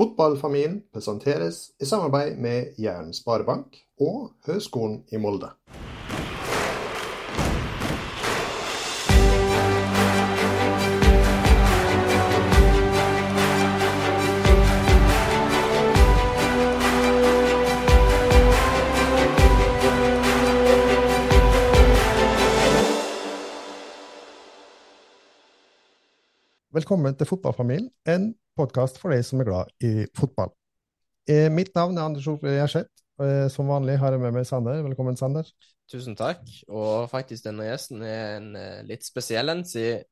Fotballfamilien 0.00 0.78
presenteres 0.94 1.56
i 1.76 1.84
samarbeid 1.84 2.38
med 2.40 2.78
Jæren 2.80 3.12
Sparebank 3.12 3.76
og 4.00 4.30
Høgskolen 4.46 5.02
i 5.12 5.20
Molde. 5.20 5.50
Velkommen 26.72 27.16
til 27.16 27.26
Fotballfamilien, 27.26 27.90
en 28.08 28.34
podkast 28.60 29.00
for 29.00 29.14
de 29.14 29.20
som 29.24 29.40
er 29.40 29.48
glad 29.48 29.70
i 29.84 30.06
fotball. 30.16 30.52
Eh, 31.30 31.48
mitt 31.52 31.72
navn 31.76 31.98
er 31.98 32.08
Anders 32.08 32.28
Ove 32.30 32.56
Gjerseth. 32.56 32.92
Eh, 33.20 33.46
som 33.52 33.68
vanlig 33.68 33.98
har 34.00 34.14
jeg 34.14 34.22
med 34.22 34.34
meg 34.36 34.46
Sander. 34.48 34.80
Velkommen, 34.84 35.18
Sander. 35.18 35.48
Tusen 35.90 36.16
takk. 36.16 36.42
Og 36.68 37.10
faktisk 37.10 37.44
denne 37.46 37.68
gjesten 37.68 38.04
er 38.06 38.38
en 38.38 38.50
eh, 38.56 38.80
litt 38.88 39.04
spesiell 39.06 39.52
en, 39.52 39.64
siden 39.68 40.04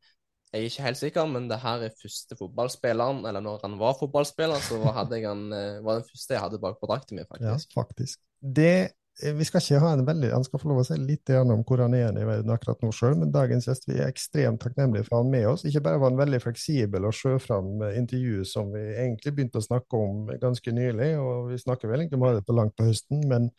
jeg 0.48 0.62
er 0.62 0.71
ikke 0.71 0.84
helt 0.87 0.97
sikker, 0.97 1.27
men 1.29 1.48
det 1.51 1.59
her 1.61 1.83
er 1.84 1.97
første 2.01 2.37
fotballspilleren, 2.38 3.19
eller 3.29 3.43
når 3.45 3.59
han 3.66 3.74
var 3.77 3.98
fotballspiller, 3.98 4.62
så 4.65 4.79
jeg 4.80 5.27
han, 5.29 5.43
var 5.85 5.99
den 5.99 6.07
første 6.09 6.33
jeg 6.33 6.41
hadde 6.41 6.60
bak 6.62 6.79
på 6.80 6.88
drakten 6.88 7.19
min, 7.19 7.27
faktisk. 7.29 7.69
Ja, 7.69 7.83
faktisk. 7.83 8.23
Det 8.41 8.95
vi 9.19 9.47
skal 9.47 9.63
ikke 9.63 9.81
ha 9.83 9.93
en 9.97 10.05
veldig, 10.07 10.29
Han 10.31 10.45
skal 10.47 10.61
få 10.63 10.69
lov 10.71 10.81
å 10.83 10.87
si 10.87 10.97
litt 11.01 11.31
om 11.35 11.65
hvor 11.67 11.83
han 11.83 11.95
er 11.99 12.15
i 12.15 12.27
verden 12.27 12.53
akkurat 12.55 12.83
nå 12.85 12.93
sjøl, 12.95 13.17
men 13.19 13.33
dagens 13.35 13.67
gjest 13.67 13.89
vi 13.89 13.97
er 13.99 14.07
ekstremt 14.07 14.61
takknemlige 14.63 15.09
for 15.09 15.19
han 15.19 15.33
med 15.33 15.49
oss. 15.51 15.65
Ikke 15.67 15.83
bare 15.85 15.99
var 15.99 16.13
han 16.13 16.21
veldig 16.21 16.41
fleksibel 16.45 17.09
og 17.09 17.17
sjøfram 17.19 17.83
intervju 17.91 18.45
som 18.47 18.71
vi 18.75 18.85
egentlig 18.95 19.35
begynte 19.35 19.63
å 19.63 19.67
snakke 19.67 19.99
om 19.99 20.31
ganske 20.39 20.75
nylig, 20.75 21.13
og 21.19 21.51
vi 21.51 21.59
snakker 21.59 21.91
vel 21.91 22.05
egentlig 22.05 22.23
bare 22.23 22.45
på 22.47 22.57
langt 22.57 22.77
på 22.79 22.87
høsten, 22.87 23.25
men 23.31 23.51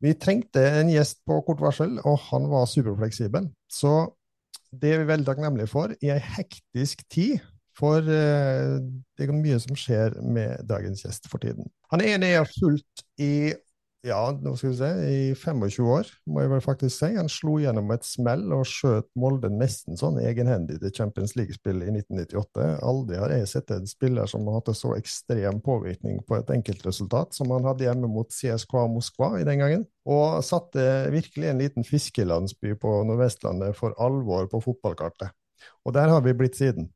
vi 0.00 0.14
trengte 0.16 0.62
en 0.78 0.88
gjest 0.88 1.20
på 1.28 1.40
kort 1.44 1.60
varsel, 1.60 1.98
og 2.08 2.20
han 2.30 2.46
var 2.48 2.70
superfleksibel. 2.70 3.50
Så 3.68 3.94
det 4.70 4.94
er 4.94 5.02
vi 5.02 5.10
veldig 5.10 5.26
takknemlige 5.26 5.70
for 5.70 5.92
i 6.00 6.12
ei 6.14 6.20
hektisk 6.36 7.02
tid. 7.12 7.40
For 7.80 8.04
uh, 8.04 8.76
det 9.16 9.26
er 9.26 9.32
mye 9.32 9.58
som 9.62 9.76
skjer 9.78 10.16
med 10.20 10.66
dagens 10.68 11.04
gjest 11.04 11.28
for 11.32 11.42
tiden. 11.42 11.68
Han 11.92 12.02
er 12.04 12.18
nede 12.20 12.42
fullt 12.52 13.04
i 13.20 13.52
ja, 14.06 14.20
nå 14.32 14.54
skal 14.56 14.70
vi 14.70 14.76
se, 14.78 14.88
i 15.12 15.34
25 15.36 15.88
år, 15.92 16.08
må 16.32 16.40
jeg 16.40 16.50
vel 16.54 16.62
faktisk 16.64 16.94
si. 16.94 17.10
Han 17.18 17.28
slo 17.28 17.58
gjennom 17.60 17.90
et 17.92 18.06
smell 18.08 18.46
og 18.56 18.62
skjøt 18.68 19.10
Molde 19.20 19.50
nesten 19.52 19.98
sånn 20.00 20.16
egenhendig 20.22 20.78
til 20.80 20.94
Champions 20.96 21.34
League-spill 21.36 21.82
i 21.84 21.90
1998. 21.92 22.68
Aldri 22.86 23.18
har 23.20 23.34
jeg 23.34 23.50
sett 23.50 23.74
en 23.76 23.90
spiller 23.90 24.30
som 24.30 24.48
har 24.48 24.56
hatt 24.56 24.72
en 24.72 24.78
så 24.78 24.94
ekstrem 24.96 25.60
påvirkning 25.64 26.22
på 26.24 26.38
et 26.38 26.52
enkeltresultat 26.56 27.36
som 27.36 27.52
han 27.52 27.68
hadde 27.68 27.84
hjemme 27.84 28.08
mot 28.08 28.32
CSKA 28.32 28.86
Moskva 28.94 29.34
i 29.42 29.44
den 29.48 29.60
gangen. 29.60 29.84
Og 30.08 30.40
satte 30.48 30.86
virkelig 31.12 31.50
en 31.50 31.60
liten 31.60 31.84
fiskelandsby 31.84 32.78
på 32.80 32.94
Nordvestlandet 33.04 33.76
for 33.76 33.92
alvor 34.00 34.48
på 34.48 34.62
fotballkartet. 34.64 35.36
Og 35.84 35.92
der 35.92 36.08
har 36.08 36.24
vi 36.24 36.36
blitt 36.40 36.56
siden. 36.56 36.88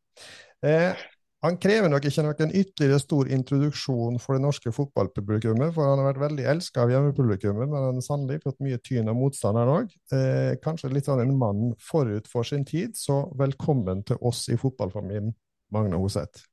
Eh, 0.64 0.96
han 1.44 1.58
krever 1.60 1.90
nok 1.92 2.06
ikke 2.08 2.22
noen 2.24 2.52
ytterligere 2.56 3.00
stor 3.02 3.28
introduksjon 3.36 4.16
for 4.22 4.36
det 4.36 4.44
norske 4.46 4.72
fotballpublikummet, 4.72 5.74
for 5.76 5.84
han 5.90 6.00
har 6.00 6.08
vært 6.08 6.22
veldig 6.22 6.46
elsket 6.54 6.80
av 6.80 6.92
hjemmepublikummet, 6.94 7.68
men 7.68 7.76
han 7.76 7.98
har 7.98 8.06
sannelig 8.06 8.40
fått 8.46 8.62
mye 8.64 8.80
tyn 8.80 9.10
av 9.12 9.18
motstanderen 9.18 9.72
òg. 9.74 9.92
Eh, 10.16 10.54
kanskje 10.64 10.92
litt 10.94 11.10
sånn 11.10 11.20
en 11.20 11.34
mann 11.36 11.74
forut 11.84 12.30
for 12.32 12.48
sin 12.48 12.64
tid, 12.68 12.96
så 12.96 13.26
velkommen 13.36 14.00
til 14.08 14.20
oss 14.24 14.46
i 14.48 14.56
fotballfamilien, 14.60 15.34
Magne 15.74 16.00
Hoseth. 16.00 16.46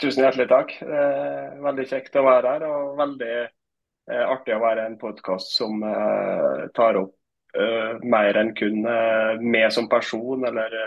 Tusen 0.00 0.24
hjertelig 0.24 0.48
takk. 0.48 0.72
Eh, 0.80 1.60
veldig 1.66 1.86
kjekt 1.90 2.16
å 2.16 2.24
være 2.24 2.54
her, 2.54 2.64
og 2.70 2.96
veldig 3.02 3.34
eh, 3.44 4.24
artig 4.24 4.56
å 4.56 4.62
være 4.64 4.88
en 4.88 4.96
podkast 5.00 5.52
som 5.58 5.84
eh, 5.84 6.64
tar 6.74 6.96
opp 7.02 7.12
eh, 7.60 8.00
mer 8.08 8.40
enn 8.40 8.56
kun 8.56 8.88
eh, 8.88 9.44
meg 9.44 9.68
som 9.76 9.90
person 9.92 10.48
eller 10.48 10.80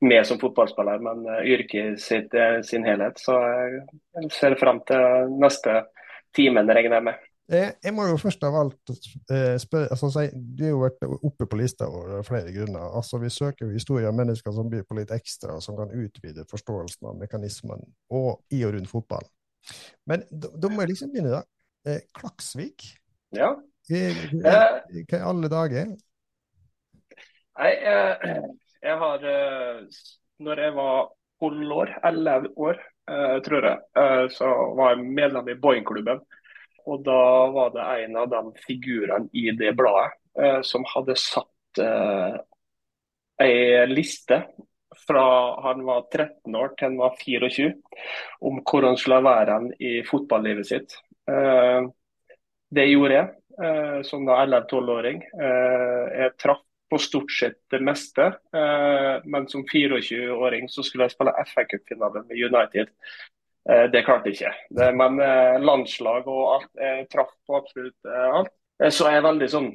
med 0.00 0.26
som 0.26 0.38
fotballspiller, 0.40 1.00
men 1.04 1.24
uh, 1.28 1.40
yrket 1.44 2.00
sitt 2.00 2.34
i 2.34 2.60
sin 2.66 2.86
helhet. 2.86 3.18
Så 3.20 3.36
jeg 3.36 4.30
ser 4.34 4.56
frem 4.60 4.80
til 4.88 5.34
neste 5.40 5.82
timen, 6.36 6.70
regner 6.70 7.00
jeg 7.00 7.06
med. 7.10 7.26
Eh, 7.50 7.72
jeg 7.82 7.92
må 7.96 8.04
jo 8.06 8.18
først 8.20 8.44
av 8.46 8.54
alt 8.54 8.92
spørre 9.58 9.88
altså, 9.90 10.28
Du 10.30 10.60
har 10.62 10.70
jo 10.70 10.82
vært 10.84 11.00
oppe 11.26 11.48
på 11.50 11.58
lista 11.58 11.88
av 11.90 12.20
flere 12.28 12.52
grunner. 12.54 12.92
Altså, 12.94 13.18
Vi 13.18 13.30
søker 13.34 13.66
jo 13.66 13.74
historier 13.74 14.06
av 14.12 14.14
mennesker 14.14 14.54
som 14.54 14.70
byr 14.70 14.84
på 14.86 15.00
litt 15.00 15.10
ekstra, 15.14 15.58
som 15.64 15.78
kan 15.78 15.90
utvide 15.90 16.46
forståelsen 16.50 17.10
av 17.10 17.18
mekanismen 17.18 17.82
og 18.14 18.54
i 18.54 18.62
og 18.68 18.76
rundt 18.76 18.92
fotball. 18.92 19.26
Men 20.06 20.22
da 20.30 20.70
må 20.70 20.84
jeg 20.84 20.92
liksom 20.92 21.10
begynne, 21.10 21.40
da. 21.40 21.98
Klaksvik? 22.20 22.86
Ja. 23.34 23.50
Hva 23.90 24.54
i 24.94 25.18
alle 25.18 25.50
dager? 25.50 25.90
Nei, 27.60 27.72
jeg 28.80 28.96
har 29.00 29.24
eh, 29.28 29.80
Når 30.40 30.62
jeg 30.64 30.76
var 30.76 31.10
tolv 31.40 31.72
år, 31.72 31.92
elleve 32.04 32.50
år, 32.56 32.80
eh, 33.10 33.36
tror 33.44 33.66
jeg, 33.68 33.82
eh, 33.96 34.26
så 34.32 34.48
var 34.76 34.94
jeg 34.94 35.12
medlem 35.18 35.48
i 35.48 35.56
Boeing-klubben. 35.60 36.20
Og 36.88 37.04
da 37.04 37.20
var 37.52 37.74
det 37.74 37.86
en 38.04 38.16
av 38.20 38.30
de 38.32 38.40
figurene 38.64 39.28
i 39.36 39.50
det 39.56 39.74
bladet 39.76 40.16
som 40.64 40.84
hadde 40.88 41.12
satt 41.18 41.80
ei 43.42 43.82
liste 43.90 44.38
fra 45.02 45.24
han 45.66 45.82
var 45.84 46.06
13 46.06 46.56
år 46.56 46.72
til 46.78 46.86
han 46.86 46.96
var 47.02 47.18
24, 47.20 47.74
om 48.48 48.62
hvor 48.64 48.86
han 48.86 48.96
skulle 48.96 49.20
være 49.26 49.58
i 49.82 49.92
fotballivet 50.08 50.70
sitt. 50.70 50.96
Det 52.70 52.86
gjorde 52.88 53.18
jeg 53.18 54.06
som 54.08 54.24
da 54.28 54.40
11-12-åring. 54.46 55.20
Jeg 55.34 56.36
traff 56.40 56.64
på 56.90 56.98
stort 56.98 57.32
sett 57.32 57.58
det 57.70 57.80
meste. 57.84 58.22
Eh, 58.54 59.16
men 59.24 59.48
som 59.48 59.64
24-åring 59.64 60.68
så 60.68 60.84
skulle 60.86 61.06
jeg 61.06 61.14
spille 61.14 61.34
FA-cupfinale 61.52 62.24
med 62.26 62.40
United. 62.48 62.90
Eh, 63.70 63.84
det 63.92 64.04
klarte 64.06 64.30
jeg 64.30 64.40
ikke. 64.40 64.54
Men 64.98 65.20
eh, 65.24 65.60
landslag 65.62 66.28
og 66.28 66.42
alt, 66.56 66.72
jeg 66.80 67.06
traff 67.12 67.32
på 67.46 67.60
absolutt 67.60 68.10
alt. 68.10 68.52
Så 68.80 69.10
jeg 69.10 69.20
er 69.20 69.26
veldig 69.26 69.46
sånn 69.52 69.72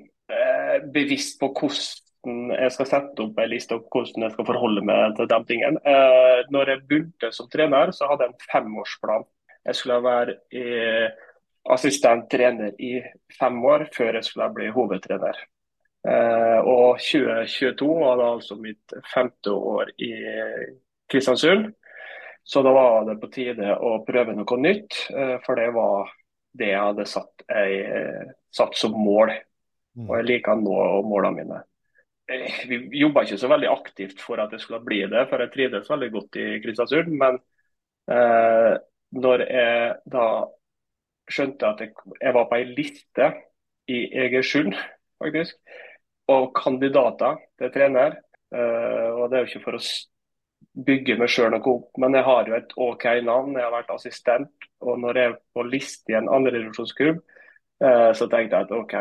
bevisst 0.89 1.35
på 1.37 1.51
hvordan 1.53 2.55
jeg 2.55 2.71
skal 2.73 2.87
sette 2.89 3.21
opp 3.21 3.35
en 3.37 3.51
liste 3.51 3.75
og 3.77 3.83
hvordan 3.93 4.25
jeg 4.25 4.33
skal 4.33 4.47
forholde 4.47 4.81
meg 4.81 5.13
til 5.19 5.27
de 5.29 5.37
tingene. 5.45 5.93
Når 6.49 6.71
jeg 6.71 6.81
begynte 6.89 7.29
som 7.37 7.51
trener, 7.53 7.93
så 7.93 8.09
hadde 8.09 8.25
jeg 8.25 8.33
en 8.33 8.47
femårsplan. 8.49 9.27
Jeg 9.69 9.77
skulle 9.77 9.99
være 10.01 10.33
assistent 11.75 12.25
trener 12.33 12.73
i 12.81 12.95
fem 13.37 13.61
år 13.69 13.85
før 13.93 14.17
jeg 14.17 14.25
skulle 14.25 14.49
bli 14.57 14.73
hovedtrener. 14.73 15.37
Eh, 16.05 16.59
og 16.61 16.99
2022 17.01 17.88
var 18.01 18.19
da 18.19 18.29
altså 18.35 18.57
mitt 18.61 18.93
femte 19.13 19.53
år 19.55 19.89
i 19.97 20.11
Kristiansund. 21.09 21.71
Så 22.45 22.61
da 22.61 22.71
var 22.75 23.07
det 23.07 23.17
på 23.21 23.31
tide 23.33 23.73
å 23.73 23.97
prøve 24.05 24.35
noe 24.38 24.57
nytt, 24.61 24.99
eh, 25.17 25.38
for 25.45 25.57
det 25.57 25.71
var 25.73 26.11
det 26.55 26.67
jeg 26.69 26.81
hadde 26.81 27.05
satt, 27.09 27.45
jeg, 27.49 28.27
satt 28.53 28.77
som 28.77 28.93
mål. 28.93 29.33
Mm. 29.95 30.05
Og 30.09 30.13
jeg 30.19 30.27
liker 30.27 30.53
å 30.53 30.61
nå 30.61 30.75
målene 31.09 31.39
mine. 31.39 31.63
Eh, 32.29 32.59
vi 32.69 32.79
jobba 33.01 33.23
ikke 33.25 33.39
så 33.41 33.49
veldig 33.49 33.72
aktivt 33.72 34.22
for 34.22 34.41
at 34.43 34.53
det 34.53 34.61
skulle 34.61 34.83
bli 34.85 35.01
det, 35.09 35.25
for 35.29 35.41
jeg 35.41 35.53
trivdes 35.55 35.89
veldig 35.89 36.11
godt 36.13 36.39
i 36.41 36.45
Kristiansund. 36.61 37.09
Men 37.17 37.39
eh, 38.13 38.75
når 39.17 39.45
jeg 39.47 39.97
da 40.13 40.27
skjønte 41.31 41.73
at 41.73 41.81
jeg, 41.81 41.95
jeg 42.22 42.37
var 42.37 42.47
på 42.49 42.59
ei 42.59 42.69
liste 42.75 43.31
i 43.89 44.03
Egersund, 44.25 44.77
faktisk, 45.22 45.57
og 46.31 46.51
kandidater 46.57 47.39
til 47.59 47.71
trener. 47.73 48.19
Uh, 48.53 49.21
og 49.21 49.29
Det 49.29 49.37
er 49.37 49.43
jo 49.43 49.51
ikke 49.51 49.65
for 49.65 49.77
å 49.77 49.83
bygge 50.85 51.17
meg 51.19 51.31
sjøl 51.31 51.51
noe 51.53 51.71
opp, 51.71 51.89
men 52.01 52.15
jeg 52.17 52.27
har 52.27 52.49
jo 52.49 52.55
et 52.57 52.73
OK 52.81 53.05
navn. 53.25 53.55
Jeg 53.55 53.65
har 53.65 53.73
vært 53.73 53.93
assistent. 53.95 54.69
Og 54.85 54.99
når 55.01 55.19
jeg 55.19 55.31
er 55.31 55.37
på 55.55 55.66
liste 55.67 56.13
i 56.13 56.19
en 56.19 56.31
andredivisjonsklubb, 56.31 57.22
uh, 57.83 58.11
så 58.17 58.29
tenkte 58.31 58.61
jeg 58.61 58.67
at 58.67 58.73
OK, 58.75 58.95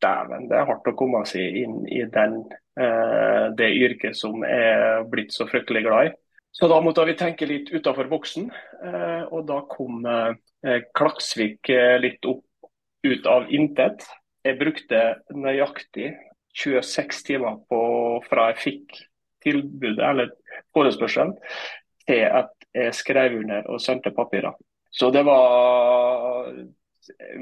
dæven, 0.00 0.48
det 0.48 0.58
er 0.58 0.68
hardt 0.68 0.90
å 0.90 0.96
komme 0.96 1.22
seg 1.28 1.60
inn 1.62 1.82
i 1.92 2.02
den, 2.08 2.42
uh, 2.80 3.46
det 3.56 3.70
yrket 3.76 4.16
som 4.16 4.44
jeg 4.46 4.74
er 4.74 5.06
blitt 5.10 5.34
så 5.36 5.48
fryktelig 5.50 5.84
glad 5.86 6.10
i. 6.10 6.14
Så 6.56 6.66
da 6.66 6.80
måtte 6.82 7.04
vi 7.06 7.14
tenke 7.14 7.46
litt 7.46 7.68
utafor 7.70 8.08
boksen, 8.10 8.48
og 9.30 9.44
da 9.46 9.60
kom 9.70 10.00
Klaksvik 10.98 11.70
litt 12.02 12.26
opp 12.26 12.42
ut 13.06 13.28
av 13.30 13.46
intet. 13.54 14.02
Jeg 14.42 14.58
brukte 14.58 15.04
nøyaktig 15.30 16.08
26 16.56 17.22
timer 17.26 17.60
på, 17.70 17.80
fra 18.28 18.50
jeg 18.50 18.62
fikk 18.64 18.98
tilbudet 19.44 20.02
eller 20.04 20.32
forespørselen, 20.74 21.34
til 22.06 22.26
at 22.26 22.52
jeg 22.74 22.94
skrev 22.94 23.38
under 23.40 23.66
og 23.70 23.80
sendte 23.82 24.12
papirer. 24.14 24.54
Så 24.90 25.10
det 25.10 25.24
var 25.26 26.52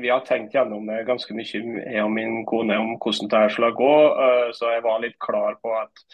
Vi 0.00 0.08
har 0.08 0.22
tenkt 0.24 0.54
gjennom 0.54 0.86
ganske 1.04 1.34
mye, 1.34 1.60
jeg 1.92 2.02
og 2.04 2.12
min 2.14 2.44
kone, 2.46 2.76
om 2.78 2.94
hvordan 2.96 3.28
det 3.28 3.40
her 3.42 3.52
skulle 3.52 3.72
gå. 3.76 3.94
Eh, 4.24 4.50
så 4.54 4.70
jeg 4.72 4.84
var 4.84 5.00
litt 5.02 5.16
klar 5.20 5.58
på 5.62 5.72
at 5.76 6.04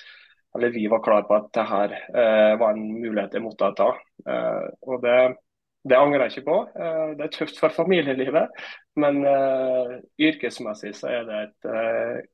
eller 0.57 0.71
vi 0.71 0.87
var 0.89 1.03
klar 1.03 1.27
på 1.27 1.35
at 1.35 1.51
det 1.55 1.65
her 1.67 1.93
eh, 1.93 2.55
var 2.59 2.73
en 2.73 2.87
mulighet 3.03 3.35
jeg 3.35 3.45
måtte 3.45 3.69
ta. 3.77 3.91
Eh, 4.27 4.67
og 4.89 5.03
det 5.03 5.37
Det 5.85 5.97
angrer 5.97 6.23
jeg 6.25 6.39
ikke 6.39 6.49
på. 6.49 6.59
Det 7.19 7.25
er 7.25 7.29
tøft 7.29 7.59
for 7.61 7.69
familielivet, 7.69 8.49
men 8.97 9.19
yrkesmessig 10.17 10.95
så 10.97 11.11
er 11.13 11.27
det 11.29 11.41
et 11.43 12.25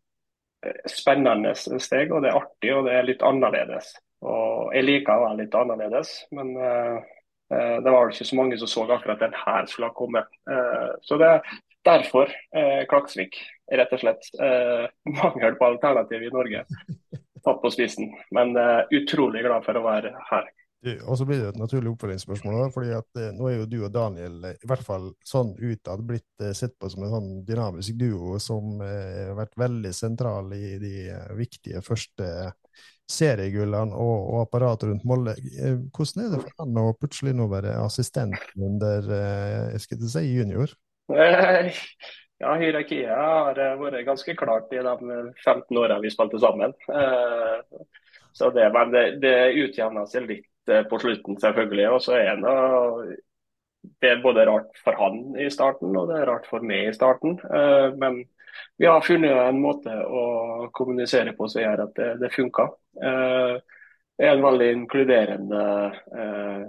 spennende 0.89 1.55
steg, 1.57 2.13
og 2.13 2.25
det 2.25 2.31
er 2.31 2.39
artig 2.41 2.75
og 2.77 2.87
det 2.89 2.97
er 2.97 3.09
litt 3.09 3.25
annerledes. 3.27 3.95
Og 4.21 4.75
Jeg 4.77 4.85
liker 4.85 5.17
å 5.17 5.25
være 5.25 5.39
litt 5.41 5.57
annerledes, 5.57 6.11
men 6.37 6.53
det 6.55 7.89
var 7.89 8.05
vel 8.05 8.13
ikke 8.13 8.27
så 8.29 8.37
mange 8.37 8.59
som 8.61 8.69
så 8.71 8.85
akkurat 8.85 9.23
den 9.25 9.33
her 9.35 9.65
skulle 9.67 9.89
ha 9.89 9.97
kommet. 9.97 10.29
Så 11.03 11.17
det 11.19 11.31
er 11.33 11.55
derfor 11.89 12.31
Klaksvik, 12.93 13.41
rett 13.73 13.97
og 13.97 14.03
slett. 14.05 14.29
Mangel 15.19 15.57
på 15.57 15.71
alternativ 15.73 16.29
i 16.29 16.35
Norge 16.35 16.67
tatt 17.45 17.63
på 17.63 17.71
spissen. 17.71 18.11
Men 18.31 18.57
uh, 18.57 18.83
utrolig 18.91 19.45
glad 19.45 19.65
for 19.67 19.79
å 19.79 19.85
være 19.85 20.15
her. 20.31 20.51
Og 20.81 21.19
så 21.19 21.27
blir 21.29 21.43
det 21.43 21.49
et 21.51 21.59
naturlig 21.61 21.91
oppfølgingsspørsmål. 21.93 22.71
fordi 22.73 22.95
at 22.97 23.21
eh, 23.21 23.33
Nå 23.37 23.49
er 23.51 23.59
jo 23.59 23.67
du 23.69 23.79
og 23.85 23.93
Daniel 23.93 24.45
eh, 24.49 24.57
i 24.65 24.69
hvert 24.69 24.85
fall 24.85 25.11
sånn 25.27 25.53
utad 25.59 26.05
blitt 26.09 26.45
eh, 26.45 26.55
sett 26.57 26.79
på 26.81 26.89
som 26.89 27.05
en 27.05 27.13
sånn 27.13 27.29
dynamisk 27.45 27.99
duo 28.01 28.39
som 28.41 28.81
har 28.81 29.37
vært 29.37 29.59
veldig 29.61 29.93
sentral 29.95 30.49
i 30.57 30.79
de 30.81 30.95
viktige 31.37 31.83
første 31.85 32.55
seriegullene 33.11 33.93
og, 33.93 34.17
og 34.31 34.41
apparatet 34.47 34.89
rundt 34.89 35.05
Molde. 35.05 35.35
Hvordan 35.93 36.25
er 36.25 36.33
det 36.33 36.43
for 36.47 36.63
han 36.63 36.81
å 36.81 36.95
plutselig 36.97 37.35
nå 37.37 37.51
være 37.51 37.77
assistent 37.83 38.39
under 38.57 39.11
jeg 39.75 39.85
skal 39.85 40.01
ikke 40.01 40.15
si 40.17 40.27
junior? 40.31 40.75
Ja, 42.41 42.55
hierarkiet 42.57 43.11
har 43.13 43.59
vært 43.77 44.07
ganske 44.07 44.33
klart 44.33 44.71
i 44.73 44.79
de 44.81 44.93
15 45.45 45.77
åra 45.77 45.99
vi 46.01 46.09
spilte 46.09 46.39
sammen. 46.41 46.73
Så 48.33 48.49
det, 48.57 48.65
men 48.73 48.95
det, 48.95 49.03
det 49.21 49.35
utjevna 49.61 50.07
seg 50.09 50.25
litt 50.25 50.50
på 50.91 50.99
slutten, 51.03 51.39
selvfølgelig. 51.41 51.87
Og 51.95 52.03
så 52.05 52.19
er 52.19 52.43
det, 52.43 53.17
det 54.03 54.11
er 54.11 54.23
både 54.25 54.47
rart 54.49 54.77
for 54.85 54.99
han 54.99 55.23
i 55.41 55.49
starten, 55.51 55.97
og 55.97 56.11
det 56.11 56.21
er 56.21 56.29
rart 56.31 56.47
for 56.51 56.65
meg 56.67 56.91
i 56.91 56.95
starten. 56.97 57.39
Eh, 57.49 57.89
men 58.01 58.23
vi 58.81 58.89
har 58.91 59.05
funnet 59.07 59.37
en 59.47 59.61
måte 59.63 59.95
å 59.95 60.69
kommunisere 60.77 61.37
på 61.39 61.49
som 61.49 61.63
gjør 61.63 61.85
at 61.87 61.95
det, 61.97 62.11
det 62.25 62.33
funker. 62.35 62.75
Jeg 64.21 64.29
er 64.29 64.37
en 64.37 64.45
veldig 64.45 64.67
inkluderende 64.75 65.61
eh, 66.21 66.65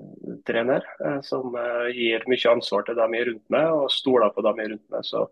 trener 0.47 0.85
eh, 1.03 1.17
som 1.27 1.51
eh, 1.59 1.89
gir 1.91 2.23
mye 2.31 2.51
ansvar 2.53 2.85
til 2.87 2.95
dem 2.95 3.15
jeg 3.17 3.25
er 3.25 3.27
rundt 3.27 3.51
meg, 3.51 3.73
og 3.75 3.91
stoler 3.91 4.31
på 4.31 4.43
dem 4.45 4.61
jeg 4.61 4.69
er 4.69 4.71
rundt 4.71 4.93
meg. 4.95 5.03
Så 5.03 5.25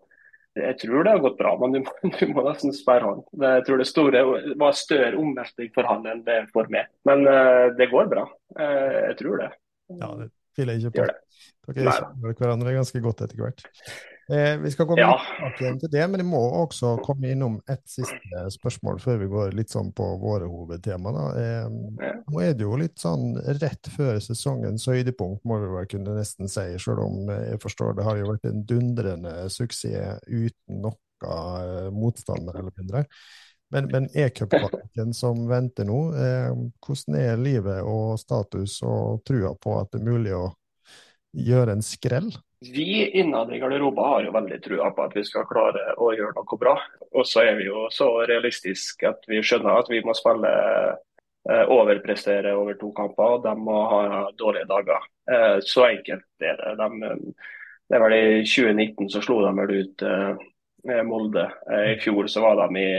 jeg 0.58 0.78
tror 0.80 1.04
det 1.06 1.12
har 1.14 1.22
gått 1.22 1.38
bra, 1.38 1.52
men 1.60 1.74
du 1.74 1.80
må, 1.84 1.94
du 2.18 2.34
må 2.34 2.44
nesten 2.48 2.74
spørre 2.74 3.12
han. 3.12 3.22
Jeg 3.44 3.64
tror 3.68 3.80
det 3.80 3.88
store 3.88 4.22
var 4.58 4.78
større 4.78 5.14
omveltning 5.20 5.70
for 5.76 5.88
han 5.90 6.06
enn 6.10 6.24
det 6.26 6.42
for 6.54 6.70
meg. 6.72 6.90
Men 7.08 7.24
uh, 7.28 7.70
det 7.78 7.90
går 7.92 8.10
bra. 8.10 8.26
Uh, 8.58 8.98
jeg 9.10 9.18
tror 9.22 9.44
det. 9.44 9.50
Ja, 10.00 10.12
det 10.18 10.30
tviler 10.58 10.78
jeg 10.78 10.90
ikke 10.90 11.06
på. 11.06 11.18
Dere 11.70 11.94
kjenner 11.94 12.40
hverandre 12.42 12.74
ganske 12.74 13.02
godt 13.04 13.22
etter 13.26 13.38
hvert. 13.44 13.62
Eh, 14.30 14.58
vi 14.58 14.70
skal 14.70 14.86
komme 14.86 15.00
ja. 15.02 15.14
tilbake 15.58 15.80
til 15.82 15.90
det, 15.90 16.02
men 16.10 16.22
jeg 16.22 16.28
må 16.30 16.40
også 16.60 16.94
komme 17.02 17.32
innom 17.32 17.56
et 17.70 17.82
siste 17.90 18.44
spørsmål 18.54 19.00
før 19.02 19.18
vi 19.24 19.28
går 19.32 19.56
litt 19.58 19.74
sånn 19.74 19.90
på 19.96 20.06
våre 20.22 20.46
hovedtema. 20.50 21.12
Eh, 21.40 21.66
nå 22.20 22.42
er 22.44 22.54
det 22.54 22.66
jo 22.66 22.78
litt 22.78 23.02
sånn 23.02 23.34
rett 23.58 23.90
før 23.90 24.20
sesongens 24.22 24.86
høydepunkt, 24.90 25.42
må 25.42 25.58
vi 25.64 25.72
vel 25.74 25.90
kunne 25.90 26.14
nesten 26.20 26.50
si, 26.50 26.66
selv 26.78 27.02
om 27.08 27.30
jeg 27.32 27.58
forstår 27.64 27.98
det 27.98 28.06
har 28.06 28.20
jo 28.20 28.30
vært 28.30 28.50
en 28.52 28.64
dundrende 28.70 29.36
suksess 29.50 30.22
uten 30.28 30.82
noe 30.86 30.96
motstander 31.20 31.90
motstand, 31.92 32.46
eller 32.48 32.72
mindre. 32.78 33.04
Men, 33.70 33.86
men 33.86 34.08
e-cupkvaliken 34.14 35.12
som 35.14 35.42
venter 35.48 35.84
nå, 35.86 35.98
eh, 36.18 36.54
hvordan 36.82 37.18
er 37.18 37.36
livet 37.38 37.82
og 37.86 38.16
status 38.18 38.80
og 38.82 39.20
trua 39.26 39.52
på 39.54 39.76
at 39.78 39.92
det 39.92 40.00
er 40.00 40.08
mulig 40.08 40.32
å 40.34 40.48
gjøre 41.36 41.76
en 41.76 41.84
skrell? 41.84 42.30
Vi 42.60 43.06
innad 43.16 43.52
i 43.54 43.58
garderoben 43.58 44.04
har 44.04 44.24
jo 44.26 44.32
veldig 44.34 44.58
trua 44.64 44.90
på 44.92 45.04
at 45.06 45.14
vi 45.16 45.22
skal 45.24 45.46
klare 45.48 45.94
å 45.96 46.10
gjøre 46.12 46.34
noe 46.36 46.58
bra. 46.60 46.74
Og 47.16 47.24
så 47.26 47.46
er 47.48 47.56
vi 47.56 47.70
jo 47.70 47.86
så 47.94 48.10
realistiske 48.28 49.08
at 49.08 49.24
vi 49.30 49.40
skjønner 49.40 49.80
at 49.80 49.88
vi 49.88 50.02
må 50.04 50.12
spille 50.16 50.50
eh, 50.90 51.64
overprestere 51.72 52.52
over 52.56 52.76
to 52.80 52.92
kamper, 52.96 53.38
og 53.38 53.46
de 53.46 53.54
må 53.56 53.78
ha 53.94 54.02
dårlige 54.36 54.68
dager. 54.68 55.08
Eh, 55.30 55.56
så 55.64 55.88
enkelt 55.88 56.44
er 56.44 56.60
det. 56.60 56.74
De, 56.82 57.16
det 57.88 57.96
er 57.96 58.04
vel 58.04 58.16
I 58.18 58.24
2019 58.44 59.08
så 59.14 59.24
slo 59.24 59.40
de 59.46 59.54
vel 59.62 59.76
ut 59.80 60.06
eh, 60.06 61.00
Molde. 61.04 61.48
I 61.68 61.96
fjor 62.00 62.28
så 62.32 62.44
var 62.44 62.60
de 62.60 62.80
i 62.80 62.92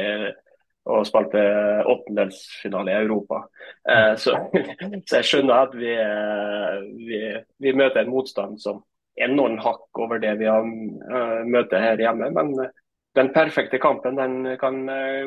og 0.89 1.05
spilte 1.05 1.41
åttendelsfinale 1.89 2.93
i 2.93 2.99
Europa. 3.03 3.43
Eh, 3.89 4.13
så, 4.17 4.35
så, 5.07 5.19
jeg 5.19 5.27
skjønner 5.27 5.67
at 5.67 5.75
vi, 5.77 5.93
vi, 7.05 7.21
vi, 7.61 7.73
møter 7.77 8.01
en 8.01 8.13
motstand 8.13 8.57
som 8.61 8.81
er 9.19 9.29
noen 9.33 9.59
hakk 9.61 10.01
over 10.01 10.21
det 10.23 10.33
vi 10.39 10.47
har 10.49 10.63
uh, 10.65 11.41
møter 11.45 11.83
her 11.83 12.01
hjemme. 12.01 12.31
Men 12.33 12.53
den 13.17 13.31
perfekte 13.35 13.77
kampen 13.81 14.17
den 14.17 14.55
kan 14.57 14.79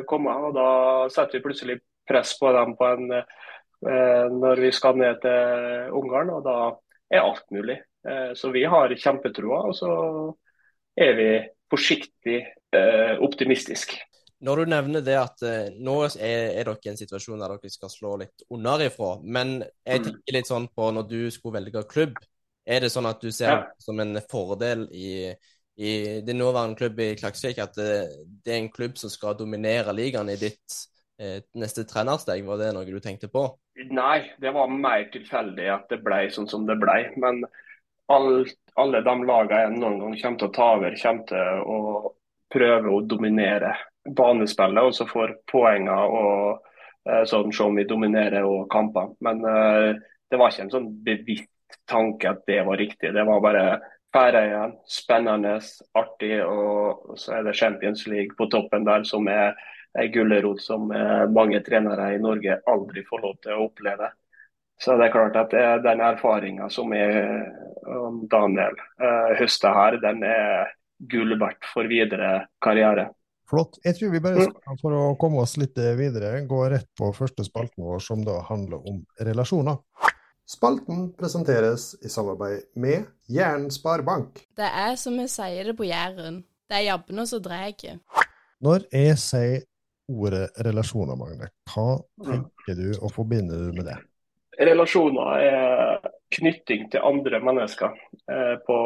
komme, 0.09 0.35
og 0.49 0.57
da 0.57 0.69
setter 1.13 1.39
vi 1.39 1.45
plutselig 1.45 1.77
press 2.09 2.33
på 2.41 2.51
dem 2.57 2.73
på 2.79 2.89
en, 2.97 3.13
uh, 3.13 4.25
når 4.33 4.65
vi 4.65 4.73
skal 4.75 4.99
ned 4.99 5.21
til 5.23 5.93
Ungarn, 6.01 6.33
og 6.35 6.49
da 6.49 6.57
er 7.13 7.23
alt 7.23 7.45
mulig. 7.55 7.83
så 8.35 8.51
vi 8.53 8.65
har 8.69 8.93
kjempetroa, 9.01 9.63
og 9.69 9.77
så 9.77 9.93
er 10.97 11.13
vi 11.17 11.29
forsiktig 11.73 12.41
optimistiske. 13.25 13.97
Når 14.45 14.61
du 14.61 14.71
nevner 14.75 15.05
det 15.05 15.17
at 15.17 15.43
uh, 15.47 15.73
nå 15.81 15.97
er, 16.05 16.13
er, 16.53 16.69
dere 16.69 16.77
i 16.77 16.93
en 16.93 17.01
situasjon 17.01 17.41
der 17.41 17.55
dere 17.55 17.73
skal 17.73 17.93
slå 17.93 18.15
litt 18.21 18.45
ifra, 18.87 19.11
men 19.23 19.57
jeg 19.63 20.03
mm. 20.03 20.07
tenker 20.09 20.37
litt 20.37 20.51
sånn 20.51 20.69
på 20.69 20.91
når 20.93 21.09
du 21.09 21.21
skulle 21.33 21.61
velge 21.61 21.85
klubb. 21.89 22.19
Er 22.65 22.81
det 22.81 22.93
sånn 22.93 23.09
at 23.09 23.21
du 23.21 23.31
ser 23.33 23.51
ja. 23.51 23.59
det 23.61 23.85
som 23.85 24.01
en 24.01 24.17
fordel 24.31 24.87
i, 24.93 25.33
i 25.77 25.93
din 26.25 26.41
nåværende 26.41 26.79
klubb 26.81 27.01
i 27.01 27.11
Klaksvik 27.21 27.61
at 27.61 27.77
det, 27.77 27.91
eh, 28.05 28.23
det, 28.45 28.53
er 28.53 28.61
en 28.63 28.73
klubb 28.73 28.97
som 29.01 29.13
skal 29.13 29.37
dominere 29.37 29.93
ligaen 29.93 30.33
i 30.33 30.39
ditt 30.41 30.79
eh, 31.21 31.43
neste 31.61 31.85
trenersteg? 31.89 32.45
Var 32.47 32.63
det 32.63 32.73
noe 32.77 32.89
du 32.89 33.01
tenkte 33.05 33.29
på? 33.33 33.47
Nei, 33.91 34.31
det 34.41 34.55
var 34.57 34.73
mer 34.73 35.09
tilfeldig 35.13 35.69
at 35.73 35.89
det 35.93 36.01
ble 36.05 36.25
sånn 36.33 36.49
som 36.49 36.65
det 36.69 36.79
ble. 36.81 36.99
Men 37.21 37.45
alt, 38.13 38.57
alle 38.81 39.01
de 39.05 39.17
lagene 39.29 39.65
jeg 39.65 39.75
noen 39.77 40.01
gang 40.01 40.21
kommer 40.23 40.41
til 40.41 40.49
å 40.49 40.55
ta 40.57 40.71
over, 40.79 41.01
kommer 41.03 41.29
til 41.29 41.67
å 41.75 41.81
prøve 42.55 42.95
å 42.95 43.03
dominere 43.09 43.75
banespillet, 44.05 44.85
og 44.85 44.95
så 44.95 45.07
får 45.09 45.35
poenger 45.51 46.15
og 46.19 46.63
eh, 47.09 47.25
sånn 47.29 47.53
som 47.55 47.77
vi 47.77 47.87
dominerer 47.89 48.45
og 48.47 48.69
kamper. 48.73 49.15
Men 49.25 49.43
uh, 49.45 49.93
det 50.31 50.41
var 50.41 50.53
ikke 50.53 50.67
en 50.67 50.73
sånn 50.75 50.91
bevisst 51.05 51.79
tanke 51.91 52.31
at 52.31 52.45
det 52.49 52.63
var 52.67 52.81
riktig. 52.81 53.13
Det 53.15 53.27
var 53.27 53.43
bare 53.45 53.67
Færøyene, 54.15 54.77
spennende, 54.87 55.57
artig, 55.99 56.37
og 56.47 57.17
så 57.19 57.33
er 57.35 57.49
det 57.49 57.57
Champions 57.59 58.05
League 58.07 58.37
på 58.39 58.47
toppen 58.47 58.85
der, 58.87 59.03
som 59.03 59.27
er 59.27 59.57
ei 59.99 60.05
gulrot 60.15 60.63
som 60.63 60.87
eh, 60.95 61.25
mange 61.35 61.59
trenere 61.67 62.13
i 62.15 62.21
Norge 62.23 62.61
aldri 62.71 63.03
får 63.09 63.25
lov 63.25 63.35
til 63.43 63.57
å 63.57 63.65
oppleve. 63.65 64.13
Så 64.79 64.95
det 64.99 65.09
er 65.09 65.15
klart 65.17 65.37
at 65.39 65.53
den 65.83 66.03
erfaringa 66.03 66.69
som 66.71 66.91
er 66.95 67.43
Daniel 68.31 68.75
høster 69.39 69.75
her, 69.75 69.99
den 70.03 70.23
er 70.27 70.73
gull 71.11 71.37
verdt 71.39 71.69
for 71.71 71.87
videre 71.91 72.33
karriere. 72.63 73.07
Flott. 73.51 73.79
Jeg 73.85 73.99
tror 73.99 74.13
vi 74.15 74.23
bare 74.25 74.41
mm. 74.41 74.55
skal, 74.55 74.79
for 74.81 74.97
å 74.97 75.03
komme 75.21 75.43
oss 75.43 75.57
litt 75.61 75.77
videre, 75.99 76.39
gå 76.49 76.63
rett 76.73 76.89
på 76.99 77.11
første 77.17 77.45
spalten 77.47 77.85
vår, 77.85 78.01
som 78.05 78.25
da 78.25 78.39
handler 78.49 78.85
om 78.89 79.03
relasjoner. 79.21 79.81
Spalten 80.49 81.07
presenteres 81.17 81.95
i 82.05 82.11
samarbeid 82.13 82.67
med 82.77 83.07
Jæren 83.33 83.71
sparebank. 83.73 84.43
Det 84.57 84.67
er 84.69 84.97
som 85.01 85.17
vi 85.17 85.25
sier 85.33 85.71
det 85.71 85.77
på 85.79 85.87
Jæren, 85.89 86.43
det 86.69 86.81
er 86.81 86.91
jabbene 86.91 87.25
som 87.29 87.41
drar. 87.45 87.73
Når 88.65 88.85
jeg 88.93 89.21
sier 89.21 89.63
ordet 90.13 90.51
relasjoner, 90.67 91.17
Magne, 91.17 91.49
hva 91.73 91.87
tenker 92.27 92.77
du 92.77 92.91
og 92.99 93.13
forbinder 93.15 93.69
du 93.69 93.79
med 93.79 93.89
det? 93.89 93.97
Relasjoner 94.61 95.41
er 95.43 95.84
knytting 96.37 96.89
til 96.93 97.05
andre 97.05 97.41
mennesker. 97.45 97.97
Eh, 98.31 98.55
på, 98.67 98.79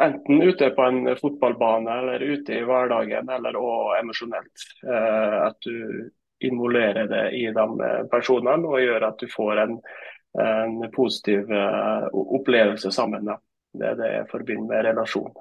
enten 0.00 0.42
ute 0.42 0.70
på 0.76 0.86
en 0.88 1.16
fotballbane 1.20 1.98
eller 2.00 2.24
ute 2.24 2.58
i 2.58 2.64
hverdagen, 2.66 3.30
eller 3.30 3.58
òg 3.60 3.98
emosjonelt. 4.00 4.66
Eh, 4.86 5.38
at 5.46 5.58
du 5.66 6.10
involverer 6.44 7.08
det 7.08 7.24
i 7.38 7.46
de 7.54 7.66
personene 8.12 8.68
og 8.68 8.82
gjør 8.82 9.08
at 9.08 9.20
du 9.22 9.28
får 9.32 9.62
en, 9.64 9.76
en 10.44 10.78
positiv 10.94 11.52
eh, 11.52 12.08
opplevelse 12.12 12.92
sammen. 12.92 13.30
Det 13.74 13.92
er 13.92 14.00
det 14.00 14.10
jeg 14.12 14.30
forbinder 14.32 14.70
med 14.70 14.88
relasjon. 14.90 15.32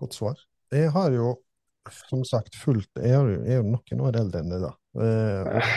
Godt 0.00 0.18
svar. 0.18 0.42
Jeg 0.70 0.92
har 0.94 1.14
jo 1.14 1.34
som 2.08 2.24
sagt 2.28 2.54
fulgt 2.60 3.00
Jeg 3.00 3.14
er 3.16 3.56
jo 3.56 3.62
noen 3.66 4.02
år 4.04 4.18
eldre 4.20 4.42
enn 4.42 4.52
det, 4.52 4.58
da. 4.62 4.72
Eh, 5.00 5.70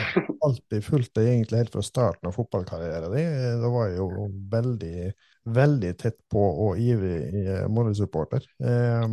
alltid 0.44 0.84
fulgt 0.84 1.14
det 1.16 1.24
egentlig 1.30 1.62
helt 1.62 1.72
fra 1.76 1.84
starten 1.86 2.28
av 2.28 2.34
fotballkarrieren 2.36 3.14
din. 3.14 3.62
Da 3.62 3.70
var 3.72 3.88
jeg 3.88 4.00
jo 4.02 4.28
veldig, 4.52 5.12
veldig 5.54 5.94
tett 6.00 6.18
på 6.30 6.44
og 6.66 6.78
ivrig 6.82 7.46
eh, 7.46 7.64
Molde-supporter. 7.72 8.44
Eh, 8.64 9.08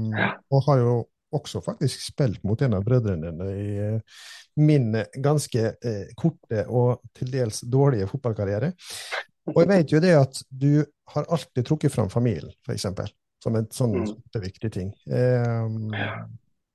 og 0.51 0.67
har 0.67 0.83
jo 0.83 0.95
også 1.31 1.61
faktisk 1.63 2.01
spilt 2.09 2.43
mot 2.43 2.59
en 2.61 2.75
av 2.75 2.83
brødrene 2.83 3.31
dine 3.31 3.49
i 3.55 3.69
eh, 3.79 4.21
min 4.59 4.91
ganske 5.23 5.69
eh, 5.79 6.11
korte 6.19 6.65
og 6.67 7.05
til 7.15 7.31
dels 7.31 7.61
dårlige 7.71 8.09
fotballkarriere. 8.11 8.73
Og 9.51 9.63
jeg 9.63 9.71
vet 9.71 9.93
jo 9.95 10.01
det 10.03 10.11
at 10.19 10.43
du 10.49 10.83
har 11.15 11.25
alltid 11.31 11.65
trukket 11.65 11.93
fram 11.93 12.11
familien, 12.11 12.51
f.eks., 12.67 12.85
som 13.41 13.55
en 13.57 13.65
sånn 13.73 13.95
Mm. 13.97 14.41
viktig 14.43 14.69
ting. 14.71 14.91
Eh, 15.09 15.65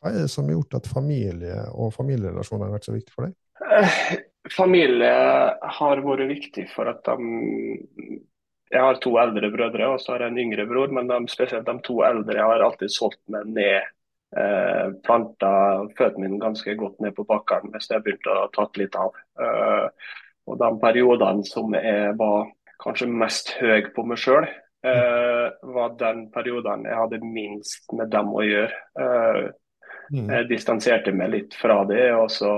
hva 0.07 0.15
er 0.15 0.25
det 0.25 0.31
som 0.31 0.47
har 0.47 0.57
gjort 0.61 0.79
at 0.79 0.89
familie 0.89 1.59
og 1.75 1.91
familierelasjoner 1.97 2.69
har 2.69 2.79
vært 2.79 2.89
så 2.89 2.95
viktig 2.95 3.15
for 3.15 3.27
deg? 3.27 3.37
Eh, 3.67 4.17
Familie 4.53 5.13
har 5.79 6.03
vært 6.05 6.29
viktig 6.31 6.69
for 6.75 6.91
at 6.91 7.03
de 7.09 8.21
Jeg 8.71 8.83
har 8.83 8.99
to 9.03 9.13
eldre 9.19 9.51
brødre 9.51 9.89
og 9.93 10.01
så 10.03 10.13
har 10.13 10.25
jeg 10.25 10.35
en 10.35 10.41
yngre 10.43 10.65
bror, 10.67 10.91
men 10.91 11.07
de, 11.07 11.19
spesielt 11.31 11.67
de 11.69 11.75
to 11.87 12.01
eldre 12.03 12.43
har 12.43 12.65
alltid 12.67 12.91
solgt 12.91 13.21
meg 13.31 13.47
ned. 13.55 13.93
Eh, 14.37 14.89
planta 15.07 15.51
føttene 15.95 16.25
mine 16.25 16.41
ganske 16.43 16.75
godt 16.75 16.99
ned 17.01 17.15
på 17.15 17.25
bakkene 17.29 17.71
hvis 17.73 17.87
jeg 17.93 18.03
begynte 18.03 18.35
å 18.35 18.49
tatt 18.55 18.81
litt 18.81 18.99
av. 18.99 19.15
Eh, 19.39 19.87
og 20.51 20.59
de 20.59 20.71
periodene 20.83 21.47
som 21.47 21.79
jeg 21.79 22.17
var 22.19 22.51
kanskje 22.83 23.07
mest 23.07 23.55
høy 23.61 23.87
på 23.95 24.03
meg 24.11 24.19
sjøl, 24.19 24.51
eh, 24.83 25.47
var 25.79 25.95
den 26.03 26.27
perioden 26.35 26.91
jeg 26.91 27.01
hadde 27.05 27.23
minst 27.23 27.95
med 27.95 28.11
dem 28.11 28.35
å 28.35 28.43
gjøre. 28.45 28.83
Eh, 28.99 29.41
Mm. 30.13 30.29
jeg 30.31 30.49
distanserte 30.51 31.13
meg 31.17 31.33
litt 31.33 31.55
fra 31.59 31.81
det, 31.89 32.11
og 32.15 32.31
så 32.31 32.51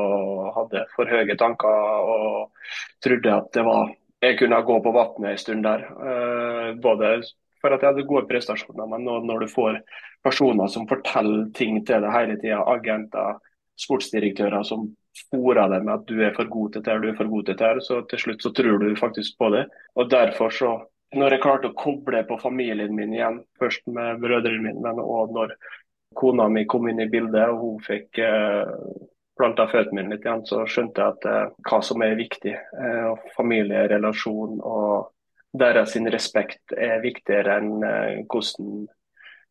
hadde 0.56 0.84
for 0.94 1.08
høye 1.08 1.36
tanker 1.40 2.10
og 2.12 2.68
trodde 3.04 3.34
at 3.34 3.50
det 3.56 3.64
var 3.68 3.94
Jeg 4.18 4.34
kunne 4.34 4.56
gå 4.66 4.76
på 4.82 4.90
vannet 4.90 5.30
en 5.30 5.36
stund 5.38 5.62
der. 5.62 5.84
Eh, 5.86 6.70
både 6.82 7.20
for 7.62 7.70
at 7.70 7.84
jeg 7.84 7.92
hadde 7.92 8.06
gode 8.08 8.26
prestasjoner, 8.26 8.88
men 8.90 9.04
når 9.06 9.44
du 9.44 9.52
får 9.52 9.78
personer 10.26 10.66
som 10.66 10.88
forteller 10.90 11.44
ting 11.54 11.78
til 11.86 12.02
deg 12.02 12.10
hele 12.10 12.34
tida, 12.40 12.64
agenter, 12.66 13.38
sportsdirektører 13.78 14.66
som 14.66 14.88
sporer 15.14 15.70
deg 15.70 15.86
med 15.86 15.94
at 15.94 16.10
du 16.10 16.18
er 16.18 16.34
for 16.34 16.50
god 16.50 16.72
til 16.74 16.82
dette, 16.82 16.98
du 16.98 17.08
er 17.12 17.18
for 17.20 17.30
god 17.30 17.46
til 17.46 17.58
dette, 17.62 17.86
så 17.86 18.00
til 18.10 18.24
slutt 18.24 18.42
så 18.42 18.52
tror 18.58 18.82
du 18.82 18.88
faktisk 18.98 19.38
på 19.38 19.52
det. 19.54 19.64
Og 19.94 20.10
derfor 20.10 20.50
så 20.54 20.72
når 21.16 21.34
jeg 21.34 21.42
klarte 21.44 21.70
å 21.70 21.76
koble 21.78 22.20
på 22.28 22.36
familien 22.42 22.92
min 22.96 23.14
igjen, 23.16 23.40
først 23.60 23.86
med 23.88 24.20
brødrene 24.20 24.60
mine, 24.66 24.82
men 24.84 25.00
òg 25.00 25.32
når 25.32 25.54
kona 26.18 26.48
mi 26.50 26.66
kom 26.66 26.88
inn 26.90 27.04
i 27.04 27.10
bildet 27.10 27.52
og 27.52 27.62
hun 27.62 27.78
fikk 27.84 28.18
eh, 28.24 28.74
planta 29.38 29.68
føttene 29.70 30.02
mine 30.02 30.16
litt 30.16 30.26
igjen, 30.26 30.44
så 30.46 30.64
skjønte 30.68 31.02
jeg 31.02 31.14
at 31.14 31.28
eh, 31.30 31.54
hva 31.68 31.78
som 31.84 32.02
er 32.04 32.18
viktig. 32.18 32.54
Eh, 32.54 33.04
og 33.12 33.30
familierelasjon 33.36 34.58
og 34.58 35.12
deres 35.58 35.96
respekt 36.12 36.74
er 36.76 37.02
viktigere 37.04 37.58
enn 37.60 37.84
eh, 37.86 38.22
hvordan, 38.26 38.86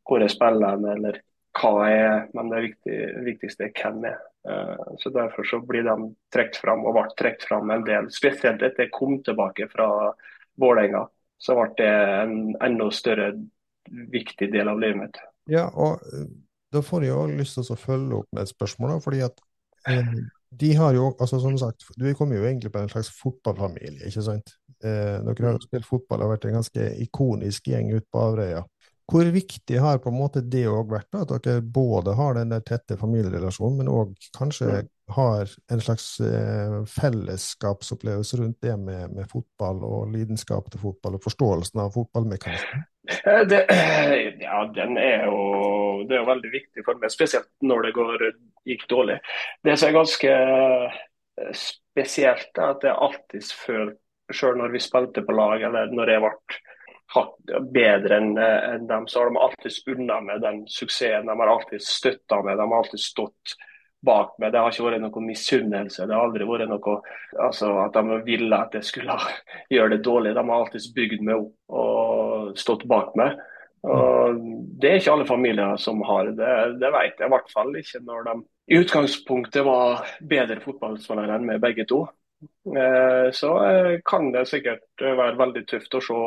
hvor 0.07 0.23
jeg 0.23 0.35
spiller 0.35 0.75
hen, 0.75 0.87
eller 0.93 1.21
hva 1.57 1.73
jeg 1.89 2.01
er. 2.05 2.25
Men 2.37 2.51
det 2.53 2.63
viktig, 2.67 2.97
viktigste 3.27 3.69
er 3.69 3.77
hvem 3.81 4.09
jeg 4.09 4.17
er. 4.17 4.25
Så 5.01 5.09
Derfor 5.11 5.43
så 5.43 5.57
blir 5.59 5.83
de 5.83 5.95
trukket 6.31 6.61
fram, 6.61 6.85
og 6.87 6.95
ble 6.95 7.09
trukket 7.19 7.47
fram 7.49 7.71
en 7.73 7.81
del. 7.83 8.07
Spesielt 8.15 8.61
etter 8.63 8.85
jeg 8.85 8.93
kom 8.95 9.17
tilbake 9.25 9.67
fra 9.67 9.89
Vålerenga, 10.61 11.01
så 11.37 11.57
ble 11.57 11.73
det 11.81 11.89
en 12.21 12.37
enda 12.63 12.87
større 12.95 13.33
viktig 14.13 14.47
del 14.53 14.71
av 14.71 14.79
livet 14.79 15.01
mitt. 15.01 15.19
Ja, 15.51 15.65
og 15.67 15.99
da 16.73 16.81
får 16.83 17.05
jeg 17.05 17.13
jo 17.13 17.37
lyst 17.37 17.57
til 17.57 17.69
å 17.73 17.79
følge 17.79 18.21
opp 18.21 18.33
med 18.35 18.43
et 18.43 18.51
spørsmål, 18.51 18.97
fordi 19.03 19.21
at 19.25 19.39
eh, 19.89 20.15
de 20.49 20.71
har 20.79 20.95
jo, 20.95 21.09
altså 21.19 21.39
som 21.43 21.57
sagt, 21.59 21.85
du 21.95 22.07
kommer 22.15 22.39
jo 22.39 22.47
egentlig 22.47 22.71
på 22.73 22.81
en 22.81 22.91
slags 22.91 23.11
fotballfamilie, 23.19 24.07
ikke 24.07 24.23
sant? 24.25 24.55
Eh, 24.83 25.17
dere 25.23 25.47
har 25.47 25.57
jo 25.57 25.63
spilt 25.63 25.87
fotball 25.87 26.23
og 26.25 26.33
vært 26.35 26.47
en 26.49 26.59
ganske 26.59 26.89
ikonisk 27.03 27.71
gjeng 27.71 27.93
ute 27.95 28.05
på 28.11 28.23
Averøya. 28.23 28.63
Hvor 29.07 29.29
viktig 29.31 29.79
har 29.79 30.01
på 30.03 30.11
en 30.11 30.19
måte 30.19 30.43
det 30.43 30.65
òg 30.67 30.91
vært, 30.91 31.07
da, 31.15 31.23
at 31.23 31.45
dere 31.47 31.63
både 31.63 32.15
har 32.17 32.35
den 32.35 32.51
der 32.51 32.63
tette 32.67 32.99
familierelasjonen, 32.99 33.79
men 33.79 33.91
òg 33.91 34.15
kanskje 34.35 34.83
har 35.07 35.47
en 35.71 35.81
slags 35.81 36.19
eh, 36.19 36.83
fellesskapsopplevelse 37.01 38.37
rundt 38.37 38.61
det 38.61 38.77
med, 38.77 39.11
med 39.15 39.29
fotball 39.31 39.83
og 39.87 40.11
lidenskap 40.11 40.67
til 40.71 40.81
fotball 40.83 41.15
og 41.17 41.23
forståelsen 41.23 41.81
av 41.83 41.93
fotballmekanismen? 41.95 42.83
Eh, 43.07 43.43
ja, 44.47 44.59
den 44.75 44.97
er 44.99 45.27
jo, 45.29 45.37
det 46.07 46.17
er 46.17 46.23
jo 46.23 46.31
veldig 46.31 46.51
viktig 46.51 46.83
for 46.85 46.99
meg, 46.99 47.13
spesielt 47.13 47.49
når 47.63 47.87
det 47.87 47.93
går, 47.95 48.25
gikk 48.67 48.83
dårlig. 48.91 49.19
Det 49.63 49.77
som 49.77 49.89
er 49.89 49.95
ganske 49.95 50.33
eh, 50.33 51.53
spesielt, 51.55 52.51
er 52.57 52.73
at 52.73 52.83
jeg 52.89 53.01
alltid 53.07 53.53
følte, 53.63 54.01
selv 54.35 54.59
når 54.59 54.73
vi 54.73 54.83
spilte 54.83 55.23
på 55.23 55.37
lag, 55.37 55.61
eller 55.69 55.93
når 55.95 56.11
jeg 56.11 56.25
ble 56.25 57.61
bedre 57.71 58.17
enn 58.19 58.33
en 58.35 58.89
dem, 58.89 59.05
så 59.07 59.21
har 59.21 59.31
de 59.31 59.39
alltid 59.39 59.93
unna 59.93 60.17
meg 60.25 60.41
den 60.43 60.65
suksessen. 60.67 61.29
De 61.29 61.35
har 61.39 61.51
alltid 61.53 61.85
støtta 61.85 62.41
meg, 62.43 62.59
de 62.59 62.65
har 62.67 62.81
alltid 62.81 62.99
stått 62.99 63.55
bak 64.05 64.35
meg. 64.39 64.51
Det 64.53 64.61
har 64.61 64.71
ikke 64.71 64.85
vært 64.87 65.01
noe 65.03 65.25
misunnelse. 65.25 66.05
Det 66.05 66.15
har 66.15 66.27
aldri 66.27 66.47
vært 66.47 66.69
noe 66.69 66.97
altså, 67.43 67.71
at 67.83 67.97
de 67.97 68.19
ville 68.27 68.57
at 68.57 68.77
jeg 68.77 68.85
skulle 68.87 69.17
gjøre 69.73 69.95
det 69.95 70.03
dårlig. 70.05 70.35
De 70.37 70.43
har 70.49 70.57
alltid 70.61 70.89
bygd 70.95 71.23
meg 71.27 71.45
opp 71.45 71.79
og 71.81 72.59
stått 72.59 72.85
bak 72.89 73.15
meg. 73.19 73.39
Og 73.87 74.37
Det 74.81 74.89
er 74.89 74.99
ikke 74.99 75.13
alle 75.13 75.27
familier 75.29 75.77
som 75.81 76.01
har 76.05 76.31
det. 76.35 76.53
Det 76.81 76.93
vet 76.93 77.19
jeg 77.19 77.27
i 77.27 77.33
hvert 77.33 77.51
fall 77.53 77.75
ikke 77.79 78.03
når 78.05 78.23
de 78.29 78.37
i 78.67 78.79
utgangspunktet 78.81 79.63
var 79.63 80.01
bedre 80.27 80.59
fotballspillere 80.59 81.37
enn 81.37 81.45
meg 81.47 81.61
begge 81.63 81.85
to. 81.87 82.01
Eh, 82.75 83.29
Så 83.31 83.51
eh, 83.65 83.93
kan 84.05 84.31
det 84.33 84.47
sikkert 84.49 84.83
være 85.01 85.37
veldig 85.39 85.63
tøft 85.69 85.95
å 85.95 86.01
se 86.03 86.17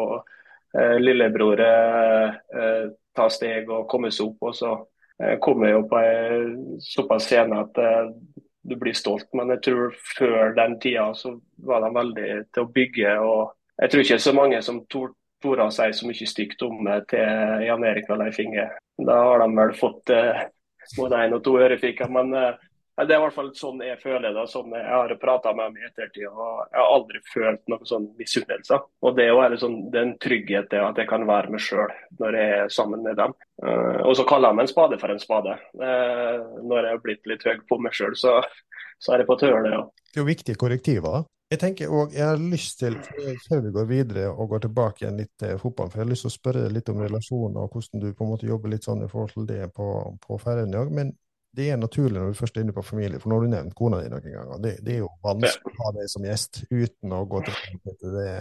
eh, 0.78 0.96
lillebror 1.02 1.60
eh, 1.60 2.38
eh, 2.56 2.86
ta 3.14 3.28
steg 3.28 3.68
og 3.68 3.86
komme 3.90 4.10
seg 4.10 4.30
opp. 4.30 4.48
og 4.48 4.54
så 4.56 4.72
eh, 5.22 5.36
kom 5.42 5.62
jeg 5.64 5.72
jo 5.76 5.82
på 5.90 6.00
en 6.02 6.54
såpass 6.84 7.28
scene 7.30 7.60
at 7.64 7.78
eh, 7.78 8.10
du 8.62 8.76
blir 8.76 8.92
stolt. 8.96 9.28
Men 9.36 9.48
jeg 9.54 9.62
tror 9.68 9.94
før 10.18 10.54
den 10.56 10.78
tida 10.82 11.10
så 11.16 11.34
var 11.64 11.80
de 11.84 11.94
veldig 11.96 12.28
til 12.52 12.62
å 12.66 12.70
bygge. 12.74 13.14
og 13.24 13.52
Jeg 13.80 13.90
tror 13.90 14.04
ikke 14.04 14.18
så 14.20 14.34
mange 14.36 14.62
som 14.62 14.82
tor- 14.86 15.14
torde 15.42 15.64
å 15.64 15.72
si 15.72 15.86
så 15.96 16.06
mye 16.06 16.26
stygt 16.28 16.62
om 16.66 16.82
det 16.84 16.98
til 17.14 17.64
Jan 17.64 17.84
Erik 17.88 18.10
og 18.12 18.18
Leif 18.20 18.38
Inge. 18.42 18.66
Da 19.00 19.14
har 19.24 19.40
de 19.40 19.48
vel 19.56 19.72
fått 19.78 20.10
eh, 20.12 20.42
både 20.98 21.22
én 21.24 21.32
og 21.38 21.44
to 21.46 21.54
ørefiker. 21.56 22.10
Men 22.12 22.34
eh, 22.36 22.58
det 23.00 23.14
er 23.14 23.20
i 23.20 23.22
hvert 23.22 23.36
fall 23.36 23.50
sånn 23.56 23.80
jeg 23.84 23.98
føler 24.02 24.34
det. 24.36 24.44
sånn 24.50 24.74
Jeg 24.76 24.88
har 24.88 25.14
prata 25.22 25.52
med 25.56 25.70
dem 25.70 25.80
i 25.80 25.86
ettertid. 25.88 26.26
og 26.28 26.66
Jeg 26.68 26.80
har 26.80 26.94
aldri 26.96 27.22
følt 27.32 27.62
noe 27.72 27.88
sånn 27.88 28.08
misunnelse. 28.18 28.80
Og 29.06 29.16
det 29.16 29.26
er 29.26 29.32
jo 29.32 29.60
sånn, 29.62 29.78
det 29.92 30.02
en 30.02 30.14
trygghet 30.20 30.76
at 30.80 31.00
jeg 31.00 31.08
kan 31.08 31.26
være 31.28 31.54
meg 31.54 31.64
sjøl 31.64 31.92
når 32.20 32.38
jeg 32.40 32.58
er 32.58 32.74
sammen 32.74 33.04
med 33.06 33.16
dem. 33.20 33.34
Eh, 33.64 34.00
og 34.04 34.14
så 34.18 34.26
kaller 34.28 34.52
de 34.52 34.64
en 34.64 34.72
spade 34.72 35.00
for 35.00 35.14
en 35.14 35.22
spade. 35.22 35.56
Eh, 35.80 36.36
når 36.60 36.84
jeg 36.84 36.96
har 36.96 37.04
blitt 37.04 37.30
litt 37.30 37.46
høy 37.46 37.56
på 37.68 37.80
meg 37.80 37.96
sjøl, 37.96 38.16
så, 38.18 38.40
så 39.00 39.14
er 39.14 39.24
jeg 39.24 39.30
på 39.30 39.38
det. 39.40 39.52
Ja. 39.72 39.84
Det 40.10 40.18
er 40.18 40.24
jo 40.24 40.28
viktige 40.28 40.60
korrektiver. 40.60 41.24
Jeg 41.50 41.58
tenker 41.58 41.90
også, 41.90 42.14
jeg 42.14 42.26
har 42.28 42.36
lyst 42.38 42.78
til, 42.78 42.94
før 43.48 43.64
vi 43.64 43.72
går 43.74 43.86
videre 43.88 44.28
og 44.30 44.52
går 44.52 44.60
tilbake 44.68 45.02
igjen 45.02 45.16
litt 45.18 45.32
til 45.40 45.56
fotballen, 45.58 45.90
for 45.90 45.98
jeg 45.98 46.04
har 46.04 46.12
lyst 46.12 46.22
til 46.22 46.30
å 46.30 46.36
spørre 46.36 46.68
litt 46.70 46.92
om 46.92 47.00
relasjoner 47.02 47.64
og 47.64 47.74
hvordan 47.74 48.04
du 48.04 48.12
på 48.14 48.22
en 48.22 48.30
måte 48.30 48.46
jobber 48.46 48.70
litt 48.70 48.86
sånn 48.86 49.02
i 49.02 49.08
forhold 49.10 49.32
til 49.34 49.48
det 49.48 49.66
på, 49.74 49.88
på 50.22 50.38
Færøyene 50.38 50.78
òg. 50.78 50.92
Men 50.94 51.10
det 51.56 51.66
er 51.70 51.78
naturlig 51.80 52.20
når 52.20 52.30
du 52.30 52.38
først 52.38 52.56
er 52.56 52.64
inne 52.64 52.74
på 52.74 52.84
familie, 52.86 53.18
for 53.18 53.30
nå 53.30 53.38
har 53.38 53.46
du 53.46 53.52
nevnt 53.52 53.76
kona 53.78 54.00
di 54.02 54.10
noen 54.12 54.26
ganger. 54.26 54.60
Det, 54.62 54.74
det 54.86 54.92
er 54.94 55.00
jo 55.02 55.10
vanskelig 55.24 55.72
å 55.72 55.84
ha 55.84 55.92
deg 55.96 56.10
som 56.12 56.26
gjest 56.28 56.60
uten 56.70 57.14
å 57.16 57.22
gå 57.30 57.42
til 57.48 58.12
det 58.14 58.34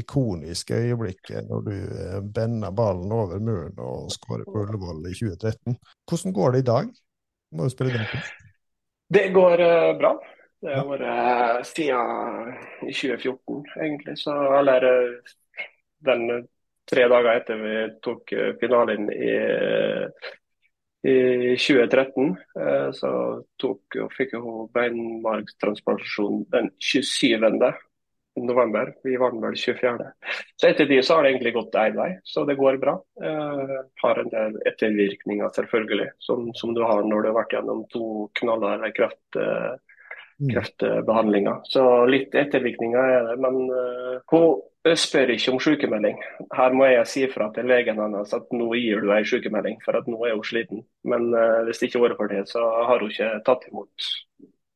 ikoniske 0.00 0.78
øyeblikket 0.86 1.50
når 1.50 1.66
du 1.68 1.74
eh, 1.76 2.20
bender 2.38 2.72
ballen 2.76 3.12
over 3.12 3.42
muren 3.44 3.82
og 3.84 4.12
skårer 4.14 4.48
på 4.48 4.64
Ullevål 4.64 5.04
i 5.10 5.16
2013. 5.18 5.76
Hvordan 6.08 6.36
går 6.38 6.54
det 6.54 6.62
i 6.64 6.68
dag? 6.70 6.94
Må 7.54 7.68
du 7.68 7.74
spille 7.74 7.98
den. 7.98 8.24
Det 9.14 9.28
går 9.34 9.66
eh, 9.66 9.90
bra. 10.00 10.14
Det 10.64 10.72
har 10.72 10.86
vært 10.88 11.04
uh, 11.04 11.58
siden 11.68 12.54
2014, 12.88 13.64
egentlig. 13.84 14.14
Så, 14.16 14.32
eller 14.32 14.86
eh, 14.88 15.34
den 16.08 16.30
eh, 16.32 16.46
tre 16.90 17.04
dager 17.08 17.40
etter 17.40 17.60
vi 17.60 17.74
tok 18.04 18.32
eh, 18.32 18.54
finalen 18.60 19.10
i, 19.12 19.34
eh, 19.36 20.32
i 21.04 21.56
2013, 21.60 22.36
eh, 22.60 22.90
så 22.96 23.10
tok, 23.60 23.98
fikk 24.16 24.38
hun 24.40 24.70
beinmargstransplantasjon 24.72 26.46
den 26.54 26.70
27. 26.80 27.44
november. 28.40 28.94
Vi 29.04 29.16
vant 29.20 29.42
vel 29.42 29.56
24. 29.56 30.06
Så 30.56 30.70
etter 30.70 30.88
det 30.88 31.02
så 31.04 31.18
har 31.18 31.26
det 31.26 31.34
egentlig 31.34 31.54
gått 31.58 31.76
én 31.78 31.98
vei, 31.98 32.08
så 32.24 32.46
det 32.48 32.56
går 32.58 32.80
bra. 32.82 32.96
Eh, 33.22 33.74
har 34.02 34.22
en 34.22 34.32
del 34.32 34.56
ettervirkninger, 34.70 35.52
selvfølgelig, 35.58 36.08
som, 36.24 36.48
som 36.56 36.74
du 36.74 36.82
har 36.82 37.04
når 37.04 37.20
du 37.20 37.30
har 37.30 37.38
vært 37.42 37.56
gjennom 37.58 37.84
to 37.92 38.06
knallharde 38.40 38.90
kreft, 38.96 39.38
eh, 39.38 39.74
kreftbehandlinger. 40.38 41.60
Så 41.70 41.82
litt 42.10 42.34
ettervirkninger 42.34 43.16
er 43.16 43.28
det. 43.30 43.36
Men 43.42 43.60
eh, 43.68 44.22
hun 44.32 44.96
spør 45.00 45.32
ikke 45.34 45.54
om 45.54 45.60
sykemelding. 45.62 46.18
Her 46.54 46.76
må 46.76 46.88
jeg 46.90 47.10
si 47.10 47.24
fra 47.32 47.50
til 47.54 47.68
legen 47.70 48.00
hennes 48.02 48.34
at 48.36 48.52
nå 48.54 48.70
gir 48.78 49.04
du 49.04 49.12
ei 49.14 49.22
sykemelding, 49.28 49.78
for 49.84 50.00
at 50.00 50.10
nå 50.10 50.20
er 50.26 50.36
hun 50.36 50.46
sliten. 50.46 50.84
Men 51.08 51.30
eh, 51.32 51.60
hvis 51.68 51.80
det 51.80 51.90
ikke 51.90 52.00
hadde 52.00 52.10
vært 52.10 52.22
for 52.22 52.34
det, 52.34 52.42
så 52.50 52.64
har 52.90 53.04
hun 53.04 53.14
ikke 53.14 53.30
tatt 53.46 53.68
imot 53.70 54.10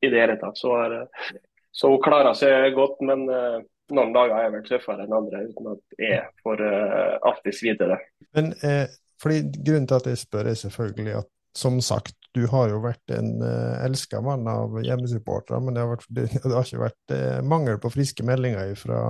i 0.05 0.12
det 0.12 0.23
hele 0.23 0.38
tatt. 0.41 0.59
Så, 0.59 0.77
har, 0.77 0.95
eh, 1.03 1.35
så 1.73 1.91
hun 1.93 2.05
klarer 2.05 2.38
seg 2.38 2.73
godt, 2.79 3.03
men 3.07 3.27
eh, 3.33 3.59
noen 3.97 4.15
dager 4.15 4.37
er 4.37 4.53
vel 4.53 4.65
tøffere 4.67 5.05
enn 5.05 5.17
andre, 5.17 5.45
uten 5.49 5.73
at 5.73 6.00
jeg 6.03 6.23
får 6.45 6.62
uh, 6.62 7.85
det. 7.88 7.99
Men 8.37 8.53
eh, 8.67 8.85
fordi 9.23 9.41
Grunnen 9.65 9.88
til 9.88 9.99
at 9.99 10.09
jeg 10.11 10.21
spør, 10.21 10.50
er 10.50 10.59
selvfølgelig 10.61 11.15
at 11.23 11.31
som 11.57 11.81
sagt, 11.83 12.15
du 12.38 12.47
har 12.52 12.71
jo 12.71 12.80
vært 12.83 13.14
en 13.14 13.42
uh, 13.42 13.85
elska 13.85 14.21
mann 14.23 14.47
av 14.50 14.78
hjemmesupportere, 14.85 15.61
men 15.64 15.75
det 15.75 15.85
har, 15.85 15.90
vært, 15.90 16.09
det 16.14 16.54
har, 16.54 16.66
ikke 16.66 16.85
vært 16.85 17.14
uh, 17.14 17.38
mangel 17.47 17.78
på 17.83 17.92
friske 17.95 18.26
meldinger 18.26 18.75
fra, 18.78 19.00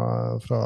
fra 0.44 0.60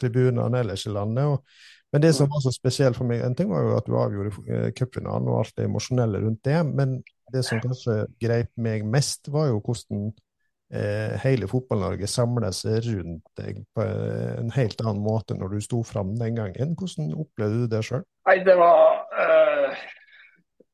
tribunene 0.00 0.62
ellers 0.62 0.86
i 0.88 0.94
landet. 0.94 1.34
Og, 1.34 1.74
men 1.94 2.04
det 2.04 2.12
som 2.16 2.30
var 2.32 2.44
så 2.44 2.52
spesielt 2.54 2.98
for 2.98 3.08
meg, 3.08 3.24
en 3.24 3.36
ting 3.36 3.50
var 3.52 3.66
jo 3.66 3.74
at 3.78 3.88
du 3.88 3.96
avgjorde 4.00 4.34
uh, 4.48 4.68
cupfinalen 4.76 5.28
og 5.32 5.42
alt 5.42 5.58
det 5.58 5.68
emosjonelle 5.68 6.22
rundt 6.24 6.44
det, 6.48 6.60
men 6.70 7.00
det 7.34 7.42
som 7.44 7.60
kanskje 7.60 8.04
greip 8.22 8.52
meg 8.62 8.86
mest, 8.86 9.28
var 9.34 9.50
jo 9.50 9.60
hvordan 9.66 10.08
uh, 10.08 11.16
hele 11.26 11.50
Fotball-Norge 11.50 12.08
samla 12.10 12.52
seg 12.54 12.86
rundt 12.86 13.26
deg 13.42 13.60
på 13.76 13.84
en 13.84 14.54
helt 14.56 14.80
annen 14.86 15.04
måte 15.04 15.36
når 15.36 15.56
du 15.56 15.66
sto 15.66 15.82
fram 15.84 16.14
den 16.20 16.38
gangen. 16.38 16.78
Hvordan 16.78 17.12
opplevde 17.18 17.66
du 17.66 17.74
det 17.76 17.82
sjøl? 17.90 18.06
Nei, 18.30 18.40
det 18.46 18.56
var 18.56 19.04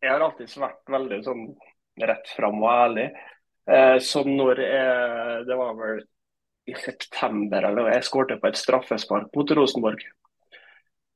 jeg 0.02 0.10
har 0.10 0.24
alltid 0.26 0.56
vært 0.58 0.90
veldig 0.90 1.20
sånn 1.26 1.44
rett 2.02 2.32
fram 2.36 2.58
og 2.62 2.72
ærlig. 2.72 3.06
Eh, 3.70 3.98
så 4.02 4.24
når 4.26 4.60
jeg, 4.64 5.44
Det 5.46 5.56
var 5.58 5.76
vel 5.78 6.02
i 6.66 6.74
september 6.78 7.64
eller 7.68 7.90
jeg 7.94 8.06
skårte 8.06 8.38
på 8.40 8.50
et 8.50 8.58
straffespark 8.58 9.30
mot 9.36 9.54
Rosenborg. 9.58 10.02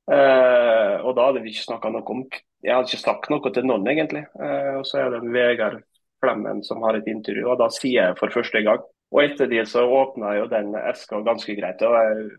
Eh, 0.07 0.95
og 1.03 1.17
da 1.19 1.29
hadde 1.29 1.43
vi 1.43 1.51
ikke 1.51 1.67
snakka 1.67 1.91
noe 1.91 2.07
om 2.15 2.23
Jeg 2.63 2.75
hadde 2.75 2.87
ikke 2.87 3.03
sagt 3.03 3.31
noe 3.31 3.53
til 3.53 3.67
noen, 3.67 3.87
egentlig. 3.91 4.25
Eh, 4.39 4.75
og 4.79 4.87
så 4.87 5.03
er 5.03 5.11
det 5.15 5.33
Vegard 5.35 5.83
Flemmen 6.23 6.63
som 6.65 6.83
har 6.87 6.97
et 6.97 7.09
intervju, 7.11 7.45
og 7.51 7.59
da 7.61 7.69
sier 7.71 8.09
jeg 8.09 8.19
for 8.21 8.33
første 8.33 8.63
gang. 8.65 8.83
Og 9.13 9.23
etter 9.23 9.51
det 9.51 9.67
så 9.71 9.85
åpna 9.87 10.33
jo 10.39 10.47
den 10.51 10.73
eska 10.79 11.21
ganske 11.27 11.55
greit. 11.59 11.83
Og 11.83 11.95
jeg, 11.95 12.31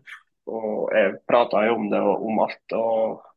og 0.48 0.92
jeg 0.96 1.14
prata 1.28 1.64
jo 1.68 1.76
om 1.78 1.88
det 1.92 2.00
og 2.00 2.26
om 2.28 2.42
alt. 2.44 2.76
og 2.76 3.27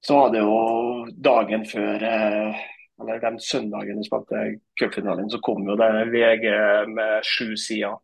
så 0.00 0.16
var 0.16 0.30
det 0.32 0.40
jo 0.40 1.06
dagen 1.16 1.64
før 1.68 2.04
eh, 2.08 2.60
eller 3.00 3.20
den 3.20 3.40
søndagen 3.40 4.00
vi 4.00 4.04
spilte 4.04 4.44
cupfinalen, 4.80 5.30
så 5.32 5.40
kom 5.44 5.64
jo 5.68 5.76
det 5.80 5.90
VG 6.12 6.46
med 6.92 7.24
sju 7.24 7.56
sider. 7.56 7.98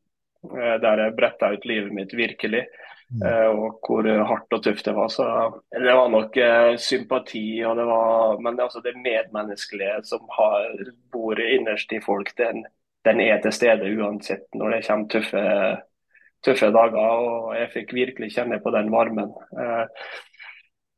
Eh, 0.46 0.76
der 0.80 1.02
jeg 1.02 1.16
bretta 1.16 1.50
ut 1.52 1.64
livet 1.68 1.92
mitt 1.92 2.14
virkelig. 2.16 2.66
Mm. 3.06 3.22
Eh, 3.22 3.48
og 3.54 3.80
hvor 3.86 4.08
hardt 4.28 4.56
og 4.56 4.62
tøft 4.64 4.88
det 4.88 4.94
var. 4.96 5.10
Så 5.12 5.26
det 5.72 5.96
var 5.98 6.08
nok 6.12 6.38
sympati, 6.82 7.46
og 7.64 7.76
det 7.78 7.84
var, 7.88 8.40
men 8.44 8.60
altså 8.60 8.82
det 8.84 8.96
medmenneskelige 8.98 10.00
som 10.08 10.24
har, 10.36 10.72
bor 11.12 11.40
innerst 11.40 11.92
i 11.92 12.00
folk, 12.04 12.32
den, 12.40 12.64
den, 13.06 13.20
er 13.20 13.40
til 13.40 13.54
stede 13.54 13.92
uansett 13.96 14.48
når 14.54 14.76
det 14.76 14.82
kommer 14.88 15.12
tøffe, 15.12 15.44
tøffe 16.44 16.72
dager. 16.74 17.00
Og 17.00 17.54
jeg 17.56 17.72
fikk 17.76 17.96
virkelig 18.00 18.32
kjenne 18.36 18.60
på 18.64 18.74
den 18.74 18.92
varmen. 18.92 19.32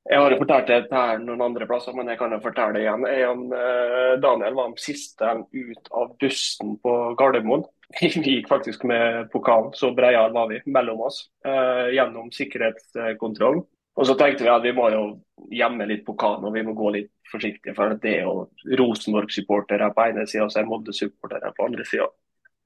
Jeg 0.08 0.22
har 0.22 0.32
jo 0.32 0.38
fortalt 0.40 0.70
det 0.70 0.88
her 0.88 1.18
noen 1.20 1.42
andre 1.44 1.66
plasser, 1.68 1.92
men 1.92 2.08
jeg 2.08 2.16
kan 2.16 2.32
jo 2.32 2.40
fortelle 2.40 2.78
det 2.78 2.84
igjen. 2.86 3.02
Jeg, 3.12 3.32
uh, 3.52 4.14
Daniel 4.22 4.54
var 4.56 4.70
den 4.70 4.80
siste 4.80 5.34
ut 5.52 5.90
av 5.92 6.14
bussen 6.22 6.78
på 6.84 6.94
Gardermoen. 7.20 7.66
Vi 8.00 8.08
gikk 8.24 8.48
faktisk 8.48 8.86
med 8.88 9.28
pokalen, 9.34 9.74
så 9.76 9.92
breie 9.96 10.22
var 10.32 10.48
vi 10.48 10.58
mellom 10.68 11.06
oss, 11.08 11.22
uh, 11.48 11.88
gjennom 11.92 12.32
sikkerhetskontrollen. 12.32 13.62
Og 13.98 14.06
så 14.06 14.14
tenkte 14.14 14.44
vi 14.44 14.50
at 14.52 14.62
vi 14.62 14.74
må 14.76 14.90
jo 14.92 15.04
gjemme 15.50 15.88
litt 15.88 16.04
pokalen 16.06 16.44
og 16.46 16.52
vi 16.54 16.62
må 16.62 16.74
gå 16.78 16.92
litt 16.94 17.10
forsiktig. 17.32 17.72
For 17.74 17.96
det 17.98 18.12
er 18.20 18.28
jo 18.28 18.44
Rosenborg-supportere 18.78 19.88
på 19.96 20.04
ene 20.04 20.26
sida 20.28 20.44
og 20.46 20.52
så 20.54 20.60
er 20.60 20.68
Molde-supportere 20.68 21.50
på 21.56 21.66
andre 21.66 21.86
sida. 21.88 22.06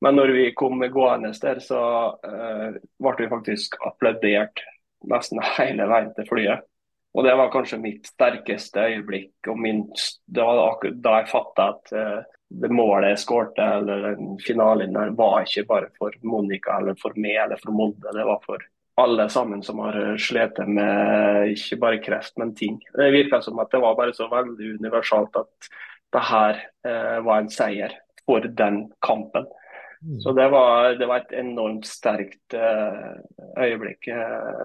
Men 0.05 0.19
når 0.19 0.35
vi 0.37 0.51
kom 0.59 0.83
gående 0.93 1.31
der, 1.43 1.63
så 1.65 1.81
uh, 2.19 2.69
ble 2.77 3.17
vi 3.23 3.31
faktisk 3.33 3.79
applaudert 3.87 4.63
nesten 5.09 5.41
hele 5.57 5.89
veien 5.91 6.13
til 6.19 6.29
flyet. 6.29 6.69
Og 7.13 7.27
det 7.27 7.33
var 7.37 7.51
kanskje 7.53 7.81
mitt 7.81 8.07
sterkeste 8.09 8.87
øyeblikk. 8.89 9.35
og 9.49 9.59
min, 9.61 9.85
var 10.37 10.79
da 10.81 11.17
jeg 11.19 11.29
fatta 11.29 11.69
at 11.75 11.93
uh, 11.93 12.21
det 12.49 12.71
målet 12.73 13.13
jeg 13.13 13.23
skårte, 13.25 13.65
eller 13.79 14.07
den 14.13 14.39
finalen 14.41 14.97
der, 14.97 15.13
var 15.17 15.43
ikke 15.45 15.67
bare 15.69 15.91
for 15.99 16.17
Monica 16.23 16.79
eller 16.79 16.97
for 17.01 17.17
meg 17.17 17.37
eller 17.45 17.61
for 17.61 17.73
Molde. 17.77 18.13
Det 18.13 18.25
var 18.29 18.41
for 18.45 18.65
alle 19.01 19.29
sammen 19.33 19.63
som 19.65 19.81
har 19.85 19.97
slitt 20.21 20.61
med 20.69 21.53
ikke 21.53 21.81
bare 21.81 22.03
kreft, 22.05 22.37
men 22.41 22.55
ting. 22.57 22.81
Det 22.97 23.13
virka 23.13 23.41
som 23.45 23.61
at 23.61 23.73
det 23.73 23.81
var 23.81 23.97
bare 23.97 24.17
så 24.17 24.29
veldig 24.33 24.75
universalt 24.81 25.37
at 25.41 25.73
det 26.13 26.27
her 26.29 26.61
uh, 26.89 27.19
var 27.25 27.41
en 27.41 27.53
seier 27.53 27.97
for 28.25 28.45
den 28.45 28.87
kampen. 29.05 29.49
Mm. 30.03 30.21
Så 30.21 30.33
det 30.33 30.49
var, 30.51 30.95
det 30.99 31.07
var, 31.07 31.23
et 31.23 31.41
enormt 31.41 31.87
sterkt 31.87 32.57
uh, 32.57 33.21
øyeblikk. 33.61 34.09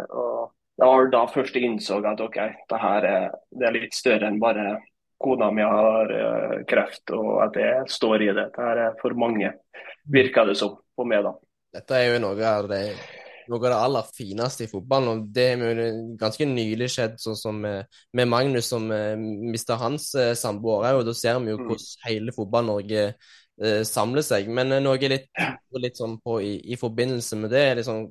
og 0.10 0.57
det 0.78 0.86
var 0.86 1.10
da 1.10 1.24
først 1.26 1.56
jeg 1.58 1.66
innså 1.66 1.98
at 2.06 2.22
ok, 2.22 2.38
det 2.70 2.80
her 2.82 3.06
er, 3.10 3.28
det 3.50 3.66
er 3.66 3.76
litt 3.80 3.96
større 3.98 4.30
enn 4.30 4.38
bare 4.42 4.76
kona 5.18 5.50
mi 5.52 5.64
har 5.66 6.12
uh, 6.14 6.58
kreft 6.70 7.14
og 7.18 7.32
at 7.48 7.56
jeg 7.58 7.86
står 7.90 8.28
i 8.28 8.34
det. 8.38 8.50
Det 8.54 8.66
her 8.66 8.82
er 8.86 9.00
for 9.02 9.18
mange, 9.18 9.56
virker 10.06 10.46
det 10.46 10.58
som 10.60 10.76
på 10.98 11.06
meg 11.10 11.24
da. 11.26 11.34
Dette 11.78 11.98
er 11.98 12.12
jo 12.12 12.20
noe 12.22 12.52
av 12.52 12.70
det, 12.70 12.82
noe 13.50 13.60
av 13.64 13.66
det 13.72 13.80
aller 13.88 14.12
fineste 14.20 14.68
i 14.68 14.70
fotballen. 14.70 15.10
og 15.10 15.34
Det 15.34 15.48
jo 15.58 15.90
ganske 16.22 16.46
nylig 16.52 16.92
skjedd, 16.94 17.18
sånn 17.26 17.40
som 17.42 17.58
med, 17.66 17.90
med 18.14 18.30
Magnus 18.30 18.70
som 18.70 18.86
uh, 18.94 19.00
eh, 19.16 19.18
mista 19.18 19.80
hans 19.82 20.12
uh, 20.14 20.36
samboer. 20.38 20.94
og 20.94 21.08
Da 21.10 21.18
ser 21.18 21.42
vi 21.42 21.56
jo 21.56 21.58
mm. 21.58 21.66
hvordan 21.72 22.06
hele 22.06 22.38
Fotball-Norge 22.38 23.10
samler 23.90 24.22
seg. 24.22 24.52
Men 24.54 24.70
noe 24.86 25.08
litt, 25.10 25.32
litt 25.82 25.98
sånn 25.98 26.20
på 26.22 26.36
i, 26.46 26.60
i, 26.70 26.76
forbindelse 26.78 27.40
med 27.42 27.50
det, 27.50 27.64
er 27.66 27.80
liksom 27.80 28.04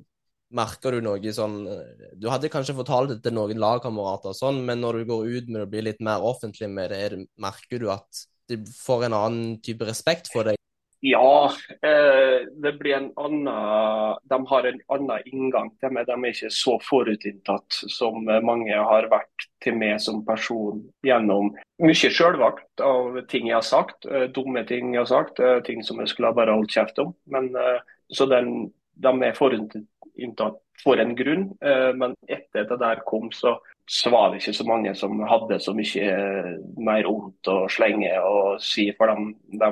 Merker 0.55 0.95
du 0.95 1.03
noe 1.03 1.33
sånn 1.35 1.57
eh, 1.67 2.11
Du 2.15 2.29
hadde 2.31 2.51
kanskje 2.51 2.77
fortalt 2.77 3.11
det 3.11 3.19
til 3.25 3.35
noen 3.35 3.59
lagkamerater, 3.59 4.35
sånn, 4.37 4.63
men 4.67 4.79
når 4.83 5.01
du 5.01 5.09
går 5.11 5.33
ut 5.33 5.49
med 5.51 5.65
å 5.65 5.71
bli 5.71 5.83
litt 5.89 6.03
mer 6.03 6.23
offentlig 6.23 6.69
med 6.71 6.93
det, 6.95 7.25
merker 7.35 7.83
du 7.83 7.89
at 7.91 8.27
de 8.47 8.61
får 8.71 9.09
en 9.09 9.17
annen 9.17 9.57
type 9.63 9.83
respekt 9.87 10.31
for 10.31 10.47
deg? 10.47 10.55
Ja, 11.03 11.51
eh, 11.85 12.47
det 12.63 12.71
blir 12.79 12.95
en 12.95 13.09
annen 13.21 14.15
De 14.31 14.37
har 14.49 14.65
en 14.65 14.79
annen 14.95 15.27
inngang 15.29 15.67
til 15.77 15.91
meg. 15.93 16.07
De 16.07 16.15
er 16.15 16.31
ikke 16.31 16.49
så 16.49 16.77
forutinntatt 16.81 17.81
som 17.93 18.23
mange 18.25 18.73
har 18.73 19.09
vært 19.11 19.45
til 19.61 19.77
meg 19.77 19.99
som 20.01 20.23
person 20.25 20.79
gjennom 21.05 21.51
mye 21.83 22.13
sjølvakt 22.17 22.81
av 22.81 23.19
ting 23.29 23.51
jeg 23.51 23.59
har 23.59 23.67
sagt. 23.67 24.07
Eh, 24.09 24.25
dumme 24.33 24.63
ting 24.65 24.95
jeg 24.95 25.03
har 25.03 25.11
sagt, 25.11 25.43
ting 25.67 25.83
som 25.85 25.99
jeg 26.01 26.09
skulle 26.15 26.31
ha 26.31 26.39
bare 26.39 26.55
holdt 26.55 26.73
kjeft 26.79 27.03
om. 27.03 27.13
Men, 27.29 27.51
så 28.09 28.25
den, 28.31 28.71
de 28.97 29.13
er 29.27 29.37
forutinntatt 29.37 29.85
inntatt 30.17 30.59
for 30.83 30.99
en 31.01 31.15
grunn. 31.15 31.49
Eh, 31.61 31.93
men 31.95 32.15
etter 32.27 32.67
det 32.69 32.77
der 32.81 33.01
kom, 33.05 33.31
så, 33.31 33.57
så 33.89 34.11
var 34.13 34.31
det 34.31 34.41
ikke 34.41 34.57
så 34.59 34.67
mange 34.67 34.93
som 34.97 35.19
hadde 35.29 35.59
så 35.63 35.73
mye 35.77 36.11
eh, 36.11 36.53
mer 36.77 37.09
vondt 37.09 37.51
å 37.51 37.57
slenge 37.71 38.13
og 38.21 38.61
si. 38.63 38.89
For 38.97 39.11
de, 39.11 39.33
de, 39.63 39.71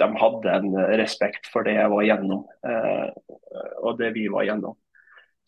de, 0.00 0.10
hadde 0.22 0.56
en 0.56 0.74
respekt 1.00 1.50
for 1.52 1.66
det 1.66 1.76
jeg 1.78 1.92
var 1.92 2.06
gjennom, 2.08 2.44
eh, 2.66 3.06
og 3.82 4.00
det 4.00 4.14
vi 4.16 4.28
var 4.32 4.48
gjennom. 4.48 4.78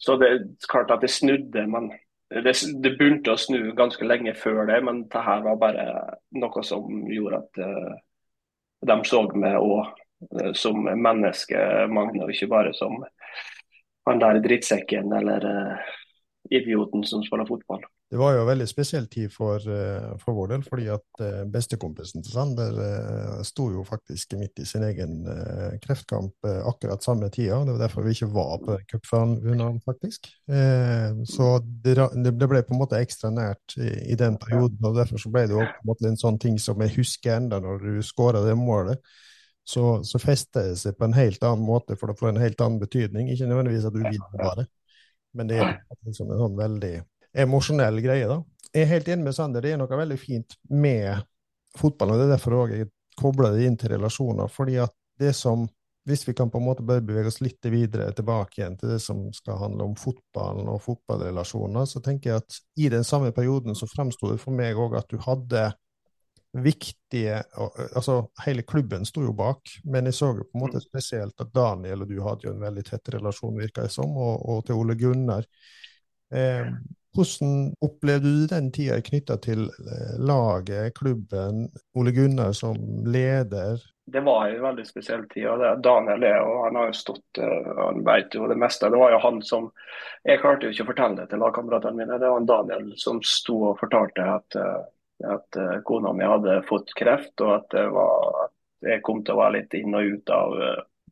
Så 0.02 0.18
det 0.18 0.30
er 0.30 0.46
klart 0.68 0.90
at 0.90 1.04
det 1.04 1.12
snudde, 1.14 1.62
men 1.70 1.92
det, 2.32 2.56
det 2.82 2.96
begynte 2.98 3.34
å 3.34 3.38
snu 3.38 3.70
ganske 3.78 4.06
lenge 4.06 4.34
før 4.34 4.64
det. 4.66 4.80
Men 4.82 5.04
det 5.12 5.22
her 5.22 5.44
var 5.44 5.60
bare 5.60 5.84
noe 6.34 6.64
som 6.66 7.04
gjorde 7.06 7.42
at 7.44 7.60
de 8.82 8.96
så 9.06 9.20
meg 9.38 9.60
òg 9.62 9.92
som 10.58 10.80
menneske, 10.82 11.58
Magne, 11.90 12.24
og 12.24 12.32
ikke 12.34 12.50
bare 12.50 12.72
som 12.74 12.98
han 14.08 14.22
der 14.22 14.40
drittsekken 14.44 15.12
eller 15.14 15.46
uh, 15.46 15.90
idioten 16.50 17.04
som 17.06 17.22
spiller 17.24 17.46
fotball. 17.48 17.84
Det 18.12 18.18
var 18.20 18.34
jo 18.34 18.42
en 18.42 18.48
veldig 18.50 18.66
spesiell 18.68 19.06
tid 19.08 19.30
for, 19.32 19.62
uh, 19.64 20.10
for 20.20 20.36
vår 20.36 20.50
del, 20.50 20.64
fordi 20.66 20.90
at 20.92 21.20
uh, 21.24 21.38
bestekompisen 21.48 22.20
til 22.20 22.34
Sander 22.34 22.74
uh, 22.76 23.38
sto 23.46 23.70
jo 23.72 23.84
faktisk 23.88 24.34
midt 24.36 24.60
i 24.60 24.66
sin 24.68 24.84
egen 24.84 25.22
kreftkamp 25.80 26.50
akkurat 26.68 27.04
samme 27.04 27.30
tida. 27.32 27.62
Det 27.64 27.72
var 27.72 27.80
derfor 27.86 28.04
vi 28.04 28.12
ikke 28.12 28.28
var 28.34 28.60
på 28.66 28.76
cupfinalen, 28.90 29.80
faktisk. 29.80 30.28
så 31.32 31.48
det, 31.64 31.94
det, 31.96 32.34
ble 32.36 32.60
på 32.66 32.74
en 32.74 32.82
måte 32.82 33.00
ekstra 33.00 33.30
nært 33.32 33.78
i, 33.78 33.88
i, 34.12 34.18
den 34.18 34.36
perioden, 34.36 34.76
og 34.84 34.98
derfor 34.98 35.22
så 35.22 35.32
ble 35.32 35.46
det 35.48 35.56
jo 35.56 35.64
på 35.64 35.84
en 35.86 35.90
måte 35.94 36.10
en 36.10 36.20
sånn 36.20 36.40
ting 36.42 36.58
som 36.60 36.84
jeg 36.84 36.96
husker 36.98 37.38
enda 37.38 37.62
når 37.64 37.86
du 37.86 38.04
skåra 38.04 38.44
det 38.44 38.58
målet 38.60 39.00
så, 39.64 40.04
så, 40.04 40.18
fester 40.18 40.72
det 40.72 40.78
seg 40.80 40.96
på 40.98 41.06
en 41.06 41.16
helt 41.16 41.42
annen 41.46 41.64
måte, 41.66 41.96
for 41.98 42.10
det 42.10 42.18
får 42.18 42.32
en 42.32 42.42
helt 42.42 42.60
annen 42.64 42.80
betydning. 42.82 43.30
Ikke 43.32 43.48
nødvendigvis 43.50 43.86
at 43.88 43.96
du 43.96 44.00
vinner 44.02 44.38
bare, 44.40 44.66
men 45.38 45.50
det 45.50 45.60
er 45.62 45.76
liksom 46.06 46.32
en 46.32 46.42
sånn 46.44 46.56
veldig 46.58 46.94
emosjonell 47.44 48.00
greie. 48.04 48.26
da. 48.28 48.40
Jeg 48.72 48.86
er 48.86 48.90
helt 48.94 49.12
enig 49.12 49.28
med 49.28 49.36
Sander, 49.36 49.64
det 49.64 49.74
er 49.74 49.78
noe 49.80 50.00
veldig 50.02 50.18
fint 50.20 50.58
med 50.70 51.22
fotballen, 51.78 52.16
og 52.16 52.20
det 52.20 52.26
er 52.28 52.34
derfor 52.34 52.58
òg 52.58 52.74
jeg 52.76 52.90
kobler 53.18 53.54
det 53.54 53.68
inn 53.68 53.78
til 53.80 53.94
relasjoner. 53.94 54.50
fordi 54.50 54.80
at 54.82 54.92
det 55.20 55.34
som 55.36 55.68
hvis 56.04 56.28
vi 56.28 56.34
kan 56.34 56.50
på 56.50 56.58
en 56.58 56.64
måte 56.66 56.82
bare 56.82 57.02
bevege 57.04 57.30
oss 57.30 57.40
litt 57.40 57.62
videre 57.70 58.08
tilbake 58.16 58.58
igjen 58.58 58.74
til 58.78 58.90
det 58.90 58.98
som 59.04 59.28
skal 59.34 59.60
handle 59.60 59.86
om 59.86 59.94
fotballen 59.98 60.66
og 60.72 60.80
fotballrelasjoner, 60.82 61.86
så 61.86 62.02
tenker 62.02 62.30
jeg 62.30 62.42
at 62.42 62.56
i 62.74 62.88
den 62.90 63.06
samme 63.06 63.30
perioden 63.34 63.78
så 63.78 63.86
framsto 63.86 64.32
det 64.32 64.40
for 64.42 64.54
meg 64.56 64.78
òg 64.78 64.96
at 64.98 65.12
du 65.12 65.20
hadde 65.22 65.68
viktige 66.52 67.38
altså 67.56 68.18
Hele 68.44 68.62
klubben 68.68 69.06
sto 69.08 69.22
jo 69.24 69.32
bak, 69.36 69.70
men 69.88 70.08
jeg 70.10 70.18
så 70.18 70.32
jo 70.36 70.44
på 70.44 70.58
en 70.58 70.64
måte 70.66 70.82
mm. 70.82 70.84
spesielt 70.84 71.40
at 71.40 71.52
Daniel 71.54 72.04
og 72.04 72.10
du 72.10 72.18
hadde 72.24 72.48
jo 72.48 72.52
en 72.52 72.64
veldig 72.64 72.84
tett 72.90 73.14
relasjon, 73.14 73.56
virka 73.56 73.86
det 73.86 73.94
som, 73.94 74.12
og, 74.12 74.42
og, 74.44 74.64
til 74.66 74.82
Ole 74.82 74.98
Gunnar. 75.00 75.48
Eh, 76.32 76.68
Hvordan 77.12 77.74
opplevde 77.84 78.24
du 78.24 78.46
den 78.48 78.70
tida 78.72 78.96
knytta 79.04 79.36
til 79.44 79.66
eh, 79.68 80.12
laget, 80.16 80.94
klubben, 80.96 81.66
Ole 81.94 82.12
Gunnar 82.16 82.54
som 82.56 82.78
leder? 83.04 83.82
Det 84.12 84.20
var 84.24 84.48
en 84.48 84.62
veldig 84.62 84.86
spesiell 84.86 85.26
tid. 85.28 85.46
og 85.46 85.82
Daniel 85.84 86.24
er 86.24 86.40
og 86.40 86.64
han 86.64 86.78
har 86.80 86.88
jo 86.88 86.96
stått 86.96 87.38
eh, 87.38 87.68
Han 87.76 88.00
vet 88.06 88.34
jo 88.34 88.48
det 88.48 88.56
meste. 88.56 88.88
Det 88.88 88.98
var 88.98 89.12
jo 89.12 89.20
han 89.26 89.42
som 89.44 89.68
Jeg 90.24 90.40
klarte 90.40 90.66
jo 90.66 90.72
ikke 90.72 90.86
å 90.86 90.90
fortelle 90.94 91.20
det 91.20 91.28
til 91.30 91.44
lagkameratene 91.44 92.00
mine. 92.00 92.18
Det 92.18 92.30
var 92.32 92.40
han 92.40 92.48
Daniel 92.48 92.90
som 92.96 93.20
sto 93.22 93.58
og 93.70 93.78
fortalte 93.82 94.26
at, 94.38 94.56
eh, 94.56 94.80
at 95.28 95.58
kona 95.86 96.12
mi 96.16 96.26
hadde 96.26 96.60
fått 96.68 96.94
kreft, 96.98 97.34
og 97.44 97.54
at, 97.58 97.76
var, 97.94 98.46
at 98.46 98.88
jeg 98.92 99.02
kom 99.06 99.20
til 99.22 99.36
å 99.36 99.42
være 99.42 99.60
litt 99.60 99.76
inn 99.78 99.94
og 99.94 100.16
ut 100.16 100.32
av 100.34 100.56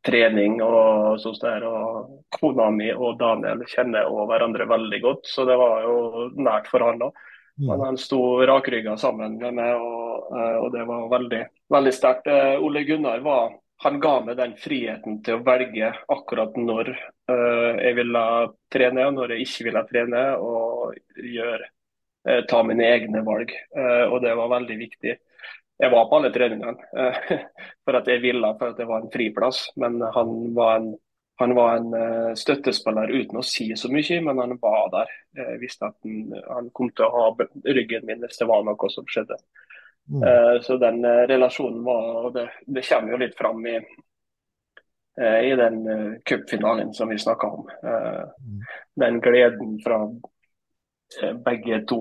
trening 0.07 0.61
og 0.65 1.21
sånn 1.21 1.41
der. 1.43 1.67
Og 1.69 2.21
kona 2.35 2.71
mi 2.75 2.91
og 2.93 3.19
Daniel 3.21 3.65
kjenner 3.69 4.09
også 4.09 4.29
hverandre 4.31 4.69
veldig 4.71 5.01
godt, 5.05 5.27
så 5.29 5.47
det 5.49 5.59
var 5.61 5.85
jo 5.87 5.97
nært 6.41 6.71
for 6.71 6.87
han. 6.87 7.03
Mm. 7.61 7.67
Men 7.69 7.87
han 7.89 7.99
sto 8.01 8.21
rakrygga 8.49 8.97
sammen 9.01 9.37
med 9.41 9.57
meg, 9.59 9.75
og, 9.81 10.31
eh, 10.37 10.57
og 10.63 10.71
det 10.73 10.87
var 10.89 11.11
veldig, 11.13 11.43
veldig 11.75 11.97
sterkt. 11.97 12.31
Eh, 12.31 12.57
Ole 12.63 12.85
Gunnar 12.89 13.21
var 13.27 13.59
han 13.81 14.01
ga 14.01 14.15
meg 14.21 14.37
den 14.37 14.55
friheten 14.61 15.21
til 15.25 15.39
å 15.39 15.45
velge 15.45 15.95
akkurat 16.13 16.57
når 16.61 16.91
jeg 17.31 17.95
ville 17.97 18.23
trene 18.69 19.07
og 19.07 19.15
når 19.17 19.33
jeg 19.33 19.47
ikke 19.47 19.65
ville 19.71 19.83
trene, 19.89 20.25
og 20.37 20.99
gjøre, 21.17 21.69
ta 22.51 22.63
mine 22.67 22.85
egne 22.85 23.25
valg. 23.25 23.53
Uh, 23.77 24.07
og 24.11 24.21
Det 24.25 24.35
var 24.37 24.55
veldig 24.59 24.79
viktig 24.81 25.17
jeg 25.81 25.91
var 25.91 26.09
på 26.09 26.19
alle 26.19 26.31
treningene 26.33 26.77
eh, 26.97 27.31
for 27.85 27.97
at 27.97 28.09
jeg 28.11 28.21
ville, 28.25 28.53
for 28.59 28.73
at 28.73 28.81
det 28.81 28.89
var 28.89 29.01
en 29.01 29.13
friplass. 29.13 29.63
Men 29.81 30.01
han 30.17 30.35
var 30.57 30.81
en, 30.81 30.91
han 31.41 31.55
var 31.57 31.79
en 31.79 32.37
støttespiller 32.37 33.13
uten 33.15 33.41
å 33.41 33.45
si 33.47 33.71
så 33.77 33.89
mye, 33.93 34.19
men 34.27 34.43
han 34.43 34.59
var 34.61 34.91
der. 34.93 35.15
Jeg 35.41 35.61
visste 35.63 35.89
at 35.89 35.97
han, 36.05 36.35
han, 36.51 36.69
kom 36.77 36.91
til 36.93 37.07
å 37.07 37.15
ha 37.15 37.49
ryggen 37.65 38.05
min 38.05 38.21
hvis 38.21 38.43
det 38.43 38.49
var 38.51 38.67
noe 38.67 38.93
som 38.93 39.09
skjedde. 39.09 39.41
Mm. 40.11 40.25
Så 40.67 40.77
den 40.83 41.05
relasjonen 41.31 41.81
var 41.87 42.07
og 42.27 42.33
det, 42.35 42.49
det, 42.67 42.83
kommer 42.89 43.15
jo 43.15 43.21
litt 43.23 43.37
fram 43.39 43.61
i, 43.71 43.77
i 45.23 45.53
den 45.57 45.77
cupfinalen 46.27 46.91
som 46.97 47.09
vi 47.09 47.19
snakka 47.23 47.51
om. 47.57 47.69
Mm. 47.81 48.61
Den 49.01 49.21
gleden 49.25 49.77
fra 49.85 50.03
begge 51.45 51.83
to 51.91 52.01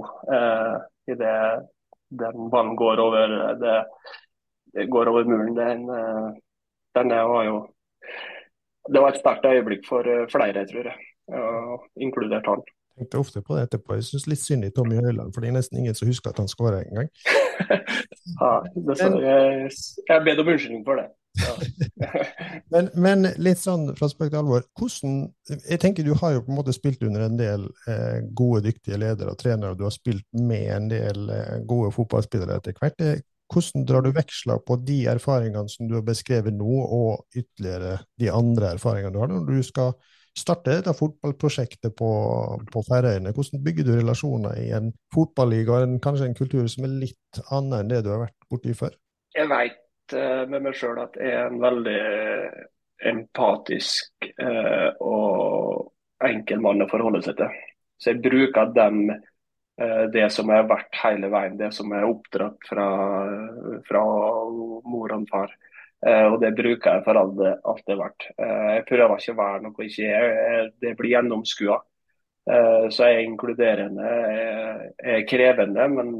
i 1.10 1.16
det 1.18 1.36
den 2.10 2.50
ballen 2.50 2.76
går 2.76 3.00
over, 3.00 3.28
det, 3.54 3.86
det 4.74 4.88
går 4.90 5.10
over 5.10 5.24
muren. 5.24 5.56
Den, 5.56 5.90
eh, 5.90 6.30
den 6.96 7.10
var 7.10 7.44
jo 7.44 7.68
Det 8.94 9.02
var 9.02 9.12
et 9.12 9.20
sterkt 9.20 9.46
øyeblikk 9.46 9.84
for 9.90 10.02
eh, 10.02 10.26
flere, 10.32 10.66
tror 10.66 10.88
jeg, 10.90 10.98
inkludert 12.02 12.48
han. 12.48 12.64
Jeg 12.98 13.06
tenkte 13.06 13.18
ofte 13.18 13.42
på 13.42 13.56
det 13.56 13.68
etterpå. 13.68 13.96
Jeg 13.96 14.08
syns 14.08 14.26
litt 14.28 14.42
synd 14.42 14.66
i 14.66 14.72
Tommy 14.74 14.96
Høiland, 14.98 15.30
for 15.34 15.42
det 15.42 15.52
er 15.52 15.60
nesten 15.60 15.78
ingen 15.78 15.96
som 15.96 16.10
husker 16.10 16.34
at 16.34 16.42
han 16.42 16.50
skåra 16.50 16.82
engang. 16.82 17.12
ja, 18.42 18.54
jeg, 18.90 19.70
jeg 20.10 20.26
ber 20.26 20.42
om 20.42 20.50
unnskyldning 20.50 20.82
for 20.88 21.00
det. 21.00 21.06
men, 22.74 22.90
men, 22.96 23.28
litt 23.42 23.62
sånn 23.62 23.90
fra 23.98 24.10
spøk 24.12 24.32
til 24.32 24.42
alvor. 24.42 24.66
Hvordan, 24.80 25.22
jeg 25.48 25.82
tenker 25.82 26.08
Du 26.08 26.14
har 26.20 26.36
jo 26.36 26.44
på 26.46 26.54
en 26.54 26.60
måte 26.60 26.76
spilt 26.76 27.04
under 27.06 27.26
en 27.26 27.40
del 27.40 27.66
eh, 27.90 28.22
gode, 28.38 28.64
dyktige 28.70 29.00
ledere 29.02 29.34
og 29.34 29.42
trenere, 29.42 29.74
og 29.74 29.80
du 29.80 29.88
har 29.88 29.96
spilt 29.96 30.26
med 30.36 30.70
en 30.76 30.88
del 30.92 31.34
eh, 31.34 31.58
gode 31.70 31.92
fotballspillere 31.96 32.60
etter 32.60 32.78
hvert. 32.80 33.04
Eh, 33.06 33.26
hvordan 33.50 33.86
drar 33.90 34.06
du 34.06 34.12
veksler 34.14 34.62
på 34.62 34.78
de 34.86 35.00
erfaringene 35.10 35.72
som 35.72 35.90
du 35.90 35.98
har 35.98 36.06
beskrevet 36.06 36.54
nå, 36.54 36.70
og 36.86 37.26
ytterligere 37.34 37.98
de 38.22 38.30
andre 38.34 38.76
erfaringene 38.76 39.16
du 39.16 39.22
har 39.24 39.32
når 39.32 39.50
du 39.50 39.66
skal 39.66 39.96
starte 40.38 40.76
dette 40.78 40.94
fotballprosjektet 40.96 41.96
på, 41.98 42.12
på 42.70 42.86
Færøyene? 42.86 43.34
Hvordan 43.34 43.66
bygger 43.66 43.88
du 43.88 43.94
relasjoner 43.98 44.62
i 44.62 44.70
en 44.78 44.94
fotballiga 45.16 45.82
og 45.82 46.00
kanskje 46.06 46.30
en 46.30 46.38
kultur 46.38 46.70
som 46.70 46.86
er 46.86 46.98
litt 47.08 47.44
annen 47.50 47.80
enn 47.82 47.94
det 47.94 48.04
du 48.06 48.14
har 48.14 48.28
vært 48.28 48.52
borti 48.52 48.78
før? 48.78 48.94
Jeg 49.36 49.50
vet 49.50 49.78
Eh, 50.14 50.44
med 50.50 50.64
meg 50.66 50.78
sjøl 50.78 51.00
at 51.04 51.18
jeg 51.20 51.34
er 51.36 51.48
en 51.50 51.62
veldig 51.62 51.98
eh, 52.00 52.62
empatisk 53.10 54.30
eh, 54.30 54.90
og 55.06 56.26
enkel 56.26 56.62
mann 56.64 56.84
å 56.84 56.90
forholde 56.90 57.22
seg 57.26 57.38
til. 57.40 57.60
Så 58.00 58.14
jeg 58.14 58.24
bruker 58.24 58.72
dem, 58.76 59.10
det 60.12 60.26
som 60.36 60.50
jeg 60.52 60.60
har 60.60 60.68
vært 60.68 60.98
hele 61.00 61.30
veien, 61.32 61.56
det 61.60 61.70
som 61.72 61.92
jeg 61.92 62.02
er 62.02 62.08
oppdratt 62.10 62.66
fra, 62.68 62.88
fra 63.88 64.02
mor 64.92 65.14
og 65.16 65.28
far. 65.32 65.54
Og 66.04 66.36
det 66.42 66.50
bruker 66.58 66.98
jeg 66.98 67.06
for 67.06 67.20
alt 67.20 67.40
alt 67.44 67.86
det 67.88 67.94
er 67.96 68.02
verdt. 68.02 68.28
Jeg 68.36 68.84
prøver 68.90 69.24
ikke 69.24 69.36
å 69.36 69.40
være 69.40 69.62
noe 69.64 69.88
ikke 69.88 70.20
er. 70.20 70.68
Det 70.84 70.92
blir 71.00 71.14
gjennomskua. 71.14 71.80
Så 72.92 73.08
jeg 73.08 73.22
er 73.22 73.24
inkluderende, 73.24 74.12
jeg 75.00 75.16
er 75.16 75.28
krevende, 75.32 75.88
men 75.96 76.14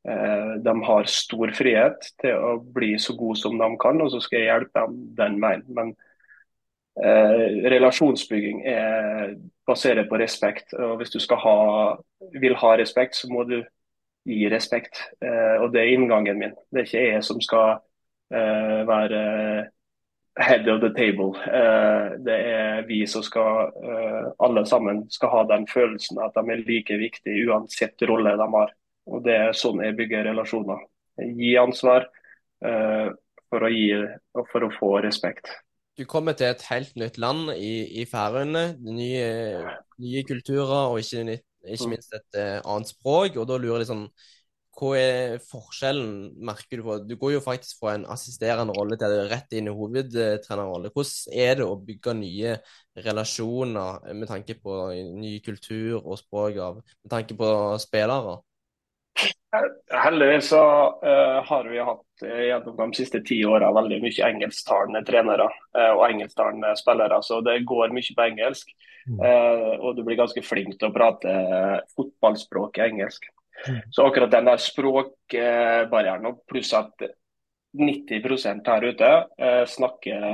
de 0.00 0.72
har 0.86 1.08
stor 1.12 1.50
frihet 1.52 2.06
til 2.22 2.36
å 2.36 2.54
bli 2.74 2.94
så 2.98 3.12
gode 3.18 3.36
som 3.36 3.58
de 3.60 3.66
kan, 3.82 4.00
og 4.00 4.08
så 4.12 4.20
skal 4.24 4.40
jeg 4.40 4.48
hjelpe 4.48 4.80
dem 4.80 4.94
den 5.18 5.36
veien. 5.42 5.64
Men 5.76 5.90
eh, 7.04 7.60
relasjonsbygging 7.74 8.62
er 8.64 9.34
basert 9.68 10.08
på 10.08 10.20
respekt. 10.20 10.74
og 10.74 10.96
Hvis 11.00 11.12
du 11.12 11.20
ha, 11.44 11.58
vil 12.40 12.56
ha 12.56 12.72
respekt, 12.80 13.16
så 13.16 13.28
må 13.32 13.44
du 13.44 13.60
gi 14.28 14.48
respekt. 14.52 15.02
Eh, 15.20 15.60
og 15.60 15.72
Det 15.72 15.82
er 15.82 15.92
inngangen 15.94 16.38
min. 16.38 16.56
Det 16.70 16.82
er 16.82 16.88
ikke 16.88 17.04
jeg 17.04 17.24
som 17.24 17.40
skal 17.44 17.78
eh, 18.32 18.80
være 18.88 19.70
head 20.40 20.68
of 20.68 20.80
the 20.80 20.90
table. 20.94 21.34
Eh, 21.44 22.18
det 22.24 22.36
er 22.36 22.82
vi 22.88 23.06
som 23.06 23.22
skal, 23.22 23.72
eh, 23.84 24.32
alle 24.38 24.66
sammen 24.66 25.10
skal 25.10 25.28
ha 25.28 25.42
den 25.44 25.66
følelsen 25.66 26.20
at 26.24 26.34
de 26.34 26.50
er 26.50 26.64
like 26.66 26.96
viktige 26.98 27.48
uansett 27.48 28.02
rolle 28.08 28.36
de 28.38 28.48
har. 28.56 28.74
Og 29.10 29.24
Det 29.26 29.34
er 29.34 29.56
sånn 29.56 29.82
jeg 29.84 29.96
bygger 29.98 30.28
relasjoner. 30.30 30.86
Gi 31.20 31.56
ansvar 31.60 32.06
uh, 32.64 33.10
for, 33.50 33.66
å 33.66 33.72
gi, 33.72 33.90
for 34.52 34.66
å 34.66 34.72
få 34.76 34.94
respekt. 35.04 35.50
Du 35.98 36.06
kommer 36.08 36.36
til 36.38 36.48
et 36.48 36.62
helt 36.70 36.94
nytt 36.96 37.18
land 37.20 37.50
i, 37.56 37.74
i 38.00 38.06
Færøyene. 38.08 38.70
Nye, 38.86 39.30
nye, 40.00 40.26
kulturer 40.28 40.92
og 40.92 41.00
ikke, 41.02 41.40
ikke 41.66 41.88
mm. 41.88 41.94
minst 41.96 42.14
et 42.16 42.38
uh, 42.38 42.58
annet 42.62 42.92
språk. 42.94 43.36
og 43.36 43.48
da 43.50 43.58
lurer 43.60 43.82
jeg 43.82 43.90
sånn, 43.90 44.06
Hva 44.80 44.90
er 44.96 45.34
forskjellen, 45.44 46.12
merker 46.46 46.78
du 46.78 46.86
på? 46.86 46.94
Du 47.04 47.16
går 47.20 47.34
jo 47.34 47.40
faktisk 47.44 47.82
fra 47.82 47.96
en 47.98 48.06
assisterende 48.08 48.72
rolle 48.78 48.96
til 48.96 49.16
rett 49.28 49.50
inn 49.58 49.68
i 49.68 49.74
hovedtrenerrolle. 49.76 50.92
Hvordan 50.94 51.40
er 51.42 51.58
det 51.58 51.66
å 51.66 51.80
bygge 51.84 52.14
nye 52.16 52.54
relasjoner 53.04 54.14
med 54.14 54.30
tanke 54.30 54.56
på 54.62 54.78
ny 55.18 55.34
kultur 55.44 55.98
og 55.98 56.22
språk 56.22 56.62
av, 56.62 56.78
med 57.02 57.12
tanke 57.12 57.36
på 57.36 57.50
spillere? 57.82 58.38
Heldigvis 59.50 60.48
så 60.48 60.62
uh, 61.04 61.42
har 61.46 61.64
vi 61.64 61.78
hatt 61.82 62.22
uh, 62.22 62.42
gjennom 62.46 62.76
de 62.76 62.94
siste 62.94 63.18
ti 63.26 63.40
åra 63.46 63.72
veldig 63.74 63.98
mye 64.04 64.28
engelsktalende 64.28 65.02
trenere 65.08 65.48
uh, 65.50 65.92
og 65.96 66.04
engelsktalende 66.06 66.70
spillere. 66.78 67.18
Så 67.26 67.40
det 67.46 67.56
går 67.66 67.94
mye 67.96 68.16
på 68.16 68.26
engelsk. 68.28 68.72
Mm. 69.10 69.16
og 69.80 69.96
du 69.96 70.02
blir 70.04 70.18
ganske 70.18 70.42
flink 70.44 70.74
til 70.76 70.90
å 70.90 70.92
prate 70.92 71.30
fotballspråk 71.96 72.76
i 72.78 72.82
engelsk. 72.84 73.24
Mm. 73.64 73.78
Så 73.96 74.04
akkurat 74.04 74.30
den 74.30 74.46
der 74.46 74.60
språkbarrieren, 74.60 76.36
pluss 76.46 76.74
at 76.76 77.06
90 77.80 78.68
her 78.68 78.86
ute 78.86 79.10
snakker 79.72 80.26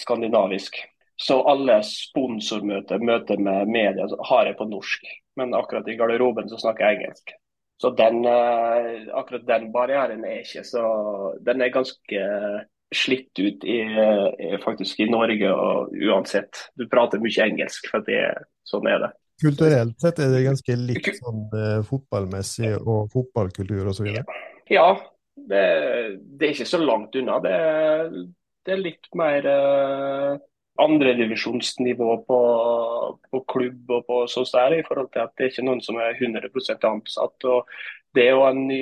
skandinavisk. 0.00 0.80
Så 1.20 1.42
alle 1.52 1.76
sponsormøter, 1.84 3.04
møter 3.04 3.36
med 3.36 3.68
media, 3.68 4.08
har 4.32 4.48
jeg 4.48 4.58
på 4.58 4.70
norsk. 4.72 5.06
Men 5.36 5.52
akkurat 5.54 5.92
i 5.92 5.98
garderoben 6.00 6.48
så 6.50 6.58
snakker 6.64 6.88
jeg 6.88 7.02
engelsk. 7.02 7.36
Så 7.80 7.90
den, 7.96 8.24
eh, 8.28 9.06
akkurat 9.16 9.46
den 9.48 9.70
barrieren 9.72 10.24
er 10.28 10.42
ikke 10.42 10.66
så 10.68 10.84
Den 11.40 11.62
er 11.64 11.72
ganske 11.72 12.26
slitt 12.92 13.38
ut 13.38 13.64
i, 13.64 13.78
faktisk 14.64 14.98
i 15.00 15.06
Norge 15.06 15.52
og 15.54 15.92
uansett. 15.94 16.58
Du 16.74 16.88
prater 16.90 17.22
mye 17.22 17.44
engelsk, 17.46 17.86
for 17.86 18.02
det, 18.02 18.24
sånn 18.66 18.88
er 18.90 19.04
det. 19.04 19.10
Kulturelt 19.40 19.96
sett 20.02 20.18
er 20.20 20.34
det 20.34 20.42
ganske 20.44 20.76
likt 20.76 21.14
sånn 21.16 21.46
eh, 21.56 21.78
fotballmessig 21.86 22.74
og 22.82 23.08
fotballkultur 23.14 23.88
osv.? 23.88 24.10
Ja, 24.68 24.88
det, 25.34 25.62
det, 26.20 26.44
er 26.44 26.52
ikke 26.52 26.68
så 26.68 26.80
langt 26.82 27.16
unna. 27.16 27.38
Det, 27.44 27.54
det 28.66 28.74
er 28.74 28.82
litt 28.82 29.08
mer 29.16 29.48
eh, 29.48 30.34
andredivisjonsnivå 30.84 32.16
på, 32.26 32.40
på 33.30 33.40
klubb 33.52 33.92
og 33.96 34.06
på 34.08 34.20
sånn 34.30 34.48
der, 34.52 34.78
i 34.78 34.84
forhold 34.86 35.10
til 35.14 35.24
at 35.24 35.34
det 35.36 35.46
er 35.46 35.52
ikke 35.52 35.66
noen 35.66 35.82
som 35.84 36.00
er 36.02 36.18
100% 36.18 36.86
ansatt. 36.88 37.48
og 37.48 37.70
Det 38.16 38.26
er 38.26 38.34
jo 38.34 38.46
en 38.48 38.62
ny, 38.68 38.80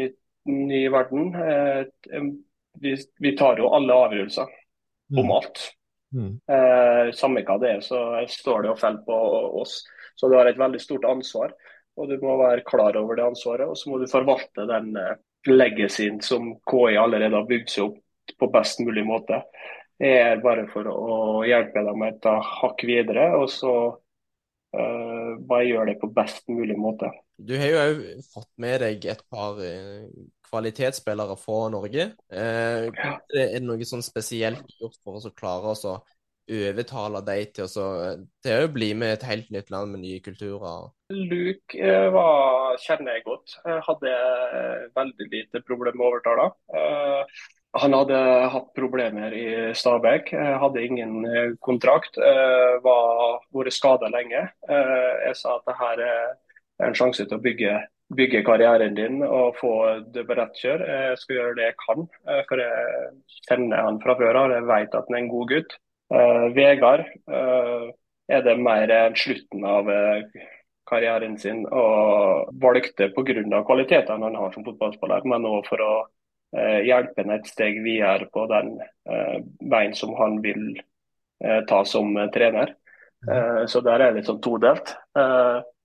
ny 0.51 0.83
verden. 0.95 1.35
Eh, 1.43 2.29
vi, 2.79 2.95
vi, 3.19 3.35
tar 3.39 3.61
jo 3.61 3.73
alle 3.75 3.97
avgjørelser 4.07 4.55
om 5.17 5.25
mm. 5.25 5.33
alt. 5.39 5.65
Mm. 6.15 6.35
Eh, 6.57 7.15
samme 7.17 7.45
hva 7.45 7.59
det 7.61 7.73
er, 7.77 7.81
så 7.85 8.03
står 8.33 8.65
det 8.65 8.75
og 8.75 8.81
faller 8.81 9.05
på 9.07 9.23
oss. 9.63 9.81
Så 10.19 10.31
du 10.31 10.39
har 10.39 10.51
et 10.51 10.59
veldig 10.59 10.81
stort 10.83 11.07
ansvar, 11.09 11.55
og 11.99 12.11
du 12.11 12.19
må 12.23 12.39
være 12.41 12.67
klar 12.67 12.97
over 12.99 13.19
det 13.19 13.27
ansvaret. 13.27 13.69
Og 13.69 13.79
så 13.79 13.91
må 13.91 14.01
du 14.01 14.09
forvalte 14.11 14.67
den 14.71 14.95
eh, 14.99 15.17
legacyen 15.49 16.23
som 16.25 16.55
KI 16.69 16.99
allerede 16.99 17.37
har 17.37 17.49
bygd 17.49 17.75
seg 17.75 17.91
opp 17.91 18.05
på 18.39 18.51
best 18.53 18.83
mulig 18.85 19.07
måte 19.09 19.39
er 19.99 20.43
bare 20.43 20.67
for 20.71 20.89
å 20.91 21.45
hjelpe 21.47 21.83
dem 21.87 22.05
et 22.07 22.29
hakk 22.29 22.85
videre. 22.87 23.31
Og 23.39 23.49
så 23.53 23.75
uh, 24.77 25.33
bare 25.39 25.69
gjøre 25.69 25.93
det 25.93 26.01
på 26.03 26.11
best 26.15 26.47
mulig 26.53 26.79
måte. 26.79 27.11
Du 27.39 27.55
har 27.59 27.71
jo 27.71 27.81
òg 27.85 28.05
fått 28.33 28.51
med 28.59 28.81
deg 28.83 29.05
et 29.13 29.21
par 29.31 29.61
eh, 29.63 30.07
kvalitetsspillere 30.49 31.37
fra 31.39 31.59
Norge. 31.71 32.11
Uh, 32.33 32.89
er 32.91 33.21
det 33.31 33.63
noe 33.63 33.87
sånn 33.87 34.03
spesielt 34.03 34.65
gjort 34.81 34.99
for 35.05 35.21
oss 35.21 35.29
å 35.29 35.35
klare 35.37 35.75
oss 35.75 35.85
å 35.87 36.01
overtale 36.49 37.21
dem 37.27 37.51
til, 37.53 37.69
å, 37.77 37.89
til 38.43 38.65
å 38.65 38.71
bli 38.73 38.89
med 38.97 39.19
et 39.19 39.27
helt 39.29 39.51
nytt 39.55 39.69
land 39.71 39.93
med 39.93 40.03
nye 40.03 40.23
kulturer? 40.25 40.89
Luke 41.13 41.93
var, 42.15 42.79
kjenner 42.83 43.19
jeg 43.19 43.27
godt. 43.27 43.59
Jeg 43.69 43.85
hadde 43.87 44.15
veldig 44.97 45.29
lite 45.35 45.63
problem 45.69 46.01
med 46.01 46.07
å 46.07 46.11
overtale. 46.15 46.49
Eh, 47.75 47.81
han 47.81 47.93
hadde 47.93 48.19
hatt 48.53 48.75
problemer 48.75 49.35
i 49.35 49.75
Stabæk, 49.75 50.33
hadde 50.33 50.85
ingen 50.85 51.27
kontrakt, 51.61 52.17
var 52.83 53.41
vært 53.53 53.73
skada 53.73 54.09
lenge. 54.09 54.49
Jeg 54.69 55.37
sa 55.37 55.57
at 55.57 55.67
det 55.67 55.77
her 55.79 56.03
er 56.03 56.89
en 56.89 56.95
sjanse 56.95 57.27
til 57.27 57.37
å 57.37 57.43
bygge, 57.43 57.77
bygge 58.15 58.45
karrieren 58.47 58.95
din 58.97 59.23
og 59.23 59.57
få 59.61 60.01
det 60.15 60.25
på 60.27 60.37
rett 60.39 60.57
kjør. 60.57 60.85
Jeg 60.89 61.19
skal 61.19 61.37
gjøre 61.37 61.57
det 61.59 61.67
jeg 61.69 61.79
kan, 61.85 62.09
eh, 62.29 62.43
for 62.49 62.59
jeg 62.59 63.11
kjenner 63.49 63.85
han 63.85 64.01
fra 64.01 64.17
før 64.17 64.43
av. 64.45 64.51
Jeg 64.57 64.69
vet 64.69 64.95
at 64.95 65.09
han 65.09 65.15
er 65.15 65.25
en 65.25 65.33
god 65.35 65.49
gutt. 65.55 65.79
Vegard 66.57 67.03
er 67.29 68.41
det 68.41 68.55
mer 68.57 69.13
slutten 69.13 69.65
av 69.69 69.91
karrieren 70.89 71.35
sin 71.37 71.67
og 71.67 72.49
valgte 72.63 73.11
pga. 73.13 73.61
kvalitetene 73.67 74.25
han 74.25 74.35
har 74.35 74.55
som 74.55 74.65
fotballspiller, 74.65 75.27
men 75.29 75.45
òg 75.45 75.67
for 75.69 75.85
å 75.85 75.93
hjelpe 76.57 77.25
ham 77.25 77.35
et 77.35 77.49
steg 77.51 77.83
videre 77.85 78.25
på 78.33 78.47
den 78.49 78.79
veien 79.69 79.93
som 79.97 80.15
han 80.17 80.39
vil 80.41 80.79
ta 81.69 81.83
som 81.85 82.17
trener. 82.33 82.73
Så 83.69 83.83
der 83.85 84.01
er 84.01 84.11
det 84.11 84.23
litt 84.23 84.31
sånn 84.31 84.41
todelt. 84.41 84.95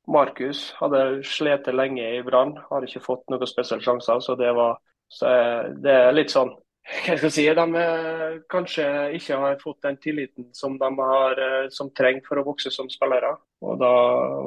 Markus 0.07 0.69
hadde 0.79 1.23
slitt 1.27 1.67
lenge 1.67 2.07
i 2.15 2.23
Brann, 2.23 2.55
har 2.69 2.87
ikke 2.87 3.03
fått 3.03 3.27
noen 3.31 3.47
spesielle 3.47 3.83
sjanser. 3.83 4.23
Så 4.23 4.35
det, 4.39 4.51
var, 4.55 4.79
så 5.11 5.35
det 5.83 5.97
er 5.99 6.15
litt 6.15 6.31
sånn 6.33 6.55
hva 7.07 7.15
skal 7.15 7.29
jeg 7.29 7.31
si, 7.31 7.43
De 7.55 7.79
eh, 7.79 8.39
kanskje 8.51 8.85
ikke 9.15 9.37
har 9.39 9.61
fått 9.61 9.85
den 9.85 9.97
tilliten 10.03 10.49
som 10.55 10.75
de 10.79 10.89
har, 10.97 11.39
eh, 11.39 11.69
som 11.71 11.91
trenger 11.95 12.25
for 12.27 12.41
å 12.41 12.45
vokse 12.49 12.73
som 12.75 12.89
spillere. 12.91 13.31
Og 13.63 13.77
Da 13.79 13.91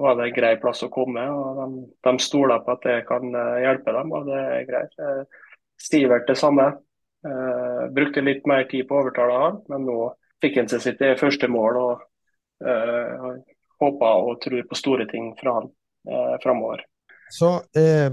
var 0.02 0.18
det 0.18 0.26
en 0.26 0.36
grei 0.36 0.52
plass 0.60 0.84
å 0.84 0.92
komme. 0.92 1.24
og 1.32 1.62
De, 1.62 1.86
de 2.04 2.14
stoler 2.20 2.60
på 2.60 2.74
at 2.76 2.84
det 2.84 2.98
kan 3.08 3.32
eh, 3.32 3.62
hjelpe 3.64 3.96
dem, 3.96 4.12
og 4.12 4.28
det 4.28 4.42
er 4.42 4.68
greit. 4.68 5.00
Stivert 5.82 6.28
det 6.28 6.38
samme. 6.40 6.72
Uh, 7.26 7.86
brukte 7.92 8.22
litt 8.22 8.46
mer 8.46 8.64
tid 8.70 8.86
på 8.88 8.96
å 8.96 9.02
overtale 9.02 9.38
han, 9.40 9.60
men 9.72 9.86
nå 9.88 10.10
fikk 10.42 10.60
han 10.60 10.68
seg 10.70 10.84
sitt 10.84 11.02
første 11.20 11.48
mål. 11.50 11.80
og 11.82 12.04
uh, 12.66 13.36
håper 13.82 14.28
og 14.28 14.40
tror 14.40 14.62
på 14.68 14.78
store 14.78 15.06
ting 15.10 15.32
fra 15.40 15.58
han 15.58 15.70
uh, 16.08 16.36
framover. 16.42 16.84
Så 17.32 17.48
eh, 17.76 18.10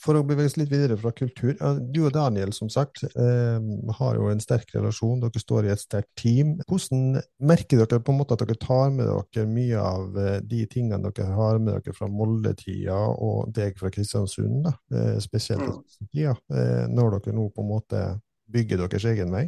For 0.00 0.16
å 0.16 0.22
bevege 0.26 0.48
oss 0.48 0.56
litt 0.58 0.70
videre 0.72 0.96
fra 1.00 1.12
kultur. 1.16 1.52
Du 1.92 2.00
og 2.06 2.14
Daniel 2.14 2.54
som 2.56 2.70
sagt, 2.72 3.02
eh, 3.10 3.58
har 3.98 4.16
jo 4.16 4.30
en 4.30 4.42
sterk 4.42 4.72
relasjon. 4.74 5.20
Dere 5.22 5.42
står 5.42 5.68
i 5.68 5.72
et 5.74 5.82
sterkt 5.82 6.10
team. 6.18 6.56
Hvordan 6.68 7.20
merker 7.50 7.82
dere 7.82 8.00
på 8.02 8.14
en 8.14 8.20
måte 8.22 8.36
at 8.36 8.44
dere 8.44 8.58
tar 8.60 8.90
med 8.94 9.10
dere 9.10 9.46
mye 9.50 9.84
av 9.84 10.18
eh, 10.18 10.40
de 10.40 10.64
tingene 10.72 11.12
dere 11.12 11.36
har 11.36 11.60
med 11.60 11.76
dere 11.76 11.96
fra 11.96 12.08
Molde-tida 12.10 12.98
og 13.12 13.52
deg 13.56 13.78
fra 13.80 13.92
Kristiansund, 13.92 14.64
da, 14.66 14.74
eh, 14.96 15.14
spesielt 15.22 15.68
mm. 15.68 16.10
tida, 16.10 16.34
eh, 16.56 16.84
når 16.90 17.18
dere 17.18 17.36
nå 17.36 17.48
på 17.54 17.64
en 17.64 17.70
måte 17.70 18.04
bygger 18.50 18.84
deres 18.84 19.06
egen 19.12 19.32
vei? 19.34 19.46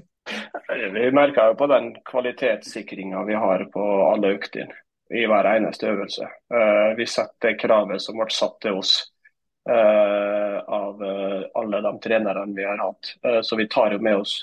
Vi 0.93 1.09
merker 1.15 1.51
jo 1.51 1.59
på 1.59 1.67
den 1.71 1.93
kvalitetssikringa 2.07 3.25
vi 3.27 3.35
har 3.39 3.65
på 3.73 3.85
alle 4.13 4.37
øktene 4.37 4.77
i 5.13 5.27
hver 5.27 5.49
eneste 5.57 5.91
øvelse. 5.91 6.29
Uh, 6.55 6.97
vi 6.97 7.07
setter 7.07 7.59
kravet 7.59 8.03
som 8.03 8.19
ble 8.19 8.29
satt 8.33 8.57
til 8.65 8.79
oss 8.81 8.95
uh, 9.69 10.59
av 10.63 11.03
uh, 11.03 11.43
alle 11.61 11.83
de 11.85 11.93
trenerne 12.05 12.57
vi 12.57 12.65
har 12.65 12.81
hatt. 12.81 13.13
så 13.45 13.57
vi 13.57 13.69
tar 13.69 13.93
jo 13.93 14.01
med 14.01 14.23
oss 14.23 14.39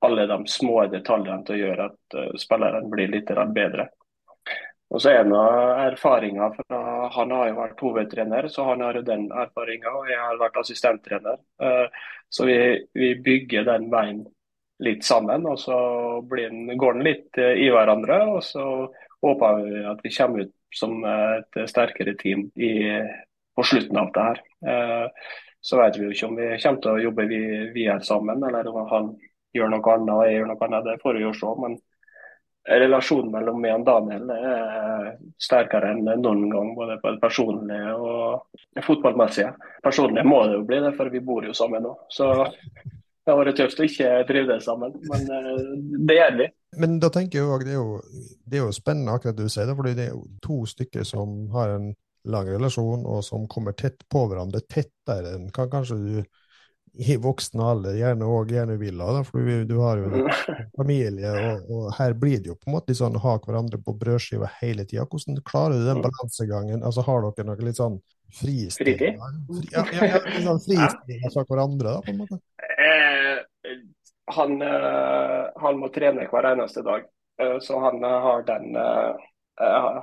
alle 0.00 0.26
de 0.26 0.46
små 0.48 0.84
detaljene 0.92 1.44
til 1.44 1.56
å 1.56 1.64
gjøre 1.64 1.86
at 1.90 2.38
spilleren 2.40 2.86
blir 2.92 3.10
litt 3.12 3.32
bedre. 3.54 3.90
Og 4.90 5.02
så 5.02 5.10
er 5.12 5.26
det 5.28 5.40
erfaringa 5.84 6.48
fra 6.56 6.78
Han 7.14 7.34
har 7.36 7.50
jo 7.50 7.58
vært 7.58 7.82
hovedtrener, 7.84 8.48
så 8.48 8.64
han 8.70 8.80
har 8.80 8.96
jo 8.96 9.02
den 9.06 9.26
erfaringa. 9.28 9.92
Og 9.92 10.08
jeg 10.08 10.18
har 10.18 10.40
vært 10.40 10.56
assistenttrener. 10.56 11.36
Så 12.32 12.46
vi, 12.48 12.56
vi 12.96 13.12
bygger 13.22 13.68
den 13.68 13.90
veien 13.92 14.24
litt 14.80 15.04
sammen. 15.04 15.44
Og 15.46 15.60
så 15.60 15.76
den, 16.32 16.64
går 16.80 16.96
den 16.96 17.06
litt 17.06 17.38
i 17.38 17.68
hverandre. 17.70 18.22
Og 18.32 18.42
så 18.42 18.64
håper 19.22 19.62
vi 19.64 19.84
at 19.90 20.00
vi 20.04 20.14
kommer 20.16 20.46
ut 20.46 20.54
som 20.74 21.04
et 21.04 21.60
sterkere 21.68 22.14
team 22.18 22.46
i, 22.54 22.72
på 23.56 23.66
slutten 23.66 23.98
av 23.98 24.12
det 24.14 24.26
her. 24.28 24.42
Eh, 24.66 25.06
så 25.60 25.76
vet 25.80 25.98
vi 25.98 26.06
jo 26.06 26.14
ikke 26.14 26.28
om 26.30 26.38
vi 26.38 26.48
kommer 26.62 26.80
til 26.80 26.92
å 26.92 27.04
jobbe 27.04 27.26
videre 27.28 28.00
sammen, 28.06 28.42
eller 28.48 28.68
om 28.70 28.86
han 28.88 29.10
gjør 29.56 29.72
noe 29.72 29.94
annet 29.94 30.14
og 30.14 30.24
jeg 30.24 30.38
gjør 30.38 30.52
noe 30.52 30.68
annet. 30.68 30.86
Det 30.86 31.00
får 31.02 31.18
vi 31.18 31.26
jo 31.26 31.32
se. 31.36 31.54
men 31.60 31.78
relasjonen 32.70 33.32
mellom 33.32 33.60
meg 33.60 33.74
og 33.78 33.84
Daniel 33.88 34.30
er 34.34 35.06
sterkere 35.40 35.94
enn 35.94 36.04
noen 36.06 36.44
gang, 36.52 36.72
både 36.76 36.98
på 37.02 37.14
det 37.14 37.20
personlige 37.22 37.94
og 37.96 38.84
fotballmessige. 38.86 39.52
Personlig 39.82 40.24
må 40.28 40.42
det 40.46 40.58
jo 40.58 40.66
bli 40.68 40.80
det, 40.84 40.94
for 40.98 41.12
vi 41.12 41.22
bor 41.24 41.46
jo 41.46 41.56
sammen 41.56 41.84
nå. 41.88 41.94
Så 42.12 42.30
det 42.36 43.32
har 43.32 43.40
vært 43.40 43.58
tøft 43.60 43.80
å 43.80 43.88
ikke 43.88 44.12
drive 44.28 44.52
det 44.52 44.60
sammen, 44.64 44.96
men 45.08 45.26
eh, 45.36 45.64
det 46.08 46.18
gjør 46.20 46.38
vi. 46.40 46.48
Men 46.78 47.00
da 47.02 47.10
tenker 47.10 47.40
jeg 47.40 47.50
òg 47.50 47.64
det, 47.66 47.78
det, 48.46 48.60
er 48.60 48.62
jo 48.62 48.74
spennende 48.74 49.16
akkurat 49.16 49.38
det 49.38 49.48
du 49.48 49.52
sier, 49.52 49.72
fordi 49.74 49.96
det 49.98 50.06
er 50.08 50.12
jo 50.14 50.22
to 50.44 50.60
stykker 50.70 51.06
som 51.08 51.48
har 51.54 51.74
en 51.74 51.90
lang 52.30 52.50
relasjon, 52.50 53.06
og 53.08 53.24
som 53.24 53.48
kommer 53.50 53.74
tett 53.74 54.04
på 54.12 54.26
hverandre, 54.28 54.60
tettere 54.68 55.34
enn 55.34 55.48
kan 55.56 55.70
kanskje 55.72 55.98
du 55.98 56.22
i 57.00 57.14
voksen 57.22 57.60
alder 57.62 57.94
gjerne 57.94 58.26
òg 58.26 58.50
gjerne 58.50 58.74
vil 58.80 59.00
ha, 59.00 59.22
for 59.24 59.46
du, 59.46 59.64
du, 59.68 59.76
har 59.78 60.00
jo 60.02 60.24
familie, 60.78 61.30
og, 61.30 61.68
og, 61.70 61.84
her 61.96 62.16
blir 62.18 62.42
det 62.42 62.50
jo 62.50 62.56
på 62.58 62.70
en 62.70 62.76
måte 62.76 62.96
sånn 62.98 63.18
å 63.18 63.22
ha 63.24 63.36
hverandre 63.44 63.78
på 63.84 63.94
brødskiva 64.00 64.50
hele 64.58 64.84
tida. 64.88 65.06
Hvordan 65.06 65.38
klarer 65.46 65.78
du 65.78 65.86
den 65.86 66.00
mm. 66.00 66.06
balansegangen? 66.08 66.82
Altså 66.82 67.06
Har 67.06 67.28
dere 67.28 67.46
noe 67.46 67.68
litt 67.68 67.78
sånn 67.78 68.00
fristil? 68.34 68.98
Fri, 68.98 69.12
ja, 69.70 69.86
ja, 69.94 70.10
ja, 70.16 70.20
sånn 70.42 70.62
fristil 70.66 71.24
fra 71.30 71.46
hverandre, 71.46 71.94
da, 71.94 72.02
på 72.04 72.14
en 72.14 72.22
måte? 72.24 72.40
Han, 74.36 74.62
eh, 74.62 75.46
han, 75.56 75.80
må 75.80 75.90
trene 75.94 76.28
hver 76.30 76.52
eneste 76.52 76.84
dag. 76.86 77.06
Eh, 77.40 77.56
så 77.64 77.80
han 77.82 78.04
eh, 78.04 78.20
har 78.26 78.46
den, 78.48 78.76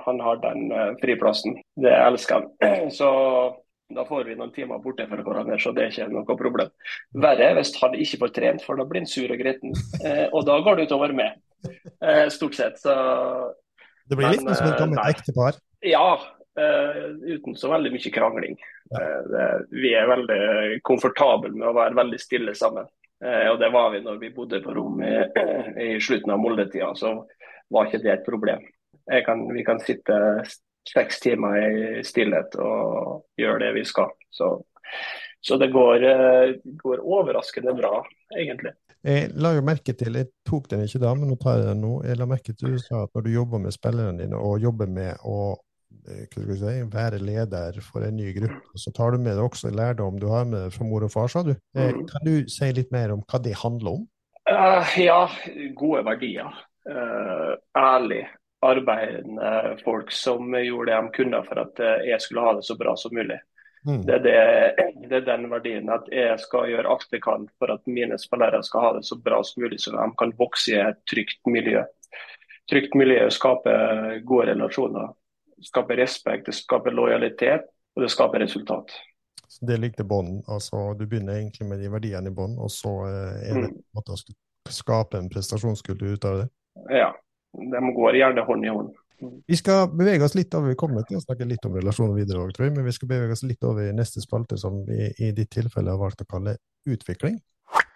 han 0.04 0.20
har 0.22 0.42
den 0.42 0.68
friplassen. 1.00 1.56
Det 1.74 1.94
elsker 1.94 2.44
han. 2.60 2.90
Så 2.98 3.08
da 3.88 4.04
får 4.04 4.26
vi 4.28 4.36
noen 4.36 4.52
timer 4.52 4.82
borte 4.84 5.06
fra 5.08 5.22
hverandre, 5.24 5.56
så 5.58 5.70
det 5.72 5.86
er 5.86 5.94
ikke 5.94 6.12
noe 6.12 6.36
problem. 6.36 6.68
Verre 7.16 7.46
er 7.46 7.54
hvis 7.56 7.70
han 7.80 7.94
ikke 7.96 8.18
får 8.20 8.32
trent, 8.36 8.64
for 8.66 8.76
da 8.76 8.84
blir 8.84 9.00
han 9.00 9.08
sur 9.08 9.32
og 9.32 9.40
gretten. 9.40 9.72
Og 10.36 10.44
da 10.44 10.58
går 10.60 10.76
det 10.76 10.84
utover 10.90 11.14
meg, 11.16 11.38
stort 12.34 12.58
sett. 12.58 12.76
Så, 12.82 12.92
det 14.12 14.18
blir 14.20 14.28
litt 14.28 14.44
men, 14.44 14.58
som 14.60 14.68
et 14.68 14.76
gammelt 14.76 15.08
ektepar? 15.08 15.56
Ja, 15.88 16.18
uten 16.52 17.56
så 17.56 17.72
veldig 17.72 17.94
mye 17.96 18.12
krangling. 18.12 18.60
Ja. 18.92 19.08
Vi 19.72 19.96
er 19.96 20.12
veldig 20.12 20.42
komfortable 20.84 21.56
med 21.56 21.70
å 21.72 21.76
være 21.80 21.96
veldig 21.96 22.20
stille 22.20 22.54
sammen. 22.60 22.92
Eh, 23.24 23.48
og 23.50 23.58
det 23.60 23.70
var 23.74 23.90
vi 23.94 24.02
når 24.04 24.18
vi 24.22 24.32
bodde 24.34 24.62
på 24.62 24.74
rom 24.76 25.02
i, 25.02 25.14
i 25.88 25.90
slutten 26.00 26.34
av 26.34 26.42
Molde-tida, 26.42 26.92
så 26.98 27.14
var 27.72 27.88
ikke 27.88 28.02
det 28.04 28.14
et 28.14 28.26
problem. 28.26 28.64
Kan, 29.24 29.46
vi 29.56 29.62
kan 29.64 29.78
sitte 29.80 30.16
seks 30.92 31.20
timer 31.20 31.56
i 31.58 32.02
stillhet 32.04 32.56
og 32.60 33.24
gjøre 33.40 33.62
det 33.66 33.70
vi 33.78 33.84
skal. 33.88 34.12
Så, 34.30 34.50
så 35.40 35.56
det 35.60 35.70
går, 35.72 36.04
eh, 36.04 36.58
går, 36.82 37.00
overraskende 37.00 37.74
bra, 37.76 38.02
egentlig. 38.36 38.74
Jeg 39.06 39.30
la 39.38 39.54
jo 39.54 39.62
merke 39.64 39.94
til, 39.96 40.18
jeg 40.18 40.28
tok 40.48 40.66
den 40.72 40.82
ikke 40.84 41.00
da, 41.00 41.14
men 41.14 41.30
nå 41.30 41.38
tar 41.40 41.60
jeg 41.60 41.68
den 41.70 41.82
nå. 41.84 41.92
Jeg 42.08 42.18
la 42.18 42.26
merke 42.28 42.52
til 42.52 42.74
du 42.74 42.82
sa 42.82 43.04
at 43.06 43.14
når 43.14 43.24
du 43.24 43.30
jobber 43.32 43.62
med 43.62 43.74
spillerne 43.76 44.18
dine 44.18 44.40
og 44.42 44.58
jobber 44.62 44.90
med 44.90 45.22
å 45.24 45.54
si, 46.06 46.74
være 46.92 47.20
leder 47.22 47.80
for 47.84 48.06
en 48.06 48.16
ny 48.16 48.32
gruppe. 48.36 48.78
Så 48.78 48.92
tar 48.96 49.12
du 49.12 49.18
med 49.18 49.36
deg 49.36 49.44
også 49.44 49.72
lærdom 49.74 50.18
du 50.20 50.28
har 50.32 50.44
med 50.48 50.72
fra 50.74 50.86
mor 50.86 51.06
og 51.06 51.12
far, 51.12 51.28
sa 51.32 51.42
du. 51.42 51.54
Eh, 51.76 51.92
mm. 51.94 52.06
Kan 52.10 52.26
du 52.26 52.48
si 52.50 52.70
litt 52.72 52.90
mer 52.94 53.14
om 53.14 53.22
hva 53.28 53.40
det 53.42 53.56
handler 53.62 54.00
om? 54.00 54.06
Uh, 54.48 54.96
ja, 55.00 55.22
gode 55.76 56.04
verdier. 56.06 56.64
Uh, 56.88 57.58
ærlig 57.76 58.24
arbeidende 58.64 59.76
folk 59.84 60.10
som 60.10 60.54
gjorde 60.56 60.90
det 60.90 60.96
de 60.98 61.14
kunne 61.14 61.42
for 61.46 61.60
at 61.62 61.78
jeg 62.02 62.18
skulle 62.24 62.42
ha 62.42 62.56
det 62.56 62.64
så 62.66 62.74
bra 62.74 62.96
som 62.98 63.14
mulig. 63.14 63.36
Mm. 63.86 64.00
Det, 64.06 64.14
er 64.14 64.18
det, 64.24 65.06
det, 65.08 65.16
er 65.16 65.26
den 65.28 65.46
verdien 65.50 65.90
at 65.94 66.08
jeg 66.10 66.34
skal 66.42 66.66
gjøre 66.66 66.90
alt 66.90 67.14
jeg 67.14 67.22
kan 67.22 67.46
for 67.60 67.70
at 67.72 67.84
mine 67.86 68.18
spillere 68.18 68.60
skal 68.66 68.82
ha 68.82 68.90
det 68.96 69.04
så 69.06 69.16
bra 69.22 69.38
som 69.46 69.62
mulig, 69.62 69.78
så 69.80 69.94
de 69.94 70.08
kan 70.18 70.34
vokse 70.40 70.74
i 70.74 70.80
et 70.82 70.98
trygt 71.10 71.38
miljø. 71.46 71.84
Trygt 72.68 72.98
miljø 72.98 73.28
skaper 73.32 74.18
gode 74.28 74.50
relasjoner 74.50 75.14
skaper 75.64 75.98
respekt, 76.00 76.46
det 76.46 76.56
skaper 76.56 76.94
lojalitet, 76.94 77.68
og 77.96 78.04
det 78.04 78.10
skaper 78.12 78.44
resultat. 78.44 78.94
Så 79.48 79.66
Det 79.66 79.78
ligger 79.80 80.02
til 80.02 80.08
bånn. 80.08 80.32
Altså, 80.46 80.92
du 80.94 81.06
begynner 81.06 81.38
egentlig 81.38 81.66
med 81.66 81.80
de 81.80 81.90
verdiene 81.90 82.30
i 82.30 82.34
bånn, 82.34 82.58
og 82.60 82.70
så 82.70 82.92
eh, 83.08 83.50
er 83.50 83.62
det 83.62 83.70
mm. 83.72 84.02
å 84.02 84.18
skape 84.70 85.18
en 85.18 85.30
prestasjonskultur 85.32 86.14
ut 86.14 86.26
av 86.28 86.42
det? 86.42 86.48
Ja, 86.92 87.12
de 87.56 87.92
går 87.96 88.20
gjerne 88.20 88.44
hånd 88.44 88.66
i 88.66 88.72
hånd. 88.72 88.96
Vi 89.50 89.56
skal 89.58 89.88
bevege 89.90 90.22
oss 90.22 90.36
litt 90.38 90.52
over, 90.54 90.70
vi 90.70 90.78
kommer 90.78 91.02
til 91.06 91.18
å 91.18 91.22
snakke 91.24 91.48
litt 91.48 91.64
om 91.66 91.74
relasjoner 91.74 92.14
videre, 92.14 92.44
også, 92.44 92.54
tror 92.54 92.68
jeg, 92.68 92.74
men 92.76 92.86
vi 92.86 92.94
skal 92.94 93.10
bevege 93.10 93.34
oss 93.34 93.42
litt 93.42 93.64
over 93.66 93.88
i 93.88 93.94
neste 93.96 94.22
spalte, 94.22 94.58
som 94.60 94.84
vi 94.86 95.08
i 95.18 95.32
ditt 95.34 95.50
tilfelle 95.56 95.90
har 95.90 95.98
valgt 95.98 96.22
å 96.22 96.28
kalle 96.28 96.54
utvikling. 96.86 97.40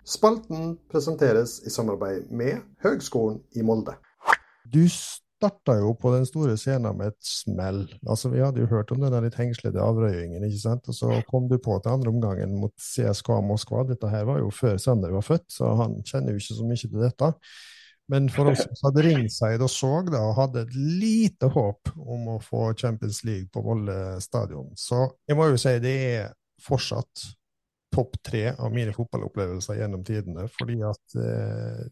Spalten 0.08 0.74
presenteres 0.90 1.60
i 1.62 1.70
samarbeid 1.70 2.32
med 2.34 2.64
Høgskolen 2.82 3.38
i 3.54 3.62
Molde. 3.62 3.94
Du 4.66 4.82
starta 5.42 5.74
jo 5.80 5.90
på 5.98 6.12
den 6.14 6.24
store 6.28 6.54
scenen 6.60 6.94
med 7.00 7.10
et 7.10 7.26
smell. 7.26 7.82
Altså, 8.06 8.30
Vi 8.30 8.40
hadde 8.42 8.62
jo 8.62 8.70
hørt 8.70 8.92
om 8.94 9.02
den 9.02 9.16
litt 9.24 9.38
hengslede 9.38 9.82
avrøyingen, 9.82 10.44
ikke 10.46 10.62
sant? 10.62 10.88
og 10.88 10.94
så 10.94 11.18
kom 11.28 11.48
du 11.50 11.58
på 11.58 11.78
til 11.82 11.96
andre 11.96 12.12
omgangen 12.12 12.54
mot 12.60 12.74
CSKA 12.78 13.40
Moskva. 13.42 13.82
Dette 13.88 14.10
her 14.12 14.24
var 14.28 14.38
jo 14.38 14.52
før 14.54 14.78
Sander 14.78 15.10
var 15.10 15.26
født, 15.26 15.48
så 15.50 15.74
han 15.82 15.98
kjenner 16.06 16.32
jo 16.32 16.42
ikke 16.42 16.58
så 16.60 16.68
mye 16.68 16.82
til 16.84 17.02
dette. 17.02 17.32
Men 18.12 18.28
for 18.30 18.50
oss 18.50 18.64
som 18.64 18.88
hadde 18.88 19.04
ringside 19.06 19.62
og 19.62 19.70
så 19.72 19.92
da, 20.06 20.22
og 20.28 20.38
hadde 20.38 20.64
et 20.66 20.74
lite 20.76 21.48
håp 21.54 21.92
om 21.96 22.32
å 22.34 22.40
få 22.42 22.72
Champions 22.78 23.22
League 23.24 23.48
på 23.52 23.62
Volle 23.64 24.18
stadion, 24.22 24.72
så 24.76 25.06
jeg 25.28 25.38
må 25.38 25.48
jo 25.50 25.60
si 25.60 25.76
det 25.82 25.94
er 26.08 26.34
fortsatt 26.62 27.28
topp 27.92 28.18
tre 28.24 28.46
av 28.52 28.72
mine 28.72 28.94
fotballopplevelser 28.96 29.80
gjennom 29.80 30.04
tidene. 30.06 30.46
Fordi 30.52 30.78
at 30.88 31.16
eh, 31.20 31.86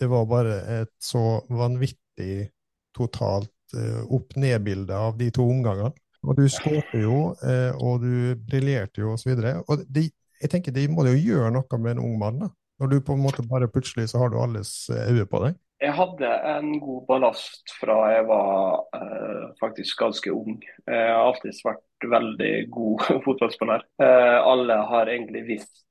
det 0.00 0.08
var 0.08 0.26
bare 0.28 0.56
et 0.80 0.94
så 1.02 1.42
vanvittig 1.48 2.50
totalt 2.96 3.76
eh, 3.76 4.02
opp-ned-bilde 4.06 4.96
av 4.96 5.18
de 5.20 5.30
to 5.34 5.46
omgangene. 5.48 5.92
Og 6.26 6.36
du 6.36 6.44
skårte 6.52 7.00
jo, 7.00 7.30
eh, 7.46 7.72
og 7.80 8.02
du 8.04 8.36
briljerte 8.48 9.04
jo, 9.04 9.14
osv. 9.16 9.32
Og, 9.32 9.62
og 9.72 9.84
de, 9.88 10.08
jeg 10.40 10.52
tenker 10.52 10.74
de 10.76 10.88
må 10.92 11.06
jo 11.08 11.16
gjøre 11.16 11.52
noe 11.54 11.80
med 11.80 11.96
en 11.96 12.04
ung 12.04 12.18
mann, 12.20 12.42
da. 12.44 12.50
Når 12.80 12.88
du 12.88 13.00
på 13.04 13.12
en 13.12 13.20
måte 13.20 13.44
bare 13.44 13.68
plutselig 13.68 14.06
så 14.08 14.22
har 14.22 14.30
du 14.32 14.38
alles 14.40 14.72
eh, 14.92 15.12
øye 15.12 15.26
på 15.28 15.42
deg. 15.44 15.58
Jeg 15.80 15.96
hadde 15.96 16.30
en 16.44 16.74
god 16.80 17.04
ballast 17.08 17.72
fra 17.80 17.96
jeg 18.12 18.24
var 18.28 18.80
eh, 18.96 19.44
faktisk 19.60 20.00
ganske 20.00 20.32
ung. 20.32 20.58
Jeg 20.84 21.06
har 21.08 21.24
alltid 21.24 21.60
vært 21.64 22.08
veldig 22.14 22.52
god 22.72 23.04
fotballspiller. 23.26 23.84
Eh, 24.04 24.36
alle 24.52 24.76
har 24.92 25.12
egentlig 25.12 25.46
visst 25.48 25.84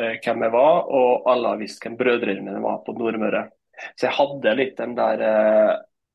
eh, 0.00 0.16
hvem 0.20 0.44
jeg 0.44 0.54
var, 0.56 0.80
og 0.92 1.28
alle 1.32 1.54
har 1.54 1.60
visst 1.60 1.80
hvem 1.84 1.96
brødrene 2.00 2.44
mine 2.44 2.64
var 2.64 2.82
på 2.84 2.96
Nordmøre. 2.96 3.46
Så 3.96 4.10
jeg 4.10 4.16
hadde 4.16 4.56
litt 4.60 4.76
den 4.80 4.92
der 4.96 5.24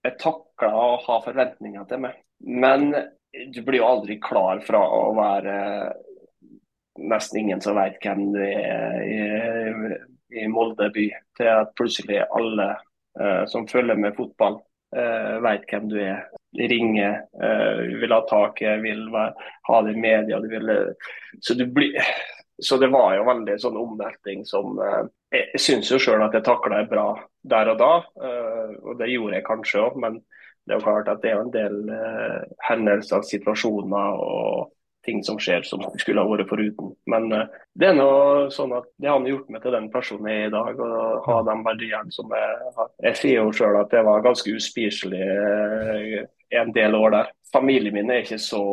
eh, 0.04 0.10
Jeg 0.10 0.20
takla 0.22 0.70
å 0.76 0.92
ha 1.06 1.22
forventninger 1.26 1.88
til 1.90 2.06
meg. 2.06 2.20
Men 2.40 2.94
du 3.54 3.62
blir 3.62 3.82
jo 3.82 3.90
aldri 3.90 4.20
klar 4.24 4.62
fra 4.66 4.80
å 4.80 5.12
være 5.18 5.58
nesten 7.00 7.40
ingen 7.44 7.62
som 7.62 7.78
vet 7.78 8.00
hvem 8.04 8.32
du 8.34 8.40
er 8.44 9.04
i, 9.06 9.20
i 10.42 10.48
Molde 10.52 10.90
by, 10.96 11.06
til 11.38 11.52
at 11.52 11.76
plutselig 11.80 12.24
alle 12.26 12.74
uh, 13.20 13.46
som 13.52 13.68
følger 13.70 14.00
med 14.00 14.18
fotball, 14.18 14.60
uh, 14.98 15.38
vet 15.46 15.68
hvem 15.70 15.88
du 15.92 16.00
er. 16.02 16.26
De 16.58 16.68
ringer, 16.72 17.22
uh, 17.40 17.86
vil 18.02 18.16
ha 18.16 18.20
tak 18.30 18.60
vil 18.84 19.06
være, 19.14 19.48
ha 19.70 19.82
det 19.86 19.96
i 19.96 20.04
media. 20.04 20.42
Vil, 20.52 20.74
så, 21.46 21.56
blir, 21.56 22.00
så, 22.62 22.78
det 22.82 22.90
var 22.94 23.16
jo 23.18 23.28
veldig 23.28 23.56
sånn 23.62 23.78
omvelting 23.80 24.46
som 24.48 24.80
uh, 24.80 25.06
Jeg 25.34 25.62
syns 25.62 25.92
jo 25.92 26.00
sjøl 26.02 26.26
at 26.26 26.36
jeg 26.38 26.46
takla 26.48 26.84
bra 26.90 27.08
der 27.50 27.72
og 27.72 27.78
da, 27.80 27.92
og 28.84 28.98
det 29.00 29.08
gjorde 29.14 29.38
jeg 29.38 29.46
kanskje 29.46 29.84
òg. 29.84 30.00
Men 30.02 30.18
det 30.66 30.74
er 30.74 30.80
jo 30.80 30.86
klart 30.88 31.12
at 31.12 31.22
det 31.22 31.30
er 31.32 31.44
en 31.44 31.52
del 31.54 31.78
hendelser, 32.66 33.22
situasjoner 33.26 34.18
og 34.20 34.72
ting 35.06 35.22
som 35.24 35.40
skjer 35.42 35.64
som 35.68 35.84
skulle 36.02 36.24
ha 36.24 36.30
vært 36.30 36.50
foruten. 36.50 36.94
Men 37.10 37.30
uh, 37.34 37.46
det 37.80 37.92
er 37.92 37.98
noe 37.98 38.50
sånn 38.54 38.74
at 38.78 38.88
det 39.00 39.12
har 39.12 39.28
gjort 39.28 39.50
meg 39.54 39.64
til 39.64 39.76
den 39.78 39.90
personen 39.94 40.30
jeg 40.32 40.46
er 40.46 40.52
i 40.52 40.54
dag, 40.56 40.80
Å 40.84 41.10
ha 41.28 41.40
de 41.48 41.58
verdiene 41.66 42.16
som 42.16 42.36
jeg 42.36 42.76
har. 42.78 42.94
Jeg 43.08 43.22
sier 43.22 43.42
jo 43.42 43.56
sjøl 43.56 43.80
at 43.82 43.96
jeg 43.96 44.08
var 44.08 44.26
ganske 44.26 44.56
uspiselig 44.60 45.26
uh, 45.26 46.22
en 46.60 46.72
del 46.76 46.98
år 46.98 47.14
der. 47.18 47.36
Familien 47.54 47.96
min 47.96 48.12
er 48.14 48.24
ikke 48.24 48.42
så 48.42 48.64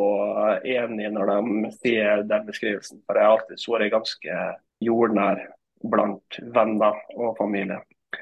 enig 0.61 1.09
når 1.13 1.31
de 1.33 1.71
sier 1.79 2.23
den 2.29 2.47
beskrivelsen, 2.49 3.01
for 3.05 3.17
jeg 3.17 3.25
har 3.25 3.37
alltid 3.37 3.69
vært 3.73 3.93
ganske 3.95 4.41
jordnær 4.85 5.45
blant 5.85 6.39
venner 6.53 6.97
og 7.17 7.37
familie. 7.39 7.79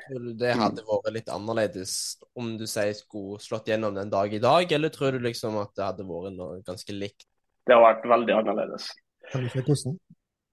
Tror 0.08 0.24
du 0.24 0.34
det 0.38 0.56
hadde 0.58 0.84
vært 0.86 1.14
litt 1.14 1.30
annerledes 1.32 1.94
om 2.38 2.56
du 2.60 2.66
sier 2.70 2.94
skulle 2.98 3.40
slått 3.44 3.70
gjennom 3.70 3.96
den 3.96 4.12
dag 4.12 4.34
i 4.34 4.42
dag, 4.42 4.72
eller 4.78 4.92
tror 4.94 5.16
du 5.16 5.24
liksom 5.24 5.58
at 5.62 5.74
det 5.78 5.86
hadde 5.86 6.08
vært 6.08 6.36
noe 6.36 6.60
ganske 6.66 6.96
likt? 6.96 7.28
Det 7.66 7.74
har 7.74 7.84
vært 7.84 8.06
veldig 8.10 8.36
annerledes. 8.40 8.92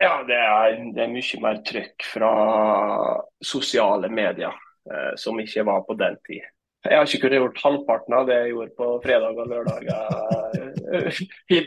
Ja, 0.03 0.17
det 0.27 0.35
er, 0.35 0.79
det 0.97 1.05
er, 1.05 1.13
mye 1.13 1.41
mer 1.45 1.61
trykk 1.67 2.07
fra 2.15 2.31
sosiale 3.45 4.11
medier, 4.11 4.57
eh, 4.91 5.13
som 5.21 5.39
ikke 5.39 5.63
var 5.69 5.85
på 5.87 5.95
den 6.01 6.17
tid. 6.27 6.43
Jeg 6.83 6.99
har 6.99 7.07
ikke 7.07 7.29
kunnet 7.29 7.39
gjort 7.39 7.61
halvparten 7.63 8.17
av 8.19 8.27
det 8.27 8.39
jeg 8.41 8.55
gjorde 8.57 8.75
på 8.81 8.89
fredag 9.05 9.39
og 9.39 9.53
lørdag 9.53 9.87
eh, 9.93 11.21
i, 11.55 11.61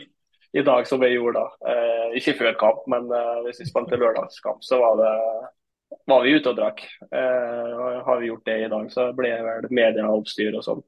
i, 0.52 0.64
dag 0.66 0.88
som 0.90 1.06
jeg 1.06 1.16
gjorde 1.16 1.40
da. 1.40 1.72
Eh, 1.72 2.18
ikke 2.20 2.36
før 2.42 2.58
kamp, 2.60 2.82
men 2.92 3.08
eh, 3.08 3.38
hvis 3.46 3.62
vi 3.62 3.70
spilte 3.70 4.00
lørdagskamp, 4.02 4.60
så 4.66 4.82
var, 4.82 5.00
det, 5.00 5.96
var 6.12 6.26
vi 6.26 6.36
ute 6.36 6.52
og 6.52 6.60
drakk. 6.60 6.84
Eh, 7.08 7.72
har 8.10 8.20
vi 8.20 8.28
gjort 8.28 8.44
det 8.50 8.58
i 8.66 8.70
dag, 8.74 8.92
så 8.92 9.08
ble 9.16 9.32
det 9.32 9.46
vel 9.48 9.72
medieoppstyr 9.80 10.60
og 10.60 10.68
sånn. 10.68 10.84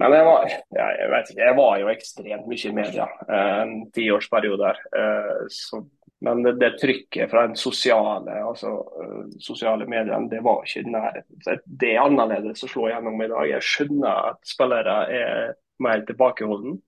Men 0.00 0.14
jeg 0.16 0.24
var, 0.24 0.44
jeg, 0.48 1.08
vet 1.12 1.30
ikke, 1.30 1.42
jeg 1.42 1.56
var 1.58 1.72
jo 1.80 1.90
ekstremt 1.92 2.46
mye 2.48 2.68
i 2.68 2.76
media 2.76 3.08
eh, 3.26 3.56
en 3.62 3.74
tiårsperiode 3.92 4.70
her. 4.70 4.78
Eh, 4.98 5.42
så, 5.52 5.82
men 6.24 6.40
det, 6.46 6.54
det, 6.62 6.70
trykket 6.80 7.28
fra 7.28 7.44
den 7.44 7.58
sosiale, 7.58 8.38
altså, 8.46 8.70
uh, 8.78 9.24
sosiale 9.42 9.88
mediene, 9.90 10.30
det 10.30 10.38
var 10.46 10.62
ikke 10.62 10.84
i 10.84 10.92
nærheten. 10.94 11.64
Det 11.66 11.90
er 11.90 12.04
annerledes 12.04 12.62
å 12.62 12.70
slå 12.70 12.86
gjennom 12.92 13.18
i 13.20 13.28
dag. 13.32 13.48
Jeg 13.50 13.66
skjønner 13.66 14.30
at 14.30 14.38
spillere 14.46 14.96
er 15.10 15.52
mer 15.82 16.04
tilbakeholden 16.06 16.78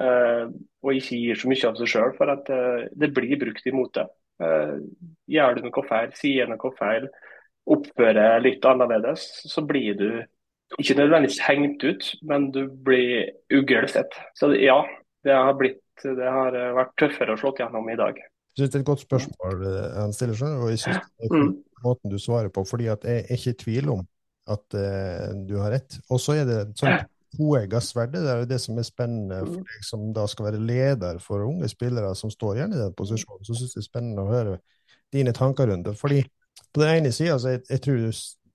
og 0.00 0.96
ikke 0.96 1.18
gir 1.18 1.36
så 1.36 1.48
mye 1.50 1.68
av 1.68 1.76
seg 1.76 1.90
sjøl, 1.92 2.12
for 2.16 2.30
at 2.32 2.46
det 2.96 3.10
blir 3.12 3.36
brukt 3.36 3.66
imot 3.68 3.98
det. 3.98 4.06
gjør 5.28 5.58
du 5.58 5.66
noe 5.66 5.82
feil, 5.90 6.14
sier 6.16 6.48
noe 6.48 6.70
feil, 6.78 7.08
oppfører 7.68 8.40
litt 8.40 8.64
annerledes, 8.64 9.26
så 9.50 9.62
blir 9.66 9.98
du 9.98 10.08
ikke 10.78 10.96
nødvendigvis 10.98 11.40
hengt 11.42 11.84
ut, 11.84 12.10
men 12.22 12.50
du 12.54 12.64
blir 12.84 13.30
uglesett. 13.52 14.14
Så 14.38 14.52
ja, 14.54 14.78
det 15.26 15.34
har, 15.34 15.56
blitt, 15.58 15.82
det 16.02 16.30
har 16.30 16.54
vært 16.76 16.94
tøffere 17.00 17.34
å 17.34 17.40
slå 17.40 17.54
gjennom 17.58 17.88
i 17.90 17.98
dag. 17.98 18.20
Jeg 18.50 18.62
synes 18.62 18.72
det 18.72 18.78
er 18.78 18.82
et 18.82 18.90
godt 18.90 19.04
spørsmål 19.04 19.66
eh, 19.66 19.98
han 19.98 20.14
stiller 20.14 20.38
seg, 20.38 20.56
og 20.58 20.72
jeg 20.72 20.82
synes 20.82 21.04
det 21.06 21.28
er 21.28 21.36
mm. 21.36 21.52
måten 21.86 22.12
du 22.12 22.18
svarer 22.18 22.50
på. 22.54 22.64
fordi 22.66 22.90
at 22.92 23.06
jeg 23.06 23.24
er 23.24 23.38
ikke 23.38 23.54
i 23.54 23.60
tvil 23.64 23.92
om 23.96 24.04
at 24.50 24.74
uh, 24.74 25.30
du 25.46 25.56
har 25.60 25.70
rett. 25.76 25.98
Og 26.10 26.18
så 26.22 26.40
er 26.40 26.48
det 26.48 26.60
sånn 26.80 27.04
toegga 27.36 27.78
sverd. 27.84 28.16
Det 28.16 28.32
er 28.32 28.48
det 28.50 28.58
som 28.62 28.78
er 28.80 28.86
spennende 28.86 29.38
for 29.44 29.60
mm. 29.60 29.68
deg 29.68 29.86
som 29.86 30.08
da 30.16 30.26
skal 30.30 30.48
være 30.48 30.62
leder 30.66 31.20
for 31.22 31.46
unge 31.46 31.68
spillere 31.70 32.10
som 32.18 32.32
står 32.32 32.58
igjen 32.58 32.74
i 32.74 32.80
den 32.80 32.96
posisjonen. 32.98 33.46
Så 33.46 33.54
synes 33.54 33.74
jeg 33.74 33.78
det 33.78 33.84
er 33.84 33.88
spennende 33.90 34.24
å 34.24 34.32
høre 34.32 34.58
dine 35.14 35.34
tanker 35.36 35.70
rundt 35.70 35.86
det. 35.86 35.94
Fordi 36.00 36.24
på 36.70 36.82
den 36.82 37.00
ene 37.00 37.12
sida, 37.14 37.38
jeg, 37.50 37.62
jeg 37.70 37.82
tror 37.86 38.02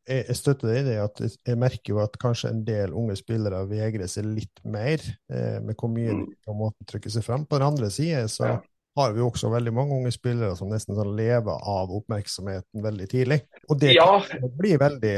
jeg, 0.06 0.26
jeg 0.30 0.38
støtter 0.38 0.72
deg 0.72 0.80
i 0.82 0.86
det 0.88 0.96
at 1.04 1.22
jeg 1.26 1.60
merker 1.60 1.94
jo 1.94 2.00
at 2.04 2.18
kanskje 2.22 2.52
en 2.54 2.62
del 2.68 2.94
unge 2.96 3.18
spillere 3.20 3.64
vegrer 3.70 4.10
seg 4.12 4.28
litt 4.30 4.62
mer 4.64 5.02
eh, 5.02 5.58
med 5.64 5.76
hvor 5.80 5.92
mye 5.94 6.14
de 6.14 6.38
på 6.46 6.54
en 6.54 6.62
måte 6.62 6.88
trykker 6.90 7.14
seg 7.14 7.26
frem. 7.26 7.46
På 7.50 7.60
den 7.60 7.68
andre 7.68 7.90
side 7.94 8.26
så 8.32 8.56
har 8.96 9.12
vi 9.14 9.20
jo 9.20 9.30
også 9.32 9.52
veldig 9.52 9.74
mange 9.76 9.98
unge 9.98 10.14
spillere 10.16 10.56
som 10.56 10.72
nesten 10.72 10.96
sånn 10.98 11.16
lever 11.18 11.68
av 11.72 11.92
oppmerksomheten 11.98 12.84
veldig 12.86 13.08
tidlig. 13.12 13.42
Og 13.68 13.80
det 13.82 13.96
ja. 13.98 14.08
kan 14.30 14.54
bli 14.56 14.76
veldig 14.80 15.16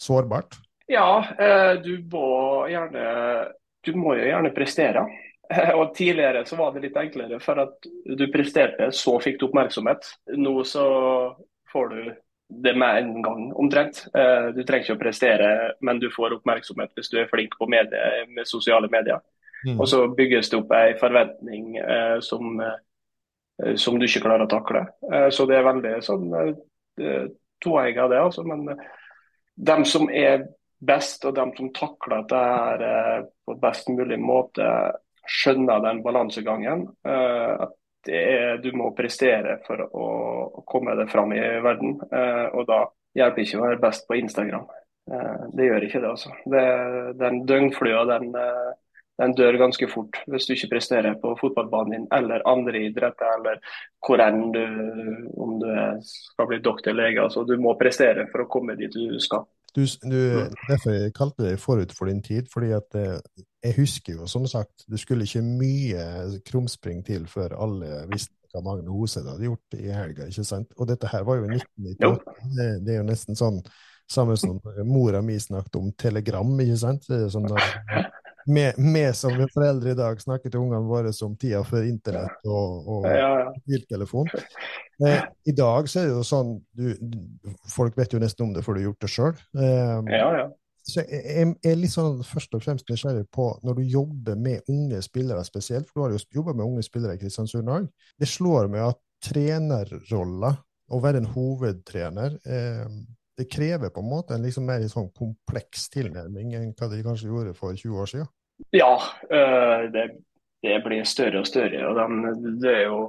sårbart. 0.00 0.58
Ja, 0.90 1.20
eh, 1.38 1.74
du 1.84 2.00
må 2.10 2.66
gjerne 2.70 3.50
Du 3.86 3.94
må 3.96 4.16
jo 4.18 4.24
gjerne 4.26 4.50
prestere. 4.52 5.04
Og 5.78 5.94
Tidligere 5.96 6.42
så 6.46 6.58
var 6.58 6.74
det 6.74 6.82
litt 6.84 6.98
enklere, 7.00 7.38
for 7.42 7.58
at 7.62 7.86
du 8.04 8.26
presterte, 8.32 8.90
så 8.92 9.16
fikk 9.22 9.40
du 9.40 9.46
oppmerksomhet. 9.48 10.04
Nå 10.36 10.60
så 10.68 10.84
får 11.72 11.94
du 11.94 12.10
det 12.50 12.74
med 12.74 12.98
en 12.98 13.22
gang, 13.22 13.52
omtrent. 13.52 14.06
Eh, 14.14 14.50
du 14.54 14.62
trenger 14.64 14.84
ikke 14.84 14.96
å 14.98 15.00
prestere, 15.00 15.50
men 15.80 16.00
du 16.02 16.08
får 16.12 16.34
oppmerksomhet 16.38 16.92
hvis 16.96 17.10
du 17.12 17.20
er 17.20 17.28
flink 17.30 17.54
på 17.58 17.68
medie, 17.70 18.24
med 18.34 18.48
sosiale 18.48 18.90
medier. 18.90 19.20
Mm. 19.66 19.76
Og 19.78 19.88
så 19.88 20.02
bygges 20.16 20.50
det 20.50 20.58
opp 20.58 20.72
en 20.74 21.00
forventning 21.00 21.76
eh, 21.78 22.16
som, 22.24 22.60
eh, 22.64 23.74
som, 23.76 23.98
du 23.98 24.06
ikke 24.06 24.24
klarer 24.24 24.46
å 24.46 24.50
takle. 24.50 24.86
Eh, 25.12 25.28
så 25.34 25.46
det 25.48 25.58
er 25.58 25.68
veldig 25.68 25.94
sånn 26.04 26.30
eh, 26.40 27.28
toegga, 27.62 28.08
det. 28.10 28.22
altså. 28.24 28.46
Men 28.48 28.72
eh, 28.72 28.88
dem 29.70 29.84
som 29.88 30.08
er 30.10 30.48
best, 30.80 31.26
og 31.28 31.36
dem 31.36 31.52
som 31.58 31.70
takler 31.76 32.24
dette 32.24 32.88
eh, 32.88 33.28
på 33.46 33.58
best 33.60 33.92
mulig 33.92 34.18
måte, 34.22 34.66
skjønner 35.30 35.84
den 35.84 36.00
balansegangen. 36.02 36.88
at 37.06 37.74
er, 38.08 38.58
du 38.62 38.70
må 38.76 38.90
prestere 38.96 39.58
for 39.66 39.82
å, 39.84 40.06
komme 40.68 40.94
deg 40.98 41.10
fram 41.10 41.32
i 41.36 41.40
verden. 41.64 41.98
Eh, 42.10 42.46
og 42.54 42.68
da 42.68 42.84
hjelper 43.18 43.44
ikke 43.44 43.58
å 43.58 43.64
være 43.66 43.80
best 43.82 44.06
på 44.08 44.18
Instagram. 44.20 44.68
Eh, 45.10 45.42
det 45.56 45.66
gjør 45.66 45.86
ikke 45.86 46.00
det, 46.00 46.12
altså. 46.14 46.32
Det, 46.54 46.64
den 47.20 47.42
døgnflua, 47.48 48.04
den, 48.12 48.30
eh, 48.38 48.70
den, 49.20 49.34
dør 49.36 49.58
ganske 49.60 49.88
fort 49.90 50.20
hvis 50.30 50.48
du 50.48 50.54
ikke 50.54 50.72
presterer 50.76 51.18
på 51.20 51.34
fotballbanen 51.40 51.96
din 51.96 52.08
eller 52.16 52.46
andre 52.48 52.84
idretter, 52.88 53.34
eller 53.36 53.60
hvor 54.06 54.22
enn 54.24 54.46
du 54.54 54.64
Om 55.40 55.58
du 55.60 55.70
skal 56.06 56.48
bli 56.48 56.60
doktor, 56.64 56.96
lege. 56.96 57.22
Altså, 57.22 57.44
du 57.44 57.56
må 57.60 57.74
prestere 57.80 58.28
for 58.32 58.44
å 58.44 58.50
komme 58.50 58.78
dit 58.78 58.92
du 58.92 59.18
skal. 59.20 59.44
Du, 59.76 59.84
du, 60.02 60.18
derfor 60.66 60.94
jeg 60.96 61.14
kalte 61.14 61.46
det 61.46 61.60
forut 61.62 61.92
for 61.94 62.10
din 62.10 62.22
tid, 62.22 62.48
fordi 62.52 62.72
at 62.74 62.98
eh, 62.98 63.44
jeg 63.62 63.76
husker 63.76 64.18
jo 64.18 64.26
som 64.30 64.46
sagt, 64.50 64.86
det 64.90 65.00
skulle 65.00 65.28
ikke 65.28 65.44
mye 65.46 66.40
krumspring 66.48 67.04
til 67.06 67.28
før 67.30 67.54
alle 67.60 68.04
visste 68.10 68.34
hva 68.50 68.64
Magne 68.66 68.90
Hoseth 68.90 69.28
hadde 69.30 69.46
gjort 69.46 69.78
i 69.78 69.92
helga. 69.94 70.26
ikke 70.26 70.44
sant? 70.46 70.72
Og 70.76 70.88
dette 70.90 71.10
her 71.10 71.22
var 71.26 71.38
jo 71.38 71.46
1998. 71.46 72.34
Det, 72.56 72.68
det, 72.86 72.94
er 72.94 72.98
jo 72.98 73.06
nesten 73.06 73.38
sånn 73.38 73.60
samme 74.10 74.34
som 74.40 74.58
mora 74.88 75.20
mi 75.22 75.36
snakket 75.38 75.78
om 75.78 75.92
telegram, 75.94 76.50
ikke 76.64 76.78
sant? 76.80 77.06
Er 77.14 77.28
sånn 77.30 77.46
da, 77.46 77.60
vi 78.50 79.02
som 79.14 79.36
foreldre 79.54 79.92
i 79.92 79.98
dag 79.98 80.20
snakker 80.22 80.52
til 80.52 80.62
ungene 80.62 80.86
våre 80.88 81.12
som 81.16 81.36
tida 81.38 81.62
før 81.66 81.88
internett 81.88 82.46
og, 82.46 82.88
og 82.88 83.08
mobiltelefon. 83.08 84.30
Eh, 85.06 85.22
I 85.48 85.54
dag 85.56 85.88
så 85.88 86.02
er 86.02 86.08
det 86.08 86.16
jo 86.16 86.24
sånn 86.26 86.56
du, 86.76 86.90
Folk 87.72 87.96
vet 87.96 88.12
jo 88.12 88.20
nesten 88.20 88.48
om 88.48 88.50
det, 88.52 88.64
for 88.66 88.76
du 88.76 88.82
har 88.82 88.90
gjort 88.90 89.04
det 89.06 89.12
sjøl. 89.12 89.38
Eh, 89.56 90.10
ja, 90.16 90.26
ja. 90.40 90.48
Så 90.90 91.04
jeg, 91.04 91.52
er 91.62 91.76
litt 91.78 91.92
sånn 91.92 92.22
først 92.26 92.56
og 92.56 92.64
fremst 92.64 92.88
nysgjerrig 92.90 93.26
på 93.32 93.50
når 93.66 93.78
du 93.78 93.94
jobber 93.94 94.38
med 94.40 94.66
unge 94.72 95.00
spillere 95.04 95.44
spesielt, 95.46 95.88
for 95.88 96.00
du 96.00 96.04
har 96.06 96.16
jo 96.16 96.40
jobba 96.40 96.56
med 96.56 96.66
unge 96.66 96.84
spillere 96.86 97.16
i 97.16 97.20
Kristiansund 97.20 97.70
òg. 97.70 97.86
Det 98.18 98.28
slår 98.28 98.70
meg 98.72 98.88
at 98.88 99.00
trenerrolla, 99.24 100.54
å 100.90 100.98
være 100.98 101.20
en 101.20 101.28
hovedtrener, 101.36 102.38
eh, 102.50 102.86
det 103.40 103.46
krever 103.52 103.92
på 103.92 104.02
en 104.02 104.10
måte 104.10 104.34
en 104.34 104.44
liksom 104.44 104.66
mer 104.68 104.82
sånn 104.90 105.08
kompleks 105.16 105.86
tilnærming 105.94 106.52
enn 106.58 106.72
hva 106.76 106.90
de 106.90 107.00
kanskje 107.04 107.30
gjorde 107.30 107.54
for 107.56 107.76
20 107.76 108.02
år 108.02 108.10
siden? 108.10 108.30
Ja, 108.74 108.92
øh, 109.30 109.86
det, 109.92 110.04
det 110.62 110.76
blir 110.84 111.08
større 111.08 111.42
og 111.42 111.48
større. 111.48 111.86
og 111.88 111.96
de, 111.96 112.60
det 112.62 112.76
er 112.76 112.86
jo 112.90 113.02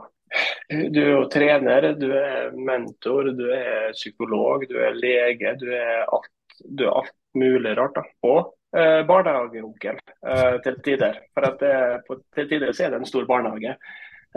du 0.69 0.99
er 1.01 1.09
jo 1.11 1.23
trener, 1.31 1.89
du 1.99 2.07
er 2.15 2.53
mentor, 2.55 3.33
du 3.35 3.47
er 3.51 3.91
psykolog, 3.95 4.63
du 4.69 4.77
er 4.79 4.95
lege. 4.95 5.55
Du 5.59 5.67
er 5.75 6.05
alt, 6.05 6.31
du 6.63 6.85
er 6.87 6.93
alt 7.01 7.15
mulig 7.35 7.73
rart. 7.77 7.97
da. 7.97 8.03
Og 8.27 8.53
eh, 8.77 9.01
barnehageonkel 9.07 9.99
eh, 9.99 10.55
til 10.63 10.79
tider. 10.85 11.19
For 11.35 11.47
at 11.49 11.59
det, 11.59 11.73
på, 12.07 12.21
til 12.35 12.47
tider 12.47 12.71
så 12.71 12.87
er 12.87 12.93
det 12.93 13.01
en 13.01 13.09
stor 13.09 13.27
barnehage. 13.27 13.75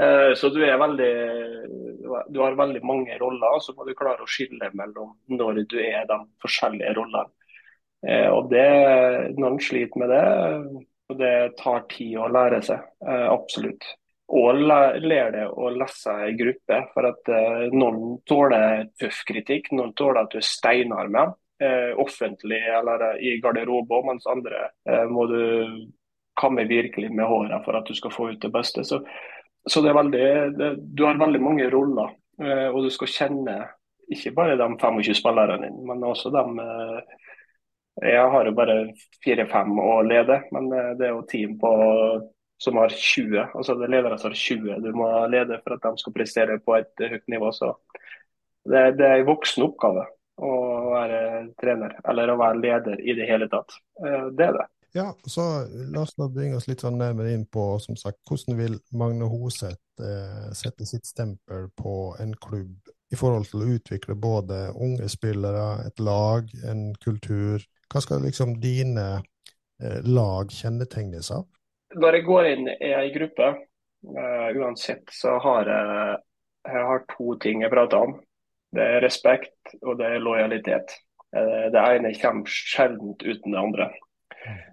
Eh, 0.03 0.33
så 0.35 0.51
du 0.51 0.59
er 0.67 0.81
veldig 0.83 1.13
Du 2.35 2.41
har 2.43 2.59
veldig 2.59 2.83
mange 2.83 3.19
roller, 3.21 3.61
så 3.63 3.77
må 3.77 3.87
du 3.87 3.95
klare 3.95 4.25
å 4.25 4.31
skille 4.31 4.73
mellom 4.75 5.15
når 5.31 5.63
du 5.71 5.79
er 5.79 6.09
de 6.11 6.19
forskjellige 6.43 6.97
rollene. 6.99 7.31
Og 8.05 8.51
det, 8.51 8.67
Noen 9.41 9.55
sliter 9.65 9.97
med 10.03 10.11
det, 10.13 10.25
og 11.15 11.21
det 11.21 11.57
tar 11.61 11.85
tid 11.91 12.17
å 12.19 12.31
lære 12.33 12.61
seg. 12.67 12.83
Eh, 13.07 13.27
absolutt. 13.31 13.87
Og 14.35 14.59
lære 14.59 15.31
det 15.35 15.45
å 15.47 15.71
lese 15.75 16.15
i 16.29 16.37
gruppe. 16.39 16.81
For 16.95 17.09
at 17.11 17.31
eh, 17.31 17.67
noen 17.75 18.19
tåler 18.27 18.89
tøff 19.01 19.23
kritikk, 19.29 19.71
noen 19.73 19.95
tåler 19.97 20.25
at 20.25 20.35
du 20.35 20.41
er 20.41 20.49
steinar 20.49 21.13
med 21.13 21.37
eh, 21.63 21.93
offentlig 22.01 22.63
eller 22.81 23.07
i 23.23 23.37
garderobe, 23.43 24.03
mens 24.09 24.27
andre 24.31 24.69
må 25.11 25.29
du 25.31 25.41
kamme 26.35 26.65
virkelig 26.67 27.13
med 27.15 27.29
håret 27.31 27.63
for 27.63 27.79
at 27.79 27.87
du 27.87 27.95
skal 27.95 28.11
få 28.11 28.33
ut 28.33 28.43
det 28.43 28.51
beste. 28.51 28.83
Så, 28.85 28.99
så 29.71 29.83
det 29.85 29.93
er 29.93 30.01
veldig, 30.01 30.29
det, 30.59 30.71
du 30.99 31.05
har 31.07 31.21
veldig 31.21 31.41
mange 31.41 31.69
roller, 31.71 32.11
og 32.75 32.81
du 32.83 32.89
skal 32.91 33.13
kjenne 33.13 33.55
ikke 34.11 34.33
bare 34.35 34.57
de 34.59 34.67
25 34.67 35.15
spillerne 35.15 35.61
dine, 35.63 35.85
men 35.87 36.03
også 36.05 36.33
de 36.35 36.43
Jeg 38.03 38.31
har 38.31 38.49
jo 38.49 38.55
bare 38.57 38.79
fire-fem 39.23 39.77
å 39.79 40.01
lede, 40.03 40.41
men 40.55 40.71
det 40.99 41.07
er 41.07 41.13
jo 41.13 41.27
team 41.31 41.55
på 41.61 41.71
som 42.65 42.77
har 42.77 42.89
20. 42.89 43.39
altså 43.55 43.75
Det 43.75 43.87
er 43.87 43.95
ledere 43.97 44.19
som 44.19 44.33
har 44.33 44.41
20 44.41 44.81
du 44.83 44.91
må 44.97 45.09
lede 45.31 45.61
for 45.63 45.77
at 45.77 45.87
de 45.87 46.03
skal 46.03 46.17
prestere 46.17 46.59
på 46.65 46.77
et 46.79 47.07
høyt 47.11 47.27
nivå. 47.29 47.53
så 47.53 47.75
det, 48.65 48.97
det 48.99 49.07
er 49.07 49.21
en 49.21 49.29
voksen 49.29 49.67
oppgave 49.67 50.07
å 50.41 50.53
være 50.95 51.19
trener, 51.61 51.99
eller 52.09 52.33
å 52.33 52.39
være 52.41 52.63
leder 52.63 53.03
i 53.03 53.15
det 53.19 53.27
hele 53.29 53.49
tatt. 53.53 53.77
Eh, 54.01 54.31
det 54.35 54.49
er 54.49 54.57
det. 54.57 54.65
Ja, 54.95 55.09
så 55.27 55.43
La 55.91 56.05
oss 56.05 56.15
nå 56.19 56.29
bringe 56.31 56.59
oss 56.59 56.69
litt 56.71 56.85
sånn 56.85 56.99
nærmere 56.99 57.35
inn 57.35 57.45
på 57.51 57.75
som 57.83 57.99
sagt, 57.99 58.21
hvordan 58.31 58.59
vil 58.59 58.77
Magne 58.95 59.27
Hoseth 59.31 60.03
eh, 60.03 60.51
sette 60.55 60.87
sitt 60.87 61.07
stempel 61.07 61.69
på 61.77 62.15
en 62.23 62.35
klubb 62.39 62.93
i 63.13 63.19
forhold 63.19 63.51
til 63.51 63.63
å 63.63 63.71
utvikle 63.75 64.17
både 64.19 64.69
unge 64.73 65.11
spillere, 65.13 65.85
et 65.91 66.01
lag, 66.03 66.49
en 66.71 66.89
kultur? 67.03 67.63
Hva 67.93 68.03
skal 68.03 68.25
liksom 68.25 68.57
dine 68.63 69.07
eh, 69.83 70.01
lag 70.05 70.53
kjennetegnes 70.53 71.31
av? 71.35 71.47
Når 71.95 72.19
jeg 72.19 72.27
går 72.27 72.51
inn 72.51 72.69
i 72.75 72.91
ei 72.97 73.11
gruppe, 73.15 73.51
uh, 74.11 74.49
uansett, 74.59 75.05
så 75.15 75.37
har 75.43 75.69
jeg, 75.71 76.17
jeg 76.67 76.87
har 76.91 77.05
to 77.13 77.37
ting 77.43 77.63
jeg 77.63 77.71
prater 77.71 78.09
om. 78.09 78.17
Det 78.75 78.87
er 78.97 79.05
respekt 79.05 79.77
og 79.83 80.01
det 80.01 80.09
er 80.11 80.25
lojalitet. 80.25 80.97
Uh, 81.35 81.71
det 81.71 81.85
ene 81.85 82.15
kommer 82.19 82.51
sjelden 82.51 83.15
uten 83.23 83.55
det 83.55 83.61
andre. 83.61 83.89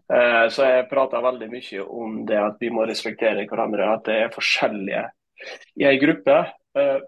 Uh, 0.09 0.49
så 0.49 0.65
jeg 0.65 0.89
prater 0.89 1.23
veldig 1.23 1.51
mye 1.51 1.85
om 1.85 2.17
det 2.27 2.41
at 2.41 2.57
vi 2.63 2.73
må 2.73 2.87
respektere 2.89 3.45
hverandre, 3.45 3.93
at 3.93 4.05
det 4.09 4.17
er 4.23 4.33
forskjellige 4.33 5.05
i 5.81 5.87
ei 5.89 5.97
gruppe. 6.01 6.43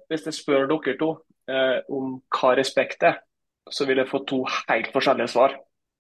Hvis 0.10 0.26
jeg 0.28 0.36
spør 0.36 0.66
dere 0.68 0.98
to 1.00 1.14
om 1.94 2.16
hva 2.34 2.50
respekt 2.58 3.06
er, 3.08 3.22
så 3.72 3.86
vil 3.88 4.02
jeg 4.02 4.10
få 4.10 4.24
to 4.28 4.42
helt 4.50 4.90
forskjellige 4.92 5.32
svar. 5.32 5.54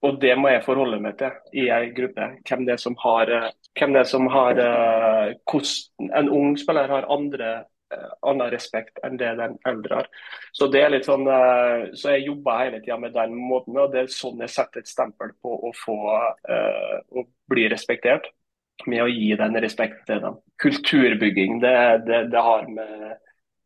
Og 0.04 0.18
det 0.20 0.34
må 0.36 0.50
jeg 0.52 0.66
forholde 0.66 1.00
meg 1.00 1.18
til 1.20 1.60
i 1.64 1.70
ei 1.72 1.92
gruppe. 1.96 2.34
Hvem 2.48 2.66
det 2.68 2.76
er 2.76 2.82
som 2.82 2.96
har, 3.00 3.30
hvem 3.80 3.94
det 3.96 4.02
er 4.02 4.10
som 4.10 4.28
har 4.34 4.60
En 4.60 6.30
ung 6.30 6.58
spiller 6.60 6.92
har 6.92 7.08
andre 7.12 7.54
Eh, 7.94 8.12
annen 8.30 8.52
respekt 8.52 9.00
enn 9.06 9.18
det 9.20 9.32
den 9.40 9.58
eldre 9.70 10.02
har. 10.02 10.08
Så 10.56 10.68
det 10.72 10.84
er 10.84 10.94
litt 10.94 11.08
sånn, 11.08 11.26
eh, 11.30 11.90
så 12.00 12.16
jeg 12.16 12.28
jobber 12.28 12.62
hele 12.62 12.80
tida 12.82 12.98
med 13.00 13.14
den 13.16 13.36
måten. 13.36 13.78
og 13.78 13.92
Det 13.92 14.04
er 14.04 14.14
sånn 14.14 14.42
jeg 14.42 14.54
setter 14.54 14.84
et 14.84 14.92
stempel 14.92 15.34
på 15.42 15.58
å 15.70 15.74
få 15.78 15.98
å 16.04 17.26
bli 17.50 17.68
respektert. 17.70 18.30
Med 18.90 19.04
å 19.04 19.08
gi 19.08 19.36
den 19.38 19.56
respekt 19.62 20.06
til 20.08 20.20
dem. 20.20 20.40
Kulturbygging 20.60 21.60
det, 21.62 21.76
det, 22.08 22.24
det 22.34 22.42
har 22.42 22.66
med 22.68 23.18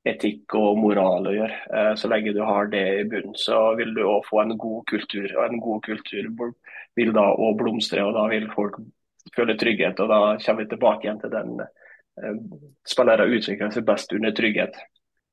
etikk 0.08 0.54
og 0.60 0.78
moral 0.80 1.28
å 1.28 1.34
gjøre. 1.36 1.58
Uh, 1.72 1.94
så 2.00 2.12
lenge 2.12 2.36
du 2.36 2.44
har 2.46 2.70
det 2.72 2.84
i 3.00 3.08
bunnen, 3.10 3.36
så 3.40 3.74
vil 3.80 3.96
du 3.96 4.04
òg 4.06 4.28
få 4.28 4.44
en 4.44 4.56
god 4.60 4.86
kultur. 4.92 5.28
Og 5.38 5.44
en 5.48 5.64
god 5.64 5.82
kultur 5.88 6.30
vil 6.98 7.12
da 7.16 7.26
òg 7.34 7.58
blomstre, 7.60 8.06
og 8.06 8.16
da 8.16 8.28
vil 8.32 8.48
folk 8.54 8.80
føle 9.36 9.58
trygghet. 9.60 10.00
Og 10.04 10.14
da 10.14 10.22
kommer 10.44 10.64
vi 10.64 10.72
tilbake 10.72 11.08
igjen 11.08 11.22
til 11.24 11.34
den 11.34 11.68
Eh, 12.18 12.38
spillere 12.88 13.28
utvikler 13.30 13.74
seg 13.74 13.86
best 13.86 14.14
under 14.16 14.34
trygghet. 14.36 14.78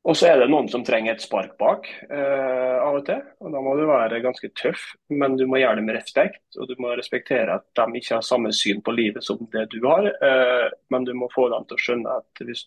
Og 0.04 0.16
så 0.20 0.28
er 0.28 0.42
det 0.42 0.50
noen 0.52 0.66
som 0.68 0.82
trenger 0.84 1.14
et 1.14 1.22
spark 1.24 1.54
bak 1.56 1.86
eh, 2.12 2.76
av 2.76 2.98
og 2.98 3.06
til. 3.06 3.22
og 3.40 3.54
Da 3.54 3.60
må 3.64 3.72
du 3.78 3.86
være 3.88 4.20
ganske 4.20 4.50
tøff, 4.60 4.82
men 5.08 5.38
du 5.40 5.46
må 5.48 5.62
gjøre 5.62 5.78
det 5.80 5.84
med 5.86 5.96
respekt. 5.96 6.42
Og 6.60 6.68
du 6.68 6.74
må 6.82 6.92
respektere 6.92 7.56
at 7.56 7.64
de 7.80 8.00
ikke 8.00 8.18
har 8.18 8.26
samme 8.26 8.52
syn 8.52 8.82
på 8.84 8.92
livet 8.92 9.24
som 9.24 9.40
det 9.54 9.64
du 9.72 9.78
har. 9.86 10.10
Eh, 10.12 10.66
men 10.92 11.08
du 11.08 11.14
må 11.16 11.30
få 11.32 11.48
dem 11.54 11.64
til 11.64 11.78
å 11.78 11.84
skjønne 11.86 12.18
at 12.20 12.44
hvis, 12.44 12.66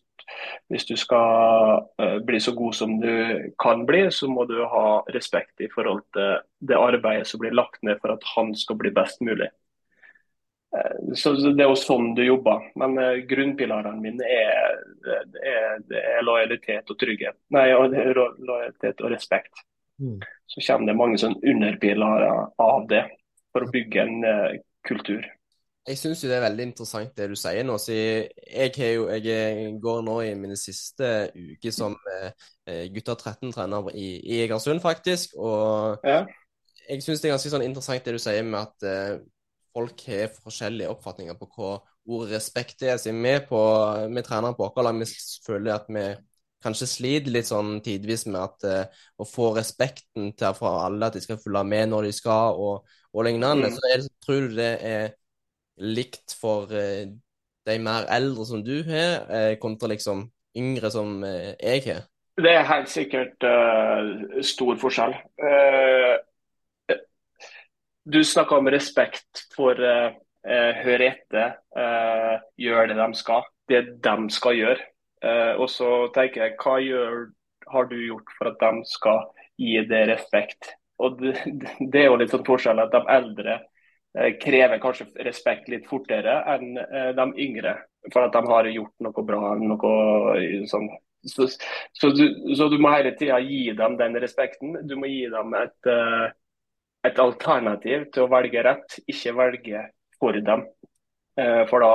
hvis 0.74 0.90
du 0.90 0.96
skal 0.98 1.86
eh, 2.02 2.18
bli 2.26 2.42
så 2.42 2.56
god 2.58 2.80
som 2.80 2.98
du 3.06 3.14
kan 3.62 3.86
bli, 3.86 4.08
så 4.10 4.32
må 4.34 4.48
du 4.50 4.58
ha 4.66 4.88
respekt 5.14 5.62
i 5.62 5.70
forhold 5.76 6.08
til 6.18 6.42
det 6.66 6.82
arbeidet 6.82 7.30
som 7.30 7.46
blir 7.46 7.54
lagt 7.54 7.84
ned 7.86 8.02
for 8.02 8.18
at 8.18 8.26
han 8.34 8.56
skal 8.58 8.82
bli 8.82 8.96
best 8.98 9.22
mulig. 9.22 9.52
Eh, 10.76 11.14
så 11.16 11.34
Det 11.34 11.64
er 11.64 11.70
jo 11.70 11.80
sånn 11.80 12.12
du 12.18 12.24
jobber. 12.26 12.70
Men 12.80 12.98
uh, 13.00 13.16
grunnpilarene 13.30 14.02
mine 14.04 14.28
er, 14.28 14.82
er, 15.08 15.80
er, 15.88 16.26
lojalitet 16.26 16.92
og 16.92 17.00
trygghet. 17.00 17.40
Nei, 17.56 17.70
lojalitet 17.72 19.04
og 19.04 19.14
respekt. 19.14 19.64
Mm. 20.02 20.20
Så 20.48 20.62
kommer 20.68 20.92
det 20.92 21.00
mange 21.00 21.22
sånn 21.22 21.40
underpilarer 21.42 22.52
av 22.62 22.86
det 22.92 23.08
for 23.56 23.66
å 23.66 23.72
bygge 23.74 24.04
en 24.04 24.28
uh, 24.28 24.54
kultur. 24.88 25.26
Jeg 25.88 26.02
syns 26.02 26.20
det 26.28 26.36
er 26.36 26.44
veldig 26.44 26.66
interessant 26.68 27.14
det 27.16 27.30
du 27.32 27.38
sier 27.40 27.64
nå. 27.64 27.78
Så 27.80 27.96
jeg, 27.96 28.74
jo, 28.76 29.06
jeg 29.08 29.70
går 29.80 30.02
nå 30.04 30.18
i 30.26 30.34
mine 30.36 30.58
siste 30.60 31.30
uker 31.32 31.72
som 31.72 31.96
eh, 32.12 32.90
gutter 32.92 33.16
13-trener 33.16 33.88
i, 33.96 34.10
i 34.20 34.42
Egersund, 34.44 34.82
faktisk. 34.84 35.38
Og 35.40 36.04
ja. 36.04 36.26
jeg 36.90 37.06
syns 37.06 37.24
det 37.24 37.30
er 37.30 37.38
ganske 37.38 37.54
sånn 37.54 37.64
interessant 37.64 38.04
det 38.04 38.18
du 38.18 38.20
sier 38.20 38.44
med 38.44 38.66
at 38.66 39.24
folk 39.78 40.08
har 40.10 40.34
forskjellige 40.42 40.90
oppfatninger 40.90 41.38
på 41.38 41.50
hva 41.54 41.76
ordet 42.08 42.38
respekt 42.38 42.82
er. 42.88 42.98
Så 42.98 43.14
vi, 43.14 43.36
på, 43.50 43.62
vi 44.14 44.26
trener 44.26 44.58
på 44.58 44.66
vårt 44.66 44.96
vi 44.98 45.10
føler 45.46 45.76
at 45.76 45.92
vi 45.92 46.08
kanskje 46.64 46.90
sliter 46.90 47.34
litt 47.36 47.50
sånn 47.50 47.78
tidvis 47.86 48.26
med 48.30 48.40
at, 48.42 48.66
uh, 48.66 49.06
å 49.22 49.28
få 49.28 49.52
respekten 49.58 50.32
til 50.38 50.58
fra 50.58 50.74
alle, 50.88 51.10
at 51.10 51.18
de 51.18 51.22
skal 51.24 51.40
følge 51.42 51.64
med 51.70 51.92
når 51.92 52.10
de 52.10 52.16
skal, 52.18 52.58
og, 52.58 52.98
og 53.14 53.28
lignende. 53.28 53.70
Mm. 53.70 53.78
Så 53.78 53.94
jeg 53.94 54.06
tror 54.26 54.48
du 54.48 54.58
det 54.58 54.74
er 54.90 55.08
likt 55.78 56.34
for 56.40 56.74
uh, 56.74 57.06
de 57.68 57.80
mer 57.84 58.10
eldre 58.14 58.48
som 58.50 58.64
du 58.66 58.80
har, 58.88 59.28
uh, 59.30 59.54
kontra 59.62 59.92
liksom 59.94 60.28
yngre 60.58 60.90
som 60.90 61.20
jeg 61.22 61.84
har? 61.86 62.08
Det 62.38 62.50
er 62.50 62.64
helt 62.66 62.90
sikkert 62.90 63.46
stor 64.46 64.78
forskjell. 64.82 65.14
Uh, 68.08 68.12
du 68.12 68.24
snakka 68.24 68.58
om 68.58 68.72
respekt 68.72 69.46
for 69.56 69.78
uh, 69.78 70.16
uh, 70.48 70.74
høre 70.84 71.12
etter, 71.12 71.58
uh, 71.78 72.40
gjør 72.58 72.92
det 72.92 73.00
de 73.00 73.08
skal. 73.20 73.46
Det 73.68 73.84
de 74.04 74.18
skal 74.32 74.58
gjøre. 74.58 74.90
Uh, 75.24 75.54
og 75.60 75.70
så 75.70 75.92
tenker 76.16 76.46
jeg, 76.46 76.58
hva 76.64 76.80
gjør, 76.82 77.24
har 77.68 77.88
du 77.92 77.98
gjort 78.00 78.36
for 78.40 78.52
at 78.52 78.62
de 78.64 78.86
skal 78.88 79.26
gi 79.60 79.80
det 79.90 80.06
respekt? 80.12 80.78
og 80.98 81.22
det, 81.22 81.34
det, 81.92 82.02
er 82.02 82.10
jo 82.10 82.20
litt 82.20 82.34
sånn 82.34 82.46
forskjell 82.48 82.82
at 82.84 82.94
de 82.94 83.02
eldre 83.14 83.58
eh, 83.58 84.32
krever 84.42 84.82
kanskje 84.84 85.10
respekt 85.26 85.70
litt 85.72 85.88
fortere 85.90 86.40
enn 86.56 86.80
eh, 86.82 87.12
de 87.18 87.28
yngre. 87.48 87.78
For 88.14 88.24
at 88.24 88.36
de 88.36 88.44
har 88.48 88.70
gjort 88.72 89.04
noe 89.04 89.28
bra. 89.28 89.54
noe 89.60 89.94
sånn. 90.72 90.90
Så, 91.28 91.48
så, 91.98 92.10
du, 92.14 92.24
så 92.56 92.70
du, 92.72 92.78
må 92.80 92.94
hele 92.94 93.12
tida 93.18 93.40
gi 93.44 93.74
dem 93.76 93.98
den 94.00 94.16
respekten. 94.22 94.78
Du 94.88 94.96
må 95.00 95.10
gi 95.12 95.26
dem 95.34 95.56
et, 95.60 95.90
eh, 95.92 96.30
et 97.06 97.20
alternativ 97.22 98.08
til 98.14 98.26
å 98.26 98.32
velge 98.32 98.64
rett, 98.66 98.98
ikke 99.10 99.36
velge 99.38 99.84
for 100.18 100.38
dem. 100.50 100.66
Eh, 101.38 101.64
for 101.70 101.84
da 101.86 101.94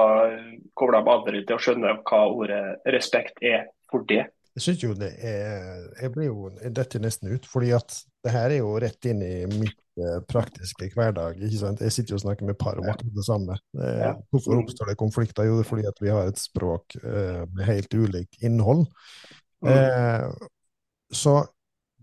kommer 0.78 0.98
de 0.98 1.16
aldri 1.16 1.42
til 1.46 1.59
å 1.59 1.62
skjønne 1.62 1.96
hva 2.07 2.22
ordet 2.30 2.62
respekt 2.94 3.42
er 3.42 3.66
for 3.90 4.07
det. 4.09 4.28
Jeg 4.53 4.66
synes 4.66 4.82
jo 4.82 4.94
det 5.00 5.14
er 5.24 5.86
Jeg 6.03 6.12
blir 6.12 6.26
jo 6.26 6.50
detter 6.76 7.00
nesten 7.00 7.30
ut, 7.32 7.46
fordi 7.48 7.70
at 7.72 7.94
det 8.22 8.34
her 8.34 8.53
er 8.53 8.61
jo 8.61 8.74
rett 8.82 9.09
inn 9.09 9.22
i 9.24 9.46
mitt 9.48 9.78
eh, 9.98 10.20
praktiske 10.28 10.90
hverdag. 10.92 11.40
ikke 11.40 11.61
sant? 11.62 11.80
Jeg 11.80 11.94
sitter 11.94 12.14
jo 12.14 12.20
og 12.20 12.24
snakker 12.26 12.46
med 12.46 12.61
par 12.61 12.78
om 12.78 12.86
akkurat 12.86 13.16
det 13.16 13.26
samme. 13.26 13.59
Eh, 13.80 14.00
ja. 14.05 14.12
Hvorfor 14.30 14.61
oppstår 14.61 14.92
det 14.92 15.00
konflikter? 15.00 15.48
Jo, 15.48 15.57
det 15.59 15.66
er 15.66 15.70
fordi 15.72 15.88
at 15.90 16.03
vi 16.05 16.12
har 16.12 16.28
et 16.28 16.38
språk 16.40 16.98
med 17.03 17.64
helt 17.66 17.96
ulikt 17.96 18.44
innhold. 18.44 18.86
Mm. 19.62 19.72
Eh, 19.72 20.28
så 21.12 21.40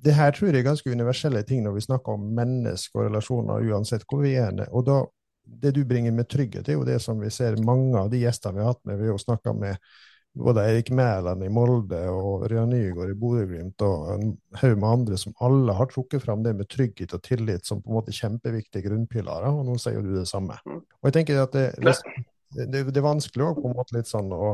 det 0.03 0.15
her 0.15 0.33
tror 0.35 0.49
jeg 0.49 0.61
er 0.61 0.67
ganske 0.69 0.91
universelle 0.91 1.41
ting 1.47 1.63
når 1.65 1.77
vi 1.77 1.85
snakker 1.87 2.15
om 2.15 2.27
mennesker 2.35 3.01
og 3.01 3.09
relasjoner, 3.09 3.65
uansett 3.71 4.05
hvor 4.07 4.23
vi 4.23 4.35
er. 4.39 4.61
Og 4.69 4.85
da, 4.87 4.99
det 5.43 5.73
du 5.75 5.81
bringer 5.87 6.15
med 6.15 6.29
trygghet, 6.31 6.69
er 6.69 6.77
jo 6.77 6.85
det 6.87 6.99
som 7.03 7.19
vi 7.19 7.31
ser 7.33 7.59
mange 7.65 7.97
av 7.99 8.11
de 8.11 8.21
gjestene 8.21 8.59
vi 8.59 8.63
har 8.63 8.73
hatt 8.73 8.85
med. 8.87 8.99
Vi 8.99 9.09
har 9.09 9.17
jo 9.17 9.25
snakka 9.25 9.53
med 9.57 9.81
både 10.39 10.63
Eirik 10.69 10.91
Mæland 10.95 11.43
i 11.43 11.49
Molde 11.51 11.99
og 12.13 12.45
Rian 12.51 12.69
Nygaard 12.69 13.11
i 13.11 13.17
Bodø-Glimt 13.17 13.81
og 13.83 14.11
en 14.13 14.33
haug 14.61 14.75
med 14.77 14.89
andre 14.89 15.17
som 15.19 15.33
alle 15.43 15.73
har 15.75 15.89
trukket 15.89 16.23
fram 16.23 16.43
det 16.45 16.53
med 16.55 16.69
trygghet 16.69 17.15
og 17.17 17.23
tillit 17.25 17.65
som 17.65 17.81
på 17.81 17.89
en 17.89 17.97
måte 17.97 18.15
kjempeviktige 18.15 18.85
grunnpilarer, 18.85 19.49
og 19.49 19.65
nå 19.67 19.77
sier 19.81 19.97
jo 19.97 20.05
du 20.05 20.13
det 20.15 20.27
samme. 20.29 20.55
Mm. 20.65 20.81
Og 20.85 21.09
jeg 21.09 21.17
tenker 21.17 21.43
at 21.43 21.57
det, 21.57 21.67
det, 22.55 22.85
det 22.93 23.01
er 23.01 23.07
vanskelig 23.09 23.49
òg, 23.49 23.61
på 23.61 23.71
en 23.71 23.79
måte 23.81 23.97
litt 23.97 24.11
sånn 24.11 24.31
å 24.35 24.53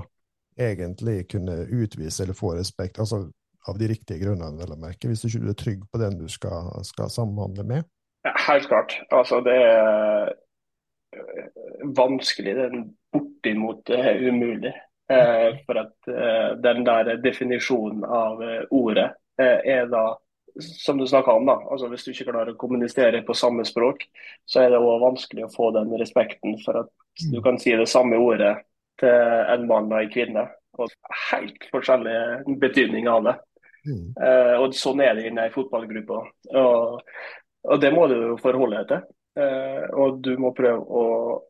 egentlig 0.55 1.25
kunne 1.35 1.65
utvise 1.67 2.23
eller 2.23 2.37
få 2.37 2.55
respekt, 2.55 3.01
altså 3.03 3.25
av 3.69 3.77
de 3.79 3.89
riktige 3.89 4.21
grunnene, 4.21 4.57
vel 4.61 4.75
å 4.75 4.79
merke, 4.79 5.09
hvis 5.09 5.23
du 5.23 5.29
ikke 5.29 5.51
er 5.51 5.59
trygg 5.59 5.85
på 5.91 6.01
den 6.01 6.17
du 6.19 6.25
skal, 6.31 6.71
skal 6.87 7.11
samhandle 7.13 7.65
med? 7.67 7.87
Ja, 8.25 8.33
helt 8.47 8.67
klart. 8.69 8.97
Altså, 9.13 9.41
det 9.45 9.55
er 9.55 10.33
vanskelig. 11.97 12.55
Det 12.57 12.65
er 12.69 12.83
bortimot 13.13 13.89
umulig. 14.25 14.73
Eh, 15.09 15.57
for 15.65 15.77
at 15.77 16.07
eh, 16.09 16.57
den 16.57 16.85
der 16.85 17.11
definisjonen 17.21 18.01
av 18.09 18.39
eh, 18.41 18.63
ordet 18.73 19.11
er 19.37 19.85
da 19.91 20.15
som 20.57 20.97
du 20.97 21.03
snakka 21.05 21.33
om, 21.35 21.45
da. 21.45 21.59
Altså, 21.69 21.89
hvis 21.91 22.05
du 22.07 22.13
ikke 22.13 22.29
klarer 22.31 22.53
å 22.53 22.57
kommunisere 22.59 23.19
på 23.27 23.35
samme 23.35 23.65
språk, 23.67 24.05
så 24.47 24.63
er 24.63 24.71
det 24.71 24.79
også 24.79 25.01
vanskelig 25.03 25.43
å 25.45 25.51
få 25.51 25.69
den 25.75 25.91
respekten 25.99 26.55
for 26.63 26.79
at 26.85 26.93
du 27.27 27.41
kan 27.43 27.59
si 27.59 27.75
det 27.75 27.89
samme 27.91 28.17
ordet 28.17 28.53
til 29.01 29.11
en 29.11 29.67
mann 29.67 29.91
og 29.91 29.99
en 29.99 30.13
kvinne. 30.13 30.45
Og 30.79 30.95
helt 31.29 31.67
forskjellig 31.73 32.55
betydning 32.63 33.11
av 33.11 33.27
det. 33.27 33.35
Mm. 33.85 34.07
Uh, 34.17 34.55
og 34.63 34.77
Sånn 34.77 35.03
er 35.05 35.17
det 35.17 35.29
i 35.29 35.53
fotballgruppa. 35.53 36.21
Og, 36.61 37.03
og, 37.65 37.75
det 37.81 37.91
må 37.93 38.07
du 38.11 38.15
jo 38.17 38.39
forholde 38.41 38.81
deg 38.81 38.89
til. 38.93 39.05
Uh, 39.35 39.83
og 39.99 40.21
du 40.23 40.31
må 40.39 40.53
prøve 40.55 40.79
å 40.79 41.05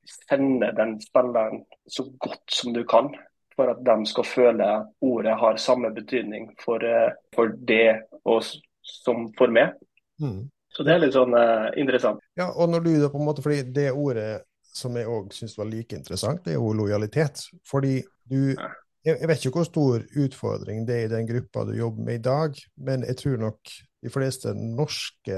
sende 0.09 0.71
den 0.77 0.95
spilleren 1.03 1.61
så 1.87 2.07
godt 2.17 2.57
som 2.57 2.73
du 2.73 2.81
kan 2.89 3.11
for 3.55 3.71
at 3.71 3.81
de 3.85 3.95
skal 4.09 4.27
føle 4.27 4.67
at 4.67 4.89
ordet 5.05 5.37
har 5.39 5.61
samme 5.61 5.91
betydning 5.95 6.49
for, 6.59 6.83
eh, 6.83 7.13
for 7.35 7.53
det 7.67 8.01
og 8.25 8.43
som 8.81 9.29
for 9.37 9.47
meg. 9.47 9.77
Mm. 10.21 10.49
Så 10.75 10.83
det 10.83 10.91
er 10.91 10.99
litt 11.05 11.15
sånn 11.15 11.31
uh, 11.31 11.71
interessant. 11.79 12.19
Ja, 12.35 12.49
og 12.51 12.67
når 12.69 12.83
du 12.83 12.91
da 12.99 13.09
på 13.09 13.19
en 13.21 13.27
måte, 13.29 13.43
fordi 13.43 13.61
Det 13.71 13.93
ordet 13.95 14.43
som 14.75 14.95
jeg 14.99 15.07
òg 15.07 15.31
syns 15.31 15.55
var 15.57 15.69
like 15.69 15.95
interessant, 15.95 16.43
det 16.43 16.51
er 16.51 16.59
jo 16.59 16.73
lojalitet. 16.75 17.45
Fordi 17.63 18.01
du 18.27 18.51
Jeg 19.05 19.29
vet 19.29 19.43
ikke 19.43 19.59
hvor 19.59 19.67
stor 19.67 20.05
utfordring 20.17 20.85
det 20.87 20.95
er 20.95 21.05
i 21.05 21.11
den 21.11 21.27
gruppa 21.29 21.65
du 21.67 21.75
jobber 21.77 22.07
med 22.07 22.17
i 22.17 22.23
dag, 22.25 22.57
men 22.87 23.05
jeg 23.05 23.19
tror 23.19 23.37
nok 23.43 23.75
de 24.01 24.11
fleste 24.13 24.53
norske 24.57 25.37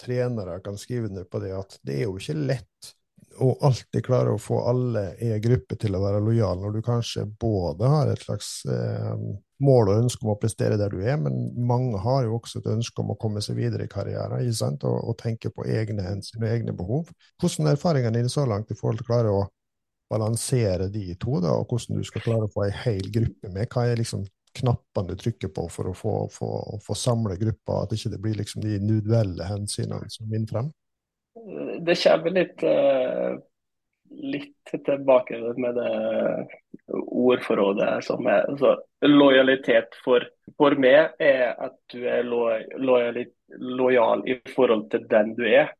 trenere 0.00 0.58
kan 0.64 0.76
skrive 0.76 1.08
under 1.08 1.24
på 1.24 1.40
det 1.40 1.54
at 1.56 1.78
det 1.86 1.96
er 1.96 2.04
jo 2.04 2.18
ikke 2.20 2.36
lett 2.36 2.92
å 3.40 3.50
alltid 3.68 4.04
klare 4.04 4.32
å 4.32 4.40
få 4.40 4.62
alle 4.68 5.10
i 5.20 5.30
en 5.32 5.42
gruppe 5.42 5.76
til 5.80 5.96
å 5.96 6.00
være 6.00 6.22
lojale, 6.24 6.60
når 6.62 6.76
du 6.76 6.84
kanskje 6.84 7.26
både 7.40 7.88
har 7.90 8.12
et 8.12 8.22
slags 8.24 8.50
eh, 8.68 9.12
mål 9.64 9.90
og 9.90 10.00
ønske 10.04 10.24
om 10.24 10.32
å 10.32 10.38
prestere 10.40 10.78
der 10.80 10.92
du 10.92 11.02
er, 11.02 11.18
men 11.20 11.50
mange 11.68 12.00
har 12.04 12.24
jo 12.24 12.38
også 12.38 12.60
et 12.60 12.70
ønske 12.72 13.02
om 13.02 13.12
å 13.12 13.18
komme 13.20 13.42
seg 13.44 13.58
videre 13.60 13.84
i 13.86 13.92
karrieren? 13.92 14.44
Og, 14.76 14.96
og 14.96 15.18
tenke 15.20 15.52
på 15.52 15.66
egne 15.68 16.04
hensyn 16.04 16.44
og 16.44 16.50
egne 16.50 16.76
behov. 16.76 17.12
Hvordan 17.40 17.68
er 17.68 17.76
erfaringene 17.76 18.20
dine 18.20 18.32
så 18.32 18.46
langt 18.48 18.72
i 18.72 18.78
forhold 18.78 19.00
til 19.00 19.08
å 19.08 19.12
klare 19.12 19.32
å 19.32 19.44
balansere 20.10 20.88
de 20.92 21.14
to, 21.20 21.40
da, 21.42 21.52
og 21.56 21.70
hvordan 21.70 22.00
du 22.00 22.06
skal 22.06 22.24
klare 22.24 22.46
å 22.46 22.52
få 22.52 22.66
ei 22.66 22.72
hel 22.84 23.12
gruppe 23.12 23.50
med? 23.52 23.68
Hva 23.72 23.88
er 23.90 24.00
liksom 24.00 24.24
knappene 24.56 25.12
du 25.12 25.20
trykker 25.20 25.50
på 25.52 25.66
for 25.68 25.90
å 25.90 25.94
få, 25.96 26.14
få, 26.32 26.50
få 26.84 26.96
samle 26.96 27.36
gruppa, 27.40 27.82
at 27.82 27.92
ikke 27.96 28.14
det 28.14 28.20
blir 28.24 28.38
liksom 28.38 28.64
de 28.64 28.78
individuelle 28.78 29.48
hensynene 29.50 30.08
som 30.12 30.30
vinner 30.30 30.52
frem? 30.52 30.70
det 31.86 31.96
kommer 32.02 32.30
litt, 32.30 32.62
uh, 32.62 33.38
litt 34.10 34.72
tilbake 34.84 35.38
med 35.56 35.74
det 35.74 35.90
ordforrådet 36.96 38.04
som 38.04 38.26
er 38.26 38.46
altså, 38.50 38.76
Lojalitet 39.06 39.98
for, 40.04 40.24
for 40.56 40.76
meg 40.80 41.18
er 41.22 41.52
at 41.52 41.76
du 41.92 42.06
er 42.08 42.24
lo, 42.26 42.46
lojal, 42.80 43.20
lojal 43.60 44.24
i 44.28 44.38
forhold 44.54 44.88
til 44.90 45.04
den 45.10 45.34
du 45.36 45.44
er, 45.46 45.74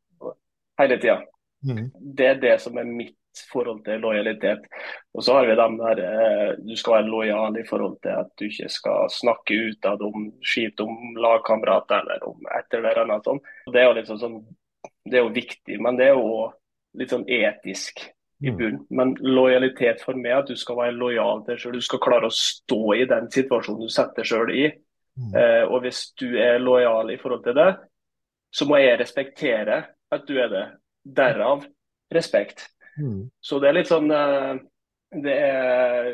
hele 0.79 0.99
tida. 1.01 1.22
Mm. 1.64 1.89
Det 1.97 2.27
er 2.35 2.43
det 2.43 2.59
som 2.62 2.77
er 2.79 2.87
mitt 2.87 3.16
forhold 3.51 3.84
til 3.87 4.03
lojalitet. 4.05 4.66
Og 5.14 5.24
så 5.24 5.39
har 5.39 5.49
vi 5.49 5.57
dem 5.59 5.78
der 5.80 6.03
eh, 6.05 6.51
du 6.59 6.74
skal 6.76 6.99
være 6.99 7.11
lojal 7.11 7.59
i 7.61 7.66
forhold 7.68 7.97
til 8.05 8.16
at 8.16 8.32
du 8.39 8.47
ikke 8.49 8.68
skal 8.72 9.11
snakke 9.12 9.61
ut 9.70 9.89
av 9.89 10.03
om 10.07 10.28
skit 10.45 10.80
om 10.84 11.16
lagkamerater 11.20 12.05
eller 12.05 12.28
om 12.28 12.53
et 12.59 12.78
eller 12.78 13.03
annet 13.05 13.28
sånt. 13.28 13.55
Det 13.72 13.82
er 13.82 13.89
jo 13.91 13.97
liksom 14.01 14.20
sånn, 14.22 14.39
sånn 14.43 15.01
det 15.11 15.18
er 15.18 15.26
jo 15.26 15.34
viktig, 15.34 15.80
men 15.82 15.99
det 15.99 16.11
er 16.11 16.18
jo 16.18 16.47
litt 16.97 17.12
sånn 17.12 17.26
etisk 17.28 18.03
i 18.43 18.51
mm. 18.51 18.57
bunnen. 18.57 18.80
Men 18.91 19.14
lojalitet 19.20 20.03
for 20.05 20.18
meg 20.18 20.32
er 20.32 20.43
at 20.43 20.51
du 20.51 20.57
skal 20.59 20.80
være 20.80 20.97
lojal 20.97 21.45
til 21.45 21.55
deg 21.55 21.62
sjøl. 21.62 21.76
Du 21.78 21.87
skal 21.87 22.03
klare 22.05 22.28
å 22.28 22.34
stå 22.34 22.82
i 22.97 23.07
den 23.09 23.30
situasjonen 23.32 23.87
du 23.87 23.93
setter 23.93 24.22
deg 24.22 24.30
sjøl 24.30 24.53
i. 24.53 24.66
Mm. 25.16 25.30
Eh, 25.41 25.62
og 25.64 25.80
hvis 25.84 26.03
du 26.20 26.28
er 26.41 26.61
lojal 26.61 27.12
i 27.14 27.18
forhold 27.20 27.45
til 27.47 27.57
det, 27.57 27.70
så 28.53 28.66
må 28.68 28.80
jeg 28.80 28.99
respektere 29.01 29.80
at 30.12 30.26
du 30.28 30.37
er 30.41 30.53
det. 30.53 30.66
Derav 31.07 31.64
respekt. 32.12 32.66
Mm. 32.97 33.28
Så 33.44 33.61
det 33.62 33.70
er 33.70 33.78
litt 33.78 33.90
sånn 33.90 34.11
eh, 34.12 34.53
det, 35.22 35.34
er, 35.34 36.11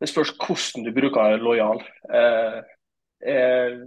det 0.00 0.10
spørs 0.10 0.34
hvordan 0.38 0.86
du 0.86 0.92
bruker 0.96 1.38
lojal. 1.42 1.82
Eh, 2.08 2.58
jeg 3.24 3.78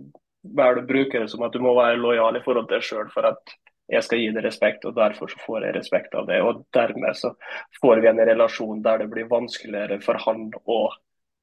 velger 0.57 0.81
å 0.81 0.89
bruke 0.89 1.21
det 1.21 1.31
som 1.31 1.45
at 1.45 1.55
du 1.55 1.61
må 1.63 1.75
være 1.77 1.99
lojal 2.01 2.39
i 2.39 2.43
forhold 2.45 2.69
til 2.69 2.79
deg 2.79 2.87
sjøl 2.87 3.11
for 3.13 3.29
at 3.29 3.57
jeg 3.87 4.03
skal 4.03 4.19
gi 4.19 4.31
deg 4.35 4.43
respekt, 4.43 4.83
og 4.87 4.97
derfor 4.97 5.31
så 5.31 5.39
får 5.45 5.63
jeg 5.63 5.75
respekt 5.77 6.15
av 6.19 6.25
det. 6.27 6.41
Og 6.43 6.65
dermed 6.75 7.15
så 7.15 7.31
får 7.79 8.01
vi 8.03 8.09
en 8.11 8.19
relasjon 8.19 8.81
der 8.83 9.03
det 9.03 9.07
blir 9.13 9.29
vanskeligere 9.31 10.01
for 10.03 10.19
han 10.25 10.49
å 10.67 10.81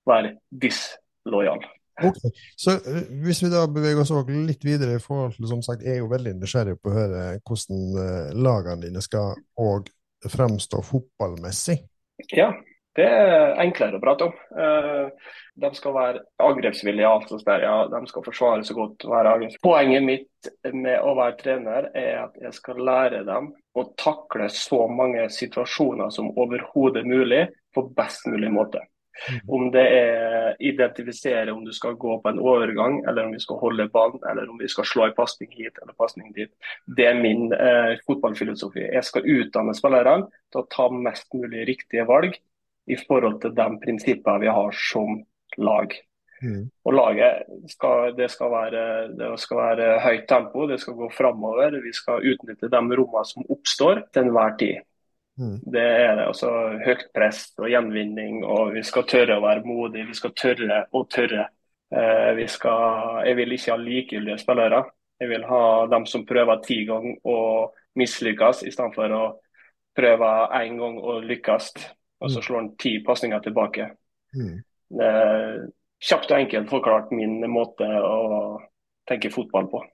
være 0.09 0.35
dislojal. 0.51 1.65
Okay. 1.95 2.31
Så 2.59 2.75
uh, 2.83 3.03
Hvis 3.23 3.41
vi 3.45 3.49
da 3.53 3.65
beveger 3.71 4.03
oss 4.03 4.13
litt 4.29 4.65
videre, 4.67 4.99
i 4.99 5.03
forhold 5.03 5.37
til, 5.39 5.47
som 5.49 5.63
sagt, 5.65 5.87
jeg 5.87 5.97
er 5.97 6.03
jo 6.03 6.11
veldig 6.11 6.35
nysgjerrig 6.41 6.77
på 6.83 6.91
å 6.91 6.97
høre 6.99 7.25
hvordan 7.47 8.41
lagene 8.45 8.89
dine 8.89 9.05
skal 9.05 9.39
og 9.63 9.89
fremstå 10.33 10.83
fotballmessig. 10.87 11.79
Ja, 12.33 12.53
det 12.95 13.07
er 13.11 13.57
enklere 13.63 13.99
å 13.99 14.03
prate 14.03 14.29
om. 14.29 14.37
Uh, 14.55 15.33
de 15.59 15.71
skal 15.75 15.95
være 15.97 16.23
angrepsvillige. 16.43 17.11
Altså 17.11 17.41
ja, 17.63 17.75
de 17.91 18.01
skal 18.11 18.27
forsvare 18.27 18.67
så 18.67 18.77
godt. 18.77 19.07
være 19.11 19.51
Poenget 19.63 20.07
mitt 20.07 20.51
med 20.71 21.01
å 21.03 21.17
være 21.19 21.39
trener 21.43 21.91
er 21.91 22.25
at 22.27 22.39
jeg 22.41 22.55
skal 22.55 22.83
lære 22.87 23.25
dem 23.27 23.51
å 23.75 23.87
takle 23.99 24.49
så 24.53 24.85
mange 24.87 25.27
situasjoner 25.33 26.15
som 26.15 26.31
overhodet 26.39 27.07
mulig 27.07 27.49
på 27.75 27.89
best 27.97 28.29
mulig 28.31 28.53
måte. 28.55 28.85
Mm. 29.15 29.41
Om 29.57 29.67
det 29.75 29.85
er 29.97 30.57
identifisere 30.59 31.53
om 31.53 31.65
du 31.65 31.73
skal 31.73 31.99
gå 32.01 32.17
på 32.23 32.31
en 32.31 32.41
overgang, 32.43 33.01
eller 33.09 33.29
om 33.29 33.35
vi 33.35 33.43
skal 33.43 33.61
holde 33.61 33.89
ballen, 33.95 34.23
eller 34.31 34.51
om 34.51 34.59
vi 34.61 34.71
skal 34.71 34.89
slå 34.89 35.07
en 35.09 35.17
pasning 35.17 35.53
hit 35.55 35.79
eller 35.83 35.95
pasning 35.99 36.33
dit. 36.37 36.51
Det 36.97 37.07
er 37.11 37.21
min 37.21 37.53
eh, 37.55 37.95
fotballfilosofi. 38.07 38.89
Jeg 38.89 39.05
skal 39.07 39.29
utdanne 39.37 39.77
spillerne 39.77 40.31
til 40.53 40.63
å 40.63 40.69
ta 40.73 40.89
mest 40.95 41.31
mulig 41.37 41.69
riktige 41.71 42.07
valg 42.11 42.35
i 42.91 42.99
forhold 43.01 43.41
til 43.45 43.55
de 43.57 43.69
prinsippene 43.85 44.43
vi 44.43 44.53
har 44.53 44.83
som 44.91 45.23
lag. 45.57 45.95
Mm. 46.45 46.65
Og 46.85 46.93
laget 46.93 47.47
skal, 47.73 48.11
det, 48.19 48.29
skal 48.33 48.51
være, 48.53 48.83
det 49.17 49.31
skal 49.41 49.61
være 49.61 50.01
høyt 50.05 50.27
tempo, 50.29 50.67
det 50.69 50.81
skal 50.83 50.99
gå 50.99 51.09
framover. 51.15 51.79
Vi 51.85 51.95
skal 51.97 52.27
utnytte 52.35 52.69
de 52.73 52.83
rommene 52.83 53.25
som 53.29 53.47
oppstår 53.49 54.05
til 54.13 54.27
enhver 54.27 54.59
tid. 54.61 54.83
Mm. 55.41 55.59
Det 55.73 55.83
er 55.83 56.17
det. 56.17 56.27
altså 56.29 56.51
Høyt 56.85 57.07
press 57.15 57.47
og 57.59 57.69
gjenvinning, 57.71 58.43
og 58.47 58.75
vi 58.77 58.83
skal 58.87 59.07
tørre 59.11 59.39
å 59.39 59.45
være 59.45 59.65
modige. 59.67 60.09
Vi 60.11 60.19
skal 60.19 60.35
tørre 60.39 60.83
å 60.95 61.05
tørre. 61.11 61.49
Eh, 61.95 62.31
vi 62.39 62.47
skal, 62.51 63.23
jeg 63.29 63.39
vil 63.39 63.57
ikke 63.57 63.73
ha 63.75 63.81
likegyldige 63.81 64.43
spillere. 64.43 64.85
Jeg 65.21 65.31
vil 65.31 65.47
ha 65.49 65.65
dem 65.91 66.07
som 66.11 66.27
prøver 66.27 66.63
ti 66.67 66.81
ganger 66.89 67.19
og 67.31 67.75
mislykkes, 67.99 68.65
istedenfor 68.67 69.15
å 69.15 69.25
prøve 69.95 70.31
én 70.59 70.79
gang 70.81 70.99
og 70.99 71.27
lykkes, 71.29 71.71
og 72.25 72.33
så 72.33 72.43
slår 72.43 72.61
han 72.61 72.71
ti 72.81 72.97
pasninger 73.07 73.43
tilbake. 73.45 73.93
Mm. 74.35 74.57
Det 74.99 75.11
kjapt 76.05 76.33
og 76.33 76.41
enkelt 76.41 76.71
forklart 76.71 77.13
min 77.15 77.39
måte 77.51 77.87
å 77.87 78.17
tenke 79.09 79.31
fotball 79.33 79.69
på. 79.71 79.85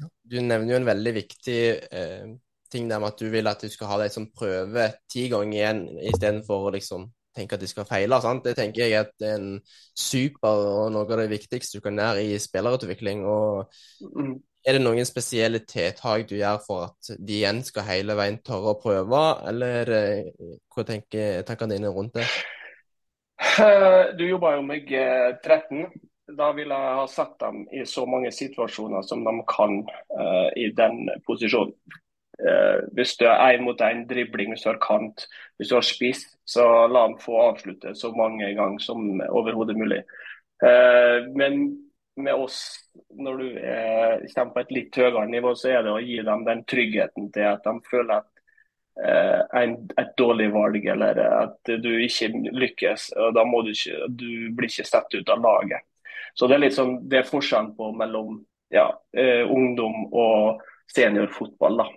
Du 0.00 0.38
nevner 0.40 0.72
jo 0.72 0.78
en 0.80 0.88
veldig 0.88 1.12
viktig 1.18 1.60
eh, 1.92 2.30
ting 2.72 2.90
der 2.90 3.00
med 3.02 3.12
at 3.12 3.22
du 3.22 3.30
vil 3.32 3.50
at 3.50 3.62
du 3.62 3.68
skal 3.72 3.90
ha 3.90 4.02
de 4.02 4.10
som 4.12 4.28
prøver 4.36 4.94
ti 5.10 5.28
ganger 5.32 5.56
igjen, 5.58 5.82
istedenfor 6.12 6.68
å 6.68 6.74
liksom 6.74 7.08
tenke 7.36 7.56
at 7.56 7.62
de 7.62 7.70
skal 7.70 7.86
feile. 7.88 8.20
sant? 8.22 8.44
Det 8.44 8.56
tenker 8.58 8.86
jeg 8.86 9.00
at 9.00 9.24
er 9.24 9.38
en 9.38 9.50
super 9.96 10.64
og 10.70 10.92
noe 10.94 11.06
av 11.06 11.22
det 11.22 11.30
viktigste 11.30 11.78
du 11.78 11.84
kan 11.84 11.98
gjøre 11.98 12.24
i 12.26 12.38
spillerutvikling. 12.38 13.26
og 13.26 13.70
Mm. 14.00 14.38
Er 14.66 14.76
det 14.76 14.82
noen 14.82 15.06
spesielle 15.08 15.62
tiltak 15.64 16.26
du 16.28 16.34
gjør 16.36 16.58
for 16.66 16.90
at 16.90 17.10
de 17.16 17.38
igjen 17.38 17.62
skal 17.64 17.86
hele 17.86 18.16
veien 18.18 18.36
tørre 18.44 18.74
å 18.74 18.80
prøve, 18.82 19.20
eller 19.48 19.92
eh, 19.96 20.50
hva 20.68 20.84
tenker 20.84 21.40
tankene 21.48 21.78
dine 21.78 21.92
rundt 21.94 22.18
det? 22.18 22.26
Eh, 23.40 24.12
Du 24.18 24.26
jobba 24.28 24.56
jo 24.58 24.62
med 24.62 24.84
G13. 24.84 25.86
Da 26.36 26.50
vil 26.52 26.68
jeg 26.68 26.94
ha 26.98 27.06
satt 27.10 27.38
dem 27.40 27.64
i 27.72 27.86
så 27.88 28.04
mange 28.06 28.30
situasjoner 28.30 29.02
som 29.02 29.24
de 29.24 29.32
kan 29.50 29.80
uh, 30.14 30.50
i 30.54 30.68
den 30.76 31.08
posisjonen. 31.26 31.72
Eh, 32.40 32.80
hvis 32.96 33.16
du 33.20 33.26
er 33.28 33.56
én 33.56 33.64
mot 33.66 33.80
én 33.84 34.06
dribling, 34.08 34.54
hvis 34.54 34.64
du 34.64 34.70
har 34.70 34.80
kant, 34.80 35.26
hvis 35.58 35.68
du 35.68 35.76
har 35.76 35.84
spiss, 35.84 36.24
så 36.48 36.64
la 36.88 37.06
dem 37.06 37.18
få 37.20 37.36
avslutte 37.50 37.94
så 37.94 38.12
mange 38.16 38.48
ganger 38.56 38.80
som 38.82 39.20
overhodet 39.28 39.76
mulig. 39.76 40.00
Eh, 40.64 41.28
men 41.36 41.62
med 42.16 42.34
oss, 42.34 42.62
når 43.16 43.36
du 43.36 43.46
er, 43.60 44.26
kommer 44.34 44.54
på 44.54 44.64
et 44.64 44.74
litt 44.76 44.96
høyere 44.96 45.26
nivå, 45.30 45.54
så 45.56 45.72
er 45.74 45.84
det 45.84 45.94
å 45.94 46.02
gi 46.02 46.20
dem 46.26 46.44
den 46.48 46.64
tryggheten 46.68 47.30
til 47.34 47.48
at 47.48 47.64
de 47.64 47.76
føler 47.90 48.16
at 48.18 48.42
eh, 49.04 49.62
en, 49.62 49.76
et 50.00 50.12
dårlig 50.18 50.50
valg 50.54 50.90
eller 50.94 51.22
at 51.28 51.72
du 51.84 51.90
ikke 52.00 52.32
lykkes. 52.64 53.12
og 53.16 53.36
Da 53.36 53.44
må 53.48 53.62
du 53.66 53.72
ikke, 53.74 54.08
du 54.08 54.50
blir 54.56 54.72
ikke 54.72 54.88
satt 54.88 55.14
ut 55.14 55.32
av 55.32 55.44
laget. 55.44 55.86
Så 56.34 56.48
Det 56.48 56.56
er 56.56 56.64
litt 56.64 56.76
sånn, 56.76 56.98
det 57.10 57.20
er 57.20 57.30
forskjellen 57.30 57.74
på 57.76 57.90
mellom 57.96 58.40
ja, 58.72 58.88
eh, 59.16 59.42
ungdom 59.50 60.06
og 60.12 60.62
seniorfotball. 60.94 61.82
da. 61.82 61.88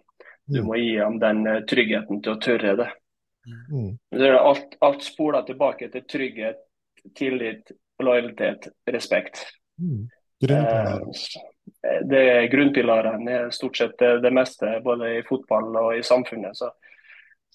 Du 0.45 0.63
må 0.63 0.75
gi 0.79 0.95
dem 0.97 1.19
den 1.21 1.45
eh, 1.47 1.63
tryggheten 1.69 2.21
til 2.23 2.35
å 2.35 2.41
tørre 2.41 2.75
det. 2.79 2.89
Mm. 3.71 3.97
Alt, 4.39 4.77
alt 4.83 5.03
spoler 5.03 5.43
tilbake 5.47 5.89
til 5.91 6.05
trygghet, 6.07 6.61
tillit, 7.17 7.71
lojalitet, 8.03 8.69
respekt. 8.91 9.45
Mm. 9.81 10.07
Eh, 10.49 10.99
Det 12.09 12.19
er 12.19 12.49
grunnpilaren 12.51 13.27
er 13.27 13.51
stort 13.55 13.77
sett 13.77 13.95
det, 13.99 14.17
det 14.23 14.31
meste, 14.35 14.79
både 14.83 15.17
i 15.17 15.21
fotball 15.27 15.75
og 15.79 15.93
i 15.97 16.03
samfunnet. 16.03 16.57
Så, 16.57 16.71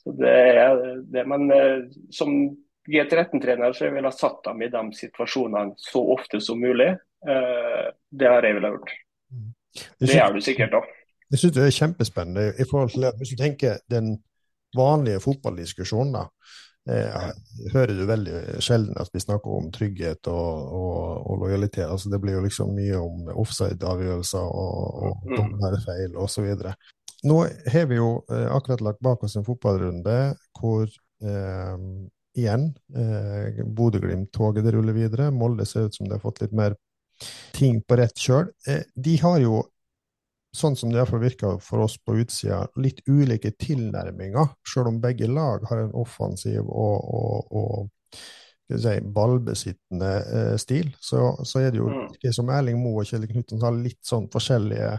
så 0.01 0.15
det 0.17 0.33
er 0.33 0.81
det. 1.05 1.25
Men 1.29 1.51
eh, 1.53 1.85
som 2.15 2.33
G13-trener 2.89 3.77
så 3.77 3.89
jeg 3.89 4.05
ha 4.05 4.13
satt 4.15 4.41
dem 4.47 4.65
i 4.65 4.71
de 4.73 4.85
situasjonene 4.97 5.77
så 5.81 6.01
ofte 6.15 6.41
som 6.41 6.61
mulig. 6.61 6.95
Eh, 7.29 7.91
det 8.09 8.31
har 8.33 8.47
jeg 8.47 8.57
ville 8.57 8.73
gjort. 8.73 8.95
Det 10.01 10.15
gjør 10.15 10.39
du 10.39 10.41
sikkert 10.45 10.79
òg. 10.81 10.95
Jeg 11.31 11.43
syns 11.43 11.55
det 11.59 11.67
er 11.67 11.77
kjempespennende 11.77 12.47
i 12.61 12.65
forhold 12.69 12.95
til 12.95 13.05
at 13.09 13.19
hvis 13.21 13.35
du 13.35 13.41
tenker 13.41 13.79
den 13.93 14.17
vanlige 14.77 15.21
fotballdiskusjonen, 15.25 16.13
da. 16.17 16.27
Eh, 16.89 17.31
hører 17.75 17.93
du 17.99 18.05
veldig 18.09 18.63
sjelden 18.65 18.97
at 18.97 19.11
vi 19.13 19.21
snakker 19.21 19.59
om 19.59 19.67
trygghet 19.75 20.29
og, 20.33 20.71
og, 20.79 21.01
og 21.29 21.43
lojalitet. 21.43 21.85
Altså, 21.85 22.09
det 22.09 22.21
blir 22.23 22.39
jo 22.39 22.45
liksom 22.47 22.71
mye 22.77 22.97
om 22.97 23.27
offside-avgjørelser 23.45 24.47
og, 24.47 25.03
og 25.05 25.27
Mm. 25.29 25.37
dommerfeil 25.37 26.17
osv. 26.17 26.47
Nå 27.29 27.37
har 27.75 27.87
vi 27.91 27.99
jo 27.99 28.23
eh, 28.31 28.47
akkurat 28.55 28.81
lagt 28.87 29.03
bak 29.05 29.25
oss 29.27 29.37
en 29.37 29.45
fotballrunde 29.45 30.17
hvor 30.61 30.87
eh, 30.87 31.77
igjen 32.39 32.71
eh, 32.97 33.61
Bodø-Glimt-toget 33.67 34.65
det 34.65 34.73
ruller 34.79 34.97
videre. 34.97 35.29
Molde 35.35 35.67
ser 35.67 35.89
ut 35.91 35.95
som 35.99 36.09
de 36.09 36.15
har 36.17 36.25
fått 36.25 36.41
litt 36.41 36.57
mer 36.57 36.77
ting 37.53 37.83
på 37.83 37.99
rett 38.01 38.17
kjøl. 38.17 38.49
Eh, 38.71 38.87
de 38.97 39.17
har 39.21 39.43
jo 39.45 39.61
sånn 40.59 40.77
som 40.79 40.91
det 40.93 40.99
iallfall 41.01 41.23
virker 41.23 41.59
for 41.65 41.85
oss 41.87 41.97
på 42.03 42.17
utsida, 42.23 42.65
litt 42.83 43.01
ulike 43.09 43.53
tilnærminger. 43.61 44.51
Selv 44.67 44.91
om 44.93 45.01
begge 45.03 45.29
lag 45.31 45.65
har 45.71 45.85
en 45.85 45.95
offensiv 45.97 46.67
og, 46.67 47.09
og, 47.21 47.55
og 47.59 48.79
si, 48.83 48.97
ballbesittende 49.17 50.11
eh, 50.39 50.57
stil, 50.61 50.91
så, 51.01 51.31
så 51.47 51.63
er 51.65 51.73
det 51.73 51.81
jo 51.83 51.93
det 52.23 52.35
som 52.37 52.51
Erling 52.53 52.81
Moe 52.83 53.03
og 53.03 53.09
Kjell 53.09 53.29
Knutsen 53.31 53.63
har 53.65 53.77
litt 53.79 54.03
sånn 54.07 54.29
forskjellige 54.33 54.99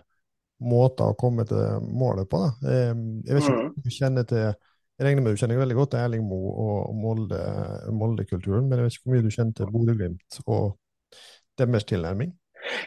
måter 0.60 1.14
å 1.14 1.16
komme 1.20 1.46
til 1.48 1.86
målet 1.88 2.28
på. 2.32 2.42
Da. 2.44 2.72
Eh, 2.74 2.92
jeg 3.28 3.38
vet 3.38 3.46
ikke 3.46 3.60
Mm. 3.60 3.70
om 3.70 3.86
du 3.86 3.94
kjenner 3.94 4.28
til 4.28 4.50
jeg 5.00 5.06
regner 5.08 5.24
med 5.24 5.32
du 5.32 5.40
kjenner 5.40 5.62
veldig 5.62 5.76
godt 5.78 5.92
til 5.94 6.02
Erling 6.04 6.26
Moe 6.28 6.50
og 6.60 6.96
Molde, 7.00 7.38
Molde-kulturen, 7.96 8.66
men 8.68 8.82
jeg 8.82 8.84
vet 8.84 8.96
ikke 8.98 9.06
hvor 9.06 9.14
mye 9.14 9.24
du 9.24 9.32
kjenner 9.32 9.56
til 9.56 9.70
Bodø-Glimt 9.72 10.40
og 10.44 10.66
deres 11.56 11.88
tilnærming? 11.88 12.34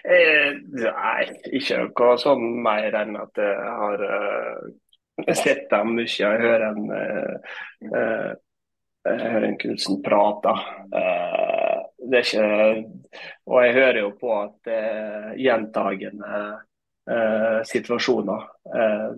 Eh, 0.04 0.52
nei, 0.78 1.26
ikke 1.58 1.82
noe 1.88 2.14
sånn 2.20 2.44
mer 2.64 2.94
enn 3.02 3.18
at 3.20 3.40
jeg 3.40 3.74
har 3.82 4.06
uh, 4.06 4.64
sett 5.34 5.68
dem 5.70 5.94
mye. 5.98 6.08
Jeg 6.08 6.42
hører 6.42 6.66
en, 6.70 6.88
uh, 6.90 7.54
uh, 7.92 8.32
jeg 9.08 9.22
hører 9.22 9.48
en 9.48 9.60
Knutsen 9.60 10.02
prate. 10.04 10.56
Det 12.02 12.18
er 12.18 12.26
ikke 12.26 12.44
Og 13.46 13.56
jeg 13.64 13.74
hører 13.78 13.98
jo 14.02 14.12
på 14.18 14.34
at 14.36 14.54
det 14.66 14.76
er 14.78 15.32
gjentagende 15.42 16.44
situasjoner. 17.66 18.44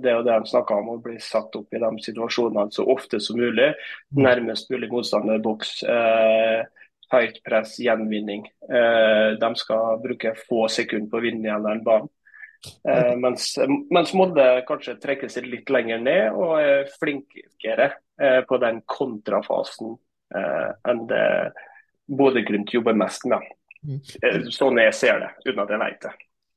Det 0.00 0.08
er 0.08 0.14
jo 0.16 0.22
det 0.24 0.32
han 0.32 0.46
snakker 0.48 0.78
om, 0.80 0.94
å 0.94 1.02
bli 1.04 1.18
satt 1.20 1.52
opp 1.58 1.76
i 1.76 1.80
de 1.82 1.90
situasjonene 2.06 2.72
så 2.72 2.86
ofte 2.94 3.20
som 3.20 3.36
mulig. 3.36 3.74
Nærmest 4.16 4.72
mulig 4.72 4.88
motstanderboks. 4.88 5.74
Eh, 5.84 6.64
høyt 7.14 7.40
press, 7.46 7.78
gjenvinning. 7.82 8.44
Eh, 8.68 9.34
de 9.40 9.50
skal 9.60 10.00
bruke 10.02 10.34
få 10.44 10.66
sekunder 10.72 11.10
på 11.12 11.20
å 11.20 11.24
vinne 11.24 11.48
igjen 11.48 11.66
den 11.68 11.82
banen. 11.86 12.12
Eh, 12.88 13.12
mens, 13.20 13.50
mens 13.92 14.14
Molde 14.16 14.46
kanskje 14.68 14.96
trekker 15.00 15.28
seg 15.32 15.48
litt 15.50 15.68
lenger 15.72 16.00
ned 16.00 16.32
og 16.32 16.54
er 16.62 16.88
flinkere 16.96 17.90
eh, 18.20 18.40
på 18.48 18.58
den 18.62 18.80
kontrafasen 18.88 19.98
eh, 20.32 20.70
enn 20.88 21.04
det 21.10 21.26
Bodø-Glimt 22.08 22.72
jobber 22.72 22.96
mest 22.96 23.26
med. 23.28 23.44
Mm. 23.84 24.00
Sånn 24.52 24.80
jeg 24.80 24.96
ser 24.96 25.20
det, 25.20 25.32
uten 25.44 25.60
at 25.64 25.74
jeg 25.74 25.82
vet 25.82 26.06
det. 26.06 26.14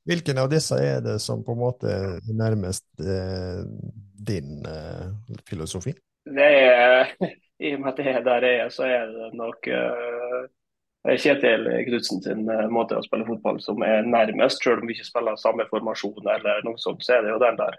Hvilken 0.07 0.39
av 0.39 0.47
disse 0.51 0.77
er 0.79 1.01
det 1.03 1.17
som 1.19 1.41
på 1.43 1.51
en 1.55 1.59
måte 1.59 1.91
er 1.91 2.35
nærmest 2.39 2.85
eh, 3.03 3.63
din 4.27 4.63
eh, 4.63 5.09
filosofi? 5.47 5.91
Det 6.27 6.47
er, 6.47 7.11
I 7.59 7.73
og 7.75 7.81
med 7.81 7.89
at 7.93 7.99
det 7.99 8.11
er 8.11 8.23
der 8.25 8.45
jeg 8.45 8.59
er, 8.65 8.71
så 8.73 8.85
er 8.85 9.11
det 9.11 9.31
nok 9.37 9.69
uh, 9.73 10.45
Kjetil 11.15 11.69
Knutsen 11.87 12.21
sin 12.23 12.49
eh, 12.51 12.65
måte 12.73 12.97
å 12.97 13.05
spille 13.05 13.27
fotball 13.27 13.61
som 13.63 13.83
er 13.85 14.07
nærmest, 14.07 14.63
selv 14.63 14.81
om 14.81 14.89
vi 14.89 14.97
ikke 14.97 15.07
spiller 15.07 15.39
samme 15.39 15.63
formasjon 15.69 16.27
eller 16.33 16.65
noe 16.65 16.79
sånt, 16.81 17.05
så 17.05 17.17
er 17.17 17.23
det 17.23 17.31
jo 17.31 17.39
den 17.43 17.59
der. 17.61 17.77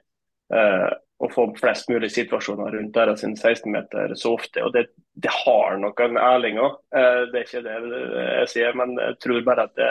eh, 0.55 0.89
å 1.19 1.27
få 1.35 1.49
flest 1.59 1.89
mulig 1.91 2.13
situasjoner 2.15 2.77
rundt 2.77 2.95
deres 2.95 3.25
16-meter 3.27 4.15
så 4.15 4.37
ofte. 4.37 4.63
og 4.63 4.73
Det, 4.73 4.85
det 5.19 5.33
har 5.35 5.77
nok 5.83 6.01
en 6.01 6.17
Erling 6.17 6.61
òg, 6.63 6.77
det 6.95 7.41
er 7.41 7.43
ikke 7.43 7.63
det 7.65 7.75
jeg 7.75 8.53
sier. 8.53 8.77
Men 8.79 8.95
jeg 9.03 9.17
tror 9.25 9.43
bare 9.49 9.65
at 9.67 9.75
det, 9.75 9.89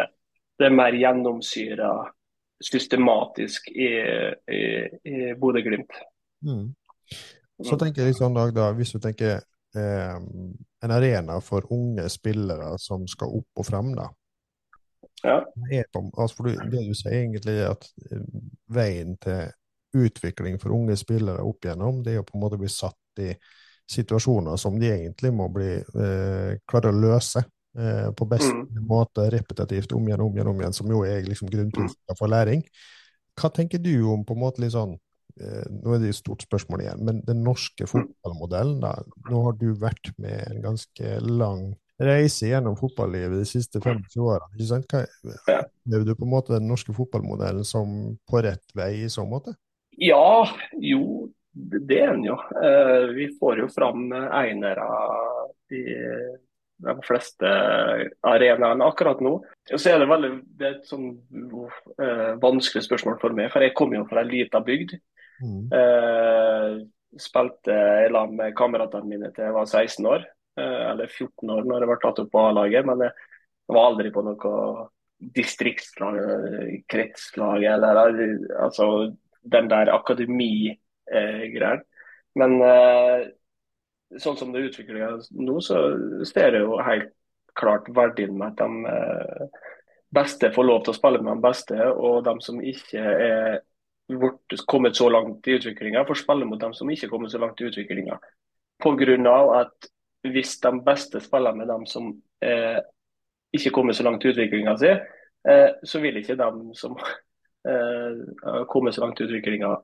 det 0.55 0.69
er 0.69 0.77
mer 0.79 0.95
gjennomsyra 0.95 1.91
systematisk 2.63 3.67
i, 3.75 3.89
i, 4.55 4.61
i 5.03 5.33
Bodø-Glimt. 5.35 5.99
Mm. 6.47 6.71
Så 7.67 7.75
tenker 7.75 8.07
jeg 8.07 8.15
sånn, 8.15 8.37
Dag, 8.37 8.55
da, 8.55 8.71
hvis 8.77 8.95
du 8.95 9.01
tenker 9.03 9.43
eh, 9.75 10.15
en 10.83 10.91
arena 10.91 11.41
for 11.41 11.67
unge 11.73 12.07
spillere 12.09 12.75
som 12.79 13.07
skal 13.07 13.35
opp 13.41 13.61
og 13.63 13.67
frem, 13.67 13.93
da. 13.97 14.07
Ja. 15.23 15.39
Altså 16.17 16.43
det 16.45 16.83
du 16.85 16.93
sier 16.95 17.15
egentlig 17.23 17.57
er 17.63 17.71
at 17.73 17.87
eh, 18.11 18.25
veien 18.69 19.17
til 19.23 19.49
utvikling 19.97 20.59
for 20.61 20.75
unge 20.75 20.97
spillere 20.99 21.41
opp 21.41 21.65
igjennom, 21.65 22.03
det 22.05 22.13
er 22.13 22.21
å 22.21 22.27
på 22.27 22.37
en 22.37 22.43
måte 22.43 22.59
bli 22.61 22.69
satt 22.69 23.23
i 23.23 23.31
situasjoner 23.89 24.59
som 24.59 24.75
de 24.79 24.89
egentlig 24.91 25.31
må 25.33 25.47
bli 25.49 25.71
eh, 25.79 26.57
klare 26.67 26.91
å 26.91 26.97
løse 26.97 27.41
eh, 27.77 28.11
på 28.11 28.27
best 28.29 28.51
Mm. 28.53 28.83
måte, 28.87 29.29
repetitivt, 29.31 29.93
om 29.95 30.07
igjen, 30.07 30.21
om 30.21 30.35
igjen, 30.35 30.47
om 30.51 30.61
igjen, 30.61 30.73
som 30.73 30.91
jo 30.91 31.03
er 31.07 31.23
liksom 31.25 31.49
grunnprinsippet 31.49 32.19
for 32.19 32.27
læring. 32.27 32.61
Hva 33.37 33.49
tenker 33.53 33.79
du 33.79 34.03
om 34.11 34.25
på 34.25 34.35
en 34.35 34.41
måte 34.43 34.61
litt 34.61 34.75
sånn 34.75 34.97
Nå 35.37 35.95
er 35.95 36.01
det 36.01 36.11
et 36.11 36.19
stort 36.19 36.45
spørsmål 36.45 36.85
igjen, 36.85 37.03
men 37.07 37.21
den 37.27 37.43
norske 37.45 37.87
fotballmodellen, 37.89 38.79
da. 38.83 38.95
Nå 39.29 39.43
har 39.47 39.57
du 39.59 39.69
vært 39.77 40.11
med 40.21 40.41
en 40.47 40.63
ganske 40.65 41.19
lang 41.23 41.69
reise 41.97 42.51
gjennom 42.51 42.77
fotballivet 42.77 43.41
de 43.41 43.47
siste 43.49 43.81
25 43.81 44.21
årene. 44.21 44.51
ikke 44.53 44.69
sant? 44.69 44.97
Hva, 45.47 45.61
du 45.85 46.13
på 46.13 46.27
en 46.27 46.33
måte 46.33 46.55
den 46.55 46.69
norske 46.69 46.93
fotballmodellen 46.93 47.65
som 47.65 48.17
på 48.29 48.43
rett 48.45 48.75
vei 48.77 48.91
i 49.05 49.09
så 49.09 49.25
måte? 49.25 49.55
Ja, 49.97 50.45
jo, 50.77 51.29
det 51.53 52.01
er 52.03 52.13
den 52.13 52.27
jo. 52.27 52.37
Eh, 52.37 53.07
Vi 53.17 53.31
får 53.39 53.63
jo 53.63 53.71
fram 53.73 54.11
einere 54.13 54.85
i 55.73 55.83
de 56.77 56.93
fleste 57.01 57.49
arenaene 58.21 58.85
akkurat 58.85 59.21
nå. 59.23 59.39
Så 59.73 59.91
er 59.91 60.01
det 60.01 60.09
veldig 60.09 60.31
det 60.59 60.67
er 60.67 60.75
et 60.77 60.89
sånn 60.89 61.09
uh, 61.17 62.35
vanskelig 62.41 62.85
spørsmål 62.85 63.17
for 63.21 63.33
meg, 63.37 63.49
for 63.53 63.65
jeg 63.65 63.73
kommer 63.77 63.97
jo 63.97 64.07
fra 64.09 64.21
en 64.21 64.29
liten 64.29 64.65
bygd. 64.67 64.93
Mm. 65.43 65.63
Uh, 65.71 66.71
spilte 67.21 67.77
i 68.05 68.09
lag 68.13 68.33
med 68.33 68.55
kameratene 68.57 69.09
mine 69.09 69.31
til 69.33 69.47
jeg 69.47 69.55
var 69.55 69.67
16 69.69 70.09
år, 70.09 70.27
uh, 70.59 70.83
eller 70.91 71.07
14 71.07 71.53
år 71.55 71.67
når 71.67 71.83
jeg 71.83 71.91
ble 71.91 71.99
tatt 72.03 72.21
opp 72.23 72.31
på 72.33 72.43
A-laget. 72.49 72.87
Men 72.89 73.05
jeg 73.07 73.13
var 73.75 73.89
aldri 73.91 74.13
på 74.15 74.25
noe 74.25 74.51
distriktslag, 75.33 76.19
kretslag 76.91 77.63
eller 77.65 77.97
altså 78.61 78.85
den 79.49 79.69
der 79.71 79.89
akademigreien. 79.89 81.81
Men 82.37 82.51
sånn 84.21 84.37
som 84.39 84.51
det 84.53 84.67
utvikler 84.67 85.17
seg 85.23 85.39
nå, 85.41 85.57
så 85.63 85.79
ser 86.29 86.53
jeg 86.55 86.65
jo 86.65 86.77
helt 86.85 87.13
klart 87.57 87.89
verdien 87.89 88.35
med 88.37 88.53
at 88.53 88.61
de 88.61 88.91
eh, 88.91 89.63
beste 90.13 90.51
får 90.53 90.67
lov 90.67 90.83
til 90.83 90.93
å 90.93 90.97
spille 90.97 91.23
med 91.23 91.39
de 91.39 91.45
beste, 91.47 91.77
og 91.89 92.21
de 92.27 92.35
som 92.45 92.61
ikke 92.61 93.01
er 93.01 93.57
kommet 94.65 94.95
så 94.95 95.09
langt 95.09 95.47
i 95.47 95.57
utviklinga, 95.57 96.05
får 96.05 96.21
spille 96.23 96.45
mot 96.45 96.59
dem 96.59 96.73
som 96.73 96.89
ikke 96.89 97.07
er 97.07 97.11
kommet 97.11 97.31
så 97.31 97.41
langt 97.41 97.61
i 97.61 97.67
utviklinga. 97.67 98.19
Pga. 98.83 99.37
at 99.61 99.89
hvis 100.27 100.59
de 100.61 100.71
beste 100.85 101.19
spiller 101.19 101.55
med 101.55 101.67
dem 101.67 101.85
som 101.85 102.09
eh, 102.41 102.79
ikke 103.53 103.71
kommer 103.71 103.93
så 103.93 104.03
langt 104.03 104.25
i 104.25 104.29
utviklinga 104.29 104.77
si, 104.77 104.91
eh, 105.49 105.69
så 105.83 105.99
vil 105.99 106.17
ikke 106.17 106.37
de 106.37 106.49
som 106.77 106.97
eh, 107.69 108.65
kommer 108.69 108.91
så 108.91 109.01
langt 109.01 109.19
i 109.19 109.27
utviklinga 109.27 109.75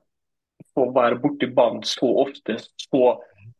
få 0.74 0.88
være 0.94 1.18
borti 1.22 1.48
banen 1.54 1.82
så 1.86 2.08
ofte, 2.24 2.56
så 2.58 3.02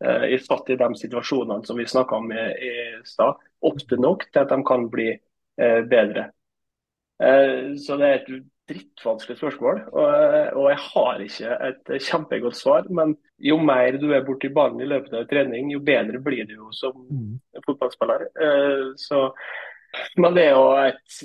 eh, 0.04 0.28
i 0.34 0.38
satt 0.38 0.70
i 0.70 0.78
de 0.80 0.88
situasjonene 0.98 1.66
som 1.66 1.78
vi 1.78 1.86
snakka 1.86 2.16
om 2.16 2.32
i, 2.32 2.46
i 2.68 2.72
stad, 3.04 3.40
ofte 3.64 3.98
nok 4.00 4.26
til 4.30 4.42
at 4.42 4.52
de 4.52 4.60
kan 4.66 4.88
bli 4.90 5.10
eh, 5.12 5.80
bedre. 5.90 6.28
Eh, 7.22 7.74
så 7.80 7.98
det 8.00 8.08
er 8.08 8.20
et 8.20 8.32
drittvanskelig 8.70 9.36
spørsmål, 9.38 9.82
og, 9.92 10.08
og, 10.56 10.66
jeg 10.72 10.80
har 10.86 11.22
ikke 11.24 11.58
et 11.68 11.92
kjempegodt 12.06 12.56
svar. 12.56 12.88
Men 12.88 13.16
jo 13.42 13.58
mer 13.60 13.98
du 14.00 14.08
er 14.14 14.24
borti 14.26 14.50
ballen 14.54 14.80
i 14.80 14.88
løpet 14.88 15.14
av 15.18 15.28
trening, 15.30 15.72
jo 15.74 15.82
bedre 15.84 16.22
blir 16.24 16.48
du 16.48 16.56
jo 16.56 16.72
som 16.76 16.96
mm. 17.04 17.62
fotballspiller. 17.66 18.28
Eh, 18.34 18.90
så 19.00 19.28
men 20.18 20.34
det 20.34 20.44
er 20.48 20.54
jo 20.56 20.64
et 20.78 21.18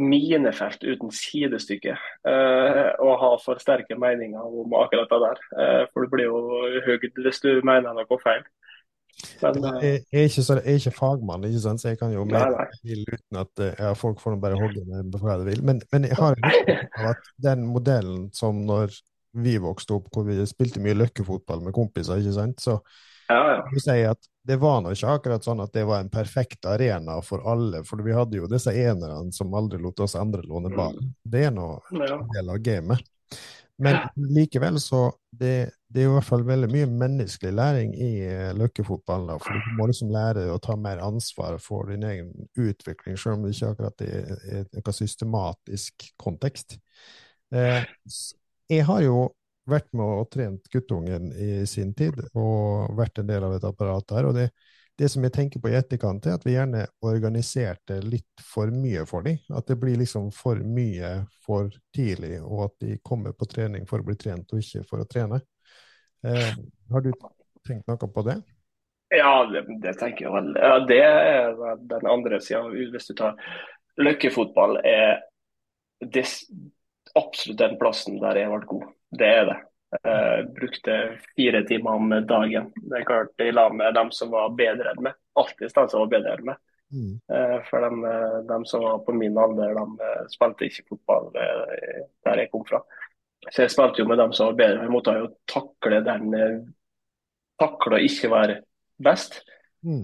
minefelt 0.00 0.84
uten 0.84 1.10
sidestykke 1.12 1.92
uh, 1.94 2.86
å 3.02 3.16
ha 3.20 3.30
for 3.42 3.60
sterke 3.60 3.98
meninger 4.00 4.40
om 4.40 4.72
akkurat 4.80 5.10
det 5.10 5.20
der. 5.24 5.42
Uh, 5.52 5.82
for 5.92 6.04
du 6.04 6.12
blir 6.12 6.30
jo 6.30 6.40
høyt 6.86 7.20
hvis 7.24 7.42
du 7.44 7.50
mener 7.66 7.92
noe 7.92 8.20
feil. 8.22 8.44
Men, 9.42 9.66
jeg, 9.80 10.02
er 10.12 10.28
ikke, 10.28 10.42
så, 10.42 10.58
jeg, 10.58 10.64
er 10.66 10.78
ikke, 10.80 10.94
fagmann, 10.96 11.46
ikke 11.48 11.62
sant? 11.62 11.80
så 11.80 11.92
jeg 11.92 12.00
kan 12.00 12.12
jo 12.12 12.26
mer 12.28 12.52
uten 12.84 13.40
at 13.40 13.64
ja, 13.78 13.92
folk 13.98 14.20
får 14.22 14.36
bare 14.42 14.58
hogge 14.60 14.84
med 14.88 15.16
hva 15.22 15.38
de 15.40 15.48
vil. 15.48 15.64
Men, 15.64 15.80
men 15.94 16.08
jeg 16.10 16.18
har 16.18 16.38
at 17.12 17.32
den 17.42 17.66
modellen 17.70 18.28
som 18.36 18.64
når 18.68 18.94
vi 19.34 19.56
vokste 19.58 19.96
opp, 19.96 20.12
hvor 20.14 20.26
vi 20.28 20.38
spilte 20.46 20.82
mye 20.82 20.96
løkkefotball 20.98 21.64
med 21.64 21.74
kompiser, 21.74 22.22
ikke 22.22 22.36
sant? 22.36 22.62
så 22.62 22.78
ja, 23.28 23.38
ja. 23.54 23.80
Si 23.80 24.02
at 24.04 24.26
det 24.44 24.58
var 24.60 24.82
nå 24.84 24.92
ikke 24.92 25.14
akkurat 25.16 25.46
sånn 25.46 25.62
at 25.64 25.72
det 25.72 25.86
var 25.88 26.02
en 26.02 26.10
perfekt 26.12 26.66
arena 26.68 27.16
for 27.24 27.44
alle, 27.48 27.80
for 27.88 28.02
vi 28.04 28.12
hadde 28.12 28.36
jo 28.36 28.48
disse 28.50 28.74
enerne 28.76 29.32
som 29.32 29.54
aldri 29.56 29.80
lot 29.80 30.02
oss 30.04 30.16
andre 30.20 30.44
låne 30.44 30.72
ballen. 30.74 31.14
Det 31.24 31.46
er 31.48 31.54
nå 31.54 31.68
en 31.94 32.26
del 32.34 32.52
av 32.52 32.60
gamet. 32.64 33.12
Men 33.82 33.96
likevel 34.14 34.76
så 34.78 35.08
det, 35.34 35.70
det, 35.90 36.02
er 36.02 36.06
i 36.06 36.12
hvert 36.12 36.26
fall 36.28 36.44
veldig 36.46 36.68
mye 36.70 36.88
menneskelig 36.90 37.50
læring 37.58 37.94
i 37.98 38.10
uh, 38.22 38.52
løkkefotballen. 38.54 39.40
For 39.42 39.58
du 39.58 39.72
må 39.78 39.88
liksom 39.90 40.12
lære 40.14 40.46
å 40.52 40.60
ta 40.62 40.76
mer 40.78 41.02
ansvar 41.02 41.58
for 41.62 41.90
din 41.90 42.06
egen 42.06 42.30
utvikling, 42.54 43.18
selv 43.18 43.38
om 43.38 43.46
det 43.46 43.54
ikke 43.56 43.72
akkurat 43.74 44.04
er, 44.06 44.68
noen 44.70 44.98
systematisk 45.00 46.06
kontekst. 46.22 46.78
Eh, 47.54 47.82
jeg 48.70 48.86
har 48.86 49.02
jo 49.04 49.26
vært 49.70 49.90
med 49.96 50.22
og 50.22 50.30
trent 50.32 50.70
guttungen 50.72 51.30
i 51.32 51.64
sin 51.68 51.94
tid, 51.96 52.20
og 52.36 52.94
vært 52.98 53.20
en 53.20 53.28
del 53.30 53.46
av 53.46 53.56
et 53.56 53.66
apparat 53.66 54.06
der. 54.12 54.28
og 54.28 54.38
det, 54.38 54.48
det 54.98 55.08
som 55.10 55.24
jeg 55.26 55.34
tenker 55.34 55.60
på 55.60 55.70
i 55.72 55.76
etterkant, 55.78 56.26
er 56.26 56.36
at 56.38 56.44
vi 56.46 56.54
gjerne 56.54 56.84
organiserte 57.02 57.98
litt 58.04 58.44
for 58.46 58.70
mye 58.70 59.02
for 59.10 59.26
dem. 59.26 59.40
At 59.50 59.66
det 59.70 59.76
blir 59.82 59.98
liksom 59.98 60.30
for 60.34 60.60
mye 60.62 61.16
for 61.46 61.72
tidlig, 61.94 62.38
og 62.42 62.68
at 62.68 62.76
de 62.84 62.98
kommer 63.02 63.34
på 63.34 63.48
trening 63.50 63.88
for 63.90 64.02
å 64.02 64.06
bli 64.06 64.16
trent, 64.20 64.52
og 64.54 64.62
ikke 64.62 64.84
for 64.86 65.02
å 65.02 65.08
trene. 65.10 65.40
Eh, 66.24 66.52
har 66.94 67.04
du 67.04 67.10
tenkt 67.66 67.90
noe 67.90 68.10
på 68.14 68.26
det? 68.28 68.38
Ja, 69.14 69.44
det, 69.50 69.66
det 69.82 69.96
tenker 69.98 70.26
jeg 70.26 70.34
vel. 70.34 70.54
Ja, 70.58 70.78
det 70.86 71.02
er 71.02 71.82
den 71.90 72.08
andre 72.10 72.40
sida. 72.42 72.64
Hvis 72.70 73.10
du 73.10 73.14
tar 73.18 73.36
løkkefotball, 74.00 74.78
er 74.86 75.20
det 76.04 76.24
absolutt 77.14 77.60
den 77.60 77.78
plassen 77.80 78.18
der 78.22 78.40
jeg 78.40 78.48
har 78.48 78.56
vært 78.56 78.70
god. 78.70 78.86
Det 79.14 79.30
er 79.30 79.48
det. 79.50 79.58
Jeg 80.02 80.46
brukte 80.56 80.94
fire 81.36 81.62
timer 81.68 81.90
om 81.90 82.10
dagen. 82.28 82.70
Det 82.74 83.00
er 83.00 83.06
klart 83.08 83.40
I 83.40 83.52
lag 83.52 83.74
med 83.76 83.94
dem 83.94 84.10
som 84.12 84.32
var 84.32 84.54
bedre 84.56 84.94
enn 84.94 85.02
meg. 85.06 85.18
Alltid 85.38 85.68
de 85.68 85.84
som 85.88 86.02
var 86.02 86.12
bedre 86.12 86.36
enn 86.38 86.48
meg. 86.48 86.60
Mm. 86.94 87.14
Eh, 87.34 87.56
for 87.68 87.80
dem, 87.80 88.04
eh, 88.04 88.38
dem, 88.48 88.64
som 88.64 88.82
var 88.82 88.98
på 89.06 89.12
min 89.12 89.38
alder, 89.38 89.74
de 89.74 90.28
spilte 90.30 90.68
ikke 90.68 90.86
fotball 90.92 91.30
der 91.34 92.42
jeg 92.42 92.50
kom 92.52 92.64
fra. 92.68 92.82
Så 93.50 93.64
jeg 93.64 93.72
spilte 93.74 94.02
jo 94.02 94.08
med 94.08 94.20
dem 94.22 94.32
som 94.32 94.52
var 94.52 94.60
bedre. 94.60 94.84
Vi 94.84 94.92
måtte 94.92 95.18
jo 95.18 95.34
takle 95.50 96.00
den 96.06 96.32
Takle 97.54 98.00
å 98.00 98.02
ikke 98.02 98.26
være 98.32 98.54
best. 98.98 99.44
Mm. 99.86 100.00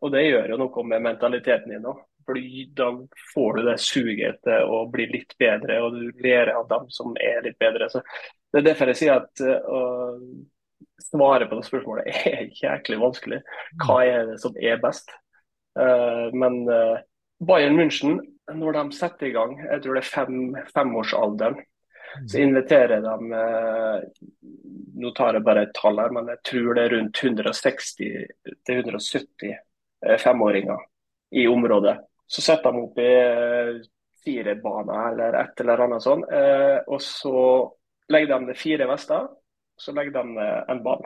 og 0.00 0.12
det 0.14 0.20
gjør 0.22 0.52
jo 0.52 0.56
noe 0.60 0.84
med 0.86 1.02
mentaliteten 1.04 1.72
din 1.74 1.88
òg. 1.90 1.98
Fordi 2.26 2.66
da 2.76 2.88
får 3.32 3.56
du 3.56 3.62
det 3.66 3.78
suget 3.82 4.36
etter 4.36 4.68
å 4.68 4.84
bli 4.92 5.08
litt 5.10 5.34
bedre, 5.40 5.80
og 5.82 5.88
du 5.98 6.24
lærer 6.24 6.54
av 6.56 6.68
dem 6.70 6.84
som 6.94 7.14
er 7.20 7.42
litt 7.46 7.58
bedre. 7.62 7.88
Så 7.90 8.02
det 8.52 8.62
er 8.62 8.68
derfor 8.70 8.86
jeg 8.92 9.00
sier 9.00 9.14
at 9.20 9.42
å 9.42 9.80
svare 11.02 11.48
på 11.48 11.54
det 11.58 11.66
spørsmålet 11.66 12.04
er 12.28 12.42
jæklig 12.58 12.98
vanskelig. 13.02 13.40
Hva 13.82 13.98
er 14.06 14.20
det 14.30 14.38
som 14.42 14.52
er 14.60 14.76
best? 14.82 15.06
Uh, 15.78 16.26
men 16.36 16.54
uh, 16.68 16.98
Bayern 17.42 17.76
München, 17.78 18.12
når 18.52 18.72
de 18.76 18.82
setter 18.96 19.26
i 19.30 19.34
gang, 19.34 19.52
jeg 19.64 19.82
tror 19.82 19.94
det 19.96 20.02
er 20.02 20.14
fem, 20.14 20.36
femårsalderen, 20.74 21.56
så 22.28 22.36
inviterer 22.42 22.98
de 23.00 23.16
Nå 25.02 25.08
tar 25.16 25.34
jeg 25.34 25.46
bare 25.46 25.62
et 25.64 25.74
tall 25.74 25.98
her, 25.98 26.10
men 26.12 26.28
jeg 26.28 26.38
tror 26.44 26.74
det 26.76 26.82
er 26.84 26.92
rundt 26.92 27.16
160-170 27.24 29.56
femåringer 30.20 30.76
i 31.40 31.48
området. 31.48 31.96
Så 32.26 32.42
setter 32.44 32.72
de 32.72 32.82
opp 32.86 32.98
i 33.02 33.10
eh, 33.12 33.80
fire 34.24 34.54
baner 34.62 35.12
eller 35.12 35.38
et 35.42 35.60
eller 35.60 35.84
annet 35.86 36.04
sånt. 36.04 36.28
Eh, 36.32 36.78
og 36.86 37.02
så 37.02 37.44
legger 38.12 38.34
de 38.34 38.40
ned 38.46 38.58
fire 38.58 38.88
vester, 38.90 39.28
så 39.76 39.94
legger 39.96 40.18
de 40.18 40.48
en 40.72 40.82
ball. 40.84 41.04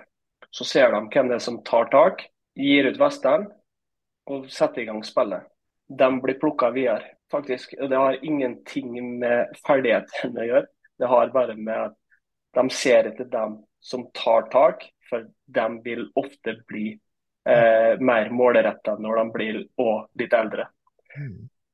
Så 0.51 0.65
ser 0.65 0.93
de 0.93 1.03
hvem 1.13 1.31
det 1.31 1.39
er 1.39 1.45
som 1.45 1.63
tar 1.65 1.89
tak, 1.93 2.27
gir 2.57 2.89
ut 2.89 2.99
vestene 3.01 3.51
og 4.33 4.49
setter 4.51 4.83
i 4.83 4.89
gang 4.89 5.03
spillet. 5.07 5.45
De 5.87 6.09
blir 6.23 6.39
plukka 6.41 6.73
videre, 6.75 7.15
faktisk. 7.31 7.77
Og 7.81 7.91
det 7.91 8.01
har 8.01 8.25
ingenting 8.25 8.97
med 9.21 9.55
ferdigheten 9.67 10.39
å 10.39 10.47
gjøre. 10.51 10.67
Det 10.97 11.11
har 11.13 11.35
bare 11.35 11.57
med 11.57 11.91
at 11.91 11.97
de 12.57 12.73
ser 12.73 13.11
etter 13.11 13.29
dem 13.31 13.61
som 13.85 14.09
tar 14.17 14.49
tak, 14.51 14.87
for 15.11 15.29
de 15.47 15.67
vil 15.85 16.09
ofte 16.19 16.57
bli 16.67 16.89
eh, 17.47 18.01
mer 18.01 18.33
målretta 18.35 18.97
når 18.99 19.21
de 19.21 19.27
blir 19.37 19.59
litt 20.19 20.35
eldre. 20.35 20.67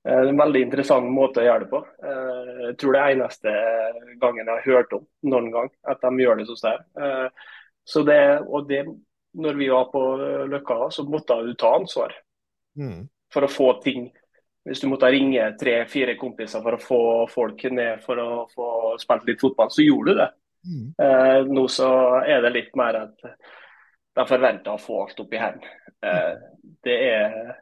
Det 0.03 0.11
er 0.11 0.28
en 0.32 0.38
veldig 0.38 0.64
interessant 0.64 1.07
måte 1.14 1.43
å 1.43 1.45
gjøre 1.47 1.62
det 1.62 1.70
på. 1.70 1.78
Eh, 2.03 2.49
jeg 2.66 2.78
tror 2.80 2.95
det 2.95 3.03
er 3.03 3.12
eneste 3.14 3.53
gangen 4.18 4.49
jeg 4.49 4.51
har 4.51 4.64
hørt 4.66 4.97
om 4.97 5.05
noen 5.30 5.47
gang 5.55 5.70
at 5.93 6.03
de 6.03 6.24
gjør 6.24 6.40
det 6.40 6.47
så 6.49 6.57
sterkt. 6.59 6.88
Eh, 6.99 7.47
så 7.86 8.03
det, 8.07 8.24
og 8.43 8.66
det, 8.66 8.80
når 9.38 9.61
vi 9.61 9.70
var 9.70 9.86
på 9.93 10.03
Løkka, 10.51 10.80
så 10.90 11.07
måtte 11.07 11.38
du 11.47 11.55
ta 11.59 11.70
ansvar 11.78 12.16
mm. 12.78 12.99
for 13.34 13.47
å 13.47 13.53
få 13.53 13.70
ting. 13.84 14.11
Hvis 14.66 14.82
du 14.82 14.88
måtte 14.90 15.11
ringe 15.11 15.47
tre-fire 15.59 16.18
kompiser 16.18 16.62
for 16.66 16.74
å 16.74 16.82
få 16.82 17.03
folk 17.30 17.62
ned 17.70 18.03
for 18.03 18.18
å 18.18 18.28
få 18.51 18.68
spilt 19.03 19.30
litt 19.30 19.43
fotball, 19.43 19.70
så 19.70 19.86
gjorde 19.86 20.11
du 20.11 20.22
det. 20.24 20.30
Mm. 20.66 20.84
Eh, 21.07 21.40
nå 21.47 21.68
så 21.70 21.93
er 22.26 22.43
det 22.43 22.57
litt 22.59 22.74
mer 22.78 23.05
at 23.05 23.28
de 24.18 24.26
forventer 24.26 24.74
å 24.74 24.82
få 24.82 25.05
alt 25.07 25.22
opp 25.22 25.30
i 25.34 25.40
hendene. 25.40 25.78
Det 26.82 26.95
er 27.07 27.62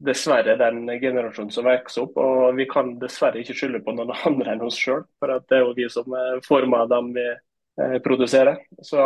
dessverre 0.00 0.56
den 0.56 0.86
generasjonen 1.00 1.52
som 1.52 1.68
vokser 1.68 2.06
opp. 2.06 2.18
Og 2.20 2.56
vi 2.58 2.66
kan 2.70 2.94
dessverre 3.00 3.42
ikke 3.42 3.56
skylde 3.56 3.82
på 3.84 3.94
noen 3.96 4.12
andre 4.28 4.54
enn 4.54 4.66
oss 4.66 4.80
sjøl, 4.80 5.04
for 5.20 5.36
det 5.36 5.58
er 5.58 5.64
jo 5.64 5.76
vi 5.76 5.88
som 5.92 6.18
former 6.46 6.88
dem 6.90 7.12
vi 7.16 7.26
eh, 7.30 7.96
produserer. 8.04 8.62
Så, 8.82 9.00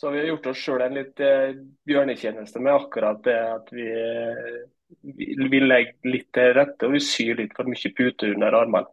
så, 0.00 0.10
vi 0.10 0.22
har 0.22 0.30
gjort 0.32 0.50
oss 0.52 0.62
sjøl 0.62 0.86
en 0.86 0.98
litt 1.00 1.22
eh, 1.22 1.56
bjørnetjeneste 1.86 2.62
med 2.62 2.76
akkurat 2.76 3.22
det 3.26 3.38
at 3.50 3.72
vi, 3.74 3.88
vi, 5.02 5.32
vi, 5.42 5.62
legger 5.62 6.12
litt 6.12 6.30
til 6.34 6.52
rette 6.58 6.86
og 6.86 6.94
vi 6.94 7.02
syr 7.02 7.40
litt 7.42 7.56
for 7.56 7.70
mye 7.70 7.94
puter 7.96 8.36
under 8.36 8.60
armene. 8.62 8.90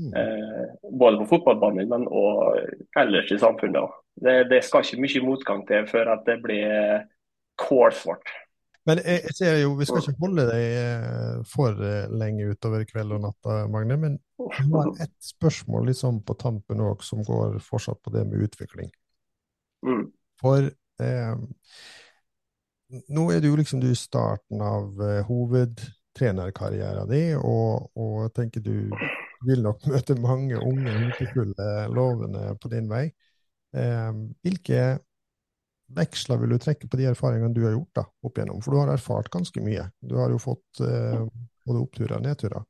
Mm. 0.00 0.12
Eh, 0.16 0.68
både 0.88 1.18
på 1.20 1.34
fotballbanen, 1.34 1.90
men 1.90 2.06
og 2.08 2.56
ellers 2.96 3.28
i 3.34 3.40
samfunnet. 3.40 3.98
Det, 4.22 4.38
det 4.48 4.62
skal 4.64 4.84
ikke 4.84 5.04
mye 5.04 5.26
motgang 5.26 5.66
til 5.68 5.84
før 5.88 6.14
at 6.14 6.24
det 6.24 6.38
blir 6.40 7.04
kålsvart. 7.60 8.32
Men 8.88 8.98
jeg, 8.98 9.20
jeg 9.28 9.36
ser 9.38 9.58
jo, 9.60 9.74
vi 9.78 9.86
skal 9.86 10.02
ikke 10.02 10.24
holde 10.24 10.44
deg 10.48 10.64
eh, 10.80 11.42
for 11.46 11.78
eh, 11.86 12.10
lenge 12.18 12.48
utover 12.50 12.82
kveld 12.88 13.14
og 13.14 13.22
natta, 13.22 13.60
Magne. 13.70 13.98
Men 14.00 14.16
jeg 14.42 14.66
har 14.72 14.90
ett 15.04 15.16
spørsmål 15.22 15.86
liksom 15.92 16.22
på 16.26 16.36
tampen 16.40 16.82
òg, 16.82 17.04
som 17.06 17.22
går 17.26 17.60
fortsatt 17.62 18.02
på 18.02 18.14
det 18.14 18.24
med 18.30 18.42
utvikling. 18.48 18.90
Mm. 19.86 20.08
For 20.42 20.66
eh, 20.66 21.34
nå 23.14 23.26
er 23.32 23.42
du 23.44 23.52
liksom 23.56 23.82
du 23.82 23.88
i 23.92 23.98
starten 23.98 24.62
av 24.66 24.98
eh, 25.02 25.22
hovedtrenerkarrieren 25.30 27.10
din, 27.10 27.38
og, 27.38 27.92
og 27.94 28.18
jeg 28.26 28.34
tenker 28.40 28.66
du 28.66 28.76
vil 29.46 29.62
nok 29.62 29.86
møte 29.92 30.18
mange 30.18 30.58
unge, 30.58 30.98
håpefulle, 31.06 31.70
lovende 31.94 32.50
på 32.58 32.74
din 32.74 32.90
vei. 32.90 33.06
Eh, 33.78 34.10
hvilke 34.42 34.82
veksler 35.96 36.40
vil 36.42 36.54
du 36.54 36.58
trekke 36.62 36.88
på 36.88 36.98
de 37.00 37.08
erfaringene 37.10 37.54
du 37.54 37.62
har 37.66 37.74
gjort 37.76 38.00
da, 38.00 38.04
opp 38.26 38.38
igjennom? 38.38 38.60
For 38.64 38.74
du 38.74 38.80
har 38.82 38.92
erfart 38.94 39.30
ganske 39.32 39.62
mye. 39.64 39.86
Du 40.00 40.16
har 40.20 40.32
jo 40.32 40.40
fått 40.42 40.82
eh, 40.84 41.22
både 41.66 41.82
oppturer 41.82 42.16
og 42.18 42.26
nedturer. 42.26 42.64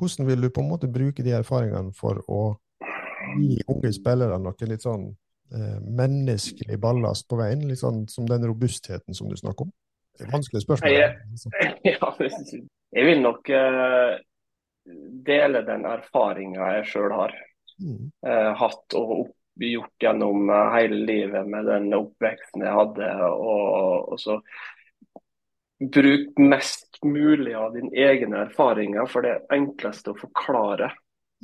Hvordan 0.00 0.28
vil 0.28 0.46
du 0.46 0.50
på 0.50 0.64
en 0.64 0.70
måte 0.72 0.90
bruke 0.90 1.22
de 1.22 1.36
erfaringene 1.36 1.94
for 1.94 2.20
å 2.26 2.42
gi 3.38 3.60
unge 3.70 3.92
spillere 3.94 4.40
noe 4.42 4.68
litt 4.68 4.84
sånn 4.84 5.06
eh, 5.08 5.78
menneskelig 5.84 6.78
ballast 6.82 7.28
på 7.30 7.38
veien? 7.40 7.64
Litt 7.68 7.82
sånn 7.82 8.04
som 8.10 8.28
den 8.28 8.46
robustheten 8.50 9.16
som 9.16 9.30
du 9.30 9.38
snakker 9.38 9.68
om? 9.68 9.72
Det 10.14 10.28
er 10.28 10.34
vanskelig 10.34 10.62
spørsmål. 10.62 10.94
Jeg, 10.94 11.16
ja, 11.94 12.12
jeg 12.94 13.08
vil 13.08 13.24
nok 13.24 13.50
eh, 13.50 14.12
dele 15.26 15.64
den 15.66 15.86
erfaringa 15.88 16.78
jeg 16.78 16.92
sjøl 16.92 17.18
har 17.22 17.34
Mm. 17.82 18.10
uh, 18.22 18.52
hatt 18.54 18.94
og 18.94 19.08
opp, 19.16 19.32
gjort 19.60 20.02
gjennom 20.02 20.50
uh, 20.50 20.72
hele 20.74 21.00
livet 21.06 21.48
med 21.50 21.68
den 21.70 21.90
oppveksten 21.96 22.64
jeg 22.64 22.74
hadde. 22.74 23.10
Og, 23.30 24.12
og 24.14 24.20
så 24.20 24.38
bruk 25.94 26.38
mest 26.40 27.00
mulig 27.04 27.54
av 27.58 27.74
dine 27.74 27.92
egne 27.92 28.44
erfaringer, 28.46 29.08
for 29.10 29.26
det 29.26 29.34
er 29.34 29.56
enklest 29.56 30.08
å 30.08 30.16
forklare. 30.18 30.92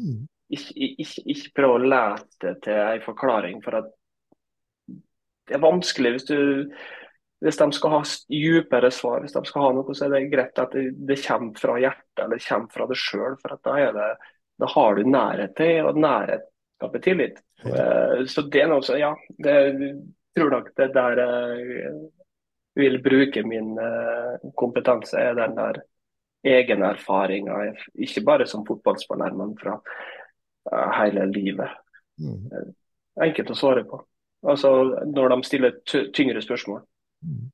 Mm. 0.01 0.25
Ikke, 0.51 0.75
ikke, 0.77 1.25
ikke 1.31 1.57
prøve 1.61 1.79
å 1.79 1.91
lete 1.93 2.47
det 2.47 2.55
til 2.67 2.81
en 2.81 3.05
forklaring, 3.05 3.61
for 3.65 3.83
at 3.83 3.93
det 5.51 5.59
er 5.59 5.63
vanskelig 5.63 6.15
hvis 6.15 6.29
du 6.31 6.41
hvis 7.41 7.57
de 7.57 7.67
skal 7.73 7.95
ha 7.95 8.01
dypere 8.29 8.91
svar, 8.93 9.23
hvis 9.25 9.33
de 9.33 9.41
skal 9.49 9.63
ha 9.65 9.69
noe, 9.73 9.95
så 9.97 10.07
er 10.07 10.13
det 10.13 10.27
greit 10.33 10.59
at 10.61 10.75
det, 10.77 10.91
det 11.09 11.17
kommer 11.25 11.57
fra 11.57 11.79
hjertet 11.81 12.25
eller 12.25 12.37
det 12.37 12.45
kommer 12.45 12.75
fra 12.75 12.87
deg 12.91 13.01
sjøl. 13.01 13.37
For 13.41 13.57
da, 13.65 13.77
det, 13.97 14.09
da 14.61 14.69
har 14.75 14.99
du 14.99 15.09
nærhet 15.09 15.55
til, 15.57 15.89
og 15.89 16.01
nærhet 16.05 16.45
skaper 16.81 17.05
tillit. 17.05 17.43
Eh, 17.65 18.25
Så 18.27 18.47
det 18.49 18.65
er 18.65 18.73
noe 18.73 18.83
som 18.85 18.99
ja, 18.99 19.13
det, 19.39 19.55
tror 20.37 20.51
nok 20.57 20.73
det 20.81 20.89
der 20.97 21.21
jeg 21.21 21.95
vil 22.79 23.01
bruke 23.05 23.45
min 23.45 23.77
eh, 23.79 24.51
kompetanse, 24.57 25.19
er 25.21 25.37
den 25.37 25.57
der 25.59 25.83
egen 26.47 26.83
erfaringa. 26.87 27.59
Ikke 28.01 28.25
bare 28.25 28.47
som 28.49 28.65
fotballspiller, 28.67 29.35
men 29.37 29.53
fra 29.61 29.77
eh, 30.73 30.91
hele 31.03 31.27
livet. 31.35 31.77
Mm. 32.21 32.73
Enkelt 33.21 33.53
å 33.53 33.59
svare 33.59 33.85
på. 33.85 34.01
Altså 34.49 34.71
når 35.05 35.35
de 35.35 35.43
stiller 35.45 35.81
tyngre 36.17 36.41
spørsmål. 36.41 36.81
Mm. 37.21 37.51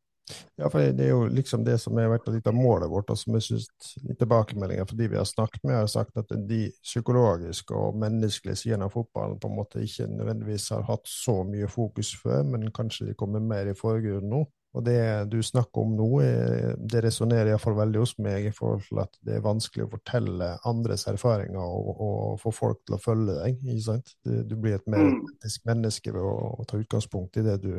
Ja, 0.58 0.66
for 0.72 0.80
det 0.82 1.04
er 1.04 1.12
jo 1.12 1.26
liksom 1.30 1.62
det 1.66 1.76
som 1.78 1.98
har 2.00 2.10
vært 2.10 2.26
litt 2.34 2.48
av 2.50 2.56
målet 2.56 2.90
vårt, 2.90 3.10
og 3.12 3.18
som 3.20 3.36
jeg 3.38 3.44
synes 3.46 3.92
i 4.02 4.16
tilbakemeldinger 4.18 4.88
for 4.88 4.98
de 4.98 5.06
vi 5.12 5.20
har 5.20 5.28
snakket 5.28 5.62
med, 5.62 5.76
har 5.78 5.90
sagt 5.92 6.18
at 6.18 6.32
de 6.48 6.64
psykologiske 6.82 7.76
og 7.76 7.98
menneskelige 8.02 8.58
sidene 8.64 8.88
av 8.88 8.94
fotballen 8.96 9.38
på 9.38 9.50
en 9.50 9.58
måte 9.60 9.84
ikke 9.86 10.08
nødvendigvis 10.10 10.70
har 10.74 10.86
hatt 10.88 11.06
så 11.06 11.42
mye 11.46 11.70
fokus 11.70 12.14
før, 12.22 12.42
men 12.50 12.70
kanskje 12.74 13.10
de 13.10 13.18
kommer 13.18 13.44
mer 13.44 13.70
i 13.70 13.76
forgrunnen 13.78 14.32
nå. 14.32 14.44
Og 14.76 14.82
det 14.84 14.98
du 15.32 15.38
snakker 15.40 15.86
om 15.86 15.94
nå, 15.96 16.06
er, 16.20 16.74
det 16.76 17.00
resonnerer 17.06 17.48
iallfall 17.54 17.78
veldig 17.78 18.00
hos 18.02 18.10
meg 18.20 18.50
i 18.50 18.52
forhold 18.52 18.82
til 18.84 18.98
at 19.00 19.14
det 19.24 19.38
er 19.38 19.44
vanskelig 19.46 19.86
å 19.86 19.92
fortelle 19.94 20.50
andres 20.68 21.06
erfaringer 21.08 21.62
og, 21.62 22.02
og 22.04 22.40
få 22.42 22.52
folk 22.52 22.82
til 22.84 22.98
å 22.98 23.00
følge 23.00 23.38
deg. 23.38 23.62
ikke 23.64 23.84
sant? 23.86 24.12
Du, 24.26 24.34
du 24.44 24.56
blir 24.60 24.76
et 24.76 24.90
mer 24.90 25.06
Mm. 25.06 25.22
etisk 25.38 25.64
menneske 25.70 26.12
ved 26.12 26.20
å, 26.20 26.34
å 26.60 26.66
ta 26.68 26.76
utgangspunkt 26.82 27.38
i 27.40 27.46
det 27.46 27.56
du 27.62 27.70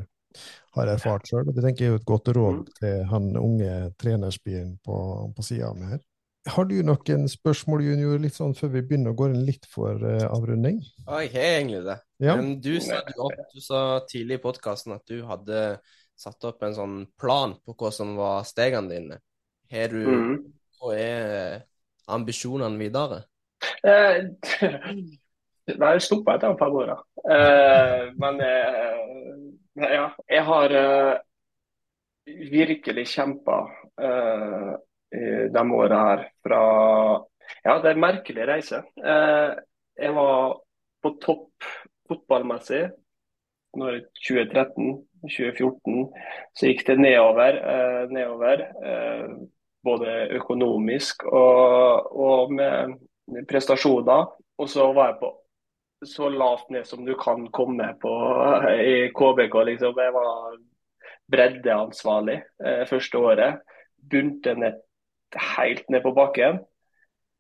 har 0.78 0.88
erfart 0.94 1.28
sjøl. 1.30 1.46
Det 1.54 1.64
tenker 1.64 1.86
jeg 1.86 1.94
er 1.94 2.00
et 2.02 2.06
godt 2.06 2.28
råd 2.36 2.58
Mm. 2.62 2.66
til 2.80 3.04
han 3.12 3.32
unge 3.38 3.74
trenerspien 4.00 4.78
på, 4.86 4.98
på 5.36 5.44
sida 5.44 5.70
av 5.72 5.78
meg 5.80 5.90
her. 5.96 6.00
Har 6.48 6.64
du 6.64 6.78
noen 6.82 7.26
spørsmål, 7.28 7.82
junior, 7.84 8.20
litt 8.24 8.34
sånn 8.38 8.54
før 8.56 8.70
vi 8.78 8.82
begynner 8.88 9.12
å 9.12 9.18
gå 9.20 9.26
inn 9.28 9.42
litt 9.46 9.66
for 9.68 10.00
uh, 10.00 10.30
avrunding? 10.32 10.78
Ja, 11.06 11.18
jeg 11.26 11.32
har 11.34 11.48
egentlig 11.58 11.82
det. 11.84 11.98
Ja. 12.24 12.36
Men 12.40 12.54
du 12.64 12.80
sa, 12.80 13.02
du, 13.04 13.14
opp- 13.26 13.42
du 13.54 13.60
sa 13.60 13.82
tidlig 14.08 14.38
i 14.40 14.44
podkasten 14.46 14.94
at 14.96 15.04
du 15.12 15.26
hadde 15.28 15.80
satt 16.16 16.48
opp 16.48 16.64
en 16.64 16.74
sånn 16.78 16.96
plan 17.20 17.58
på 17.68 17.76
hva 17.76 17.92
som 17.92 18.16
var 18.16 18.46
stegene 18.48 18.90
dine. 18.90 19.20
Har 19.72 19.92
du 19.92 20.00
Mm. 20.08 20.38
Hva 20.80 20.94
er 20.96 21.62
ambisjonene 22.08 22.78
videre? 22.80 23.24
Eh, 23.84 24.30
Nei, 25.68 25.90
jeg 25.98 26.04
stoppa 26.06 26.38
etter 26.38 26.54
fem 26.60 26.76
år. 26.80 26.94
da. 26.94 26.98
Eh, 27.36 28.04
men 28.22 28.40
eh, 28.40 29.02
ja, 29.78 30.10
jeg 30.30 30.44
har 30.48 30.76
uh, 30.76 31.16
virkelig 32.52 33.08
kjempa 33.14 33.58
uh, 34.02 34.76
de 35.54 35.66
åra 35.80 36.04
her 36.10 36.24
fra 36.44 36.62
Ja, 37.64 37.78
det 37.80 37.90
er 37.90 37.96
en 37.96 38.04
merkelig 38.04 38.48
reise. 38.50 38.82
Uh, 39.00 39.56
jeg 39.98 40.14
var 40.18 40.58
på 41.04 41.14
topp 41.24 41.68
fotballmessig 42.10 42.88
når 43.78 44.00
2013-2014 44.26 46.08
så 46.58 46.70
gikk 46.70 46.86
det 46.88 46.98
nedover. 47.00 47.60
Eh, 47.74 48.04
nedover 48.14 48.64
eh, 48.64 49.28
både 49.86 50.16
økonomisk 50.40 51.26
og, 51.30 52.12
og 52.12 52.54
med 52.54 52.96
prestasjoner. 53.50 54.32
Og 54.58 54.70
så 54.70 54.90
var 54.94 55.12
jeg 55.12 55.20
på 55.22 55.34
så 56.06 56.30
lavt 56.30 56.70
ned 56.70 56.88
som 56.88 57.06
du 57.06 57.14
kan 57.16 57.48
komme 57.52 57.94
på 58.02 58.14
i 58.82 59.10
KBK. 59.16 59.56
Liksom. 59.72 59.98
Jeg 59.98 60.14
var 60.14 60.58
breddeansvarlig 61.32 62.38
eh, 62.66 62.84
første 62.90 63.22
året. 63.22 63.62
Bunte 63.98 64.54
ned, 64.56 64.82
helt 65.58 65.90
ned 65.90 66.04
på 66.06 66.14
bakken. 66.18 66.62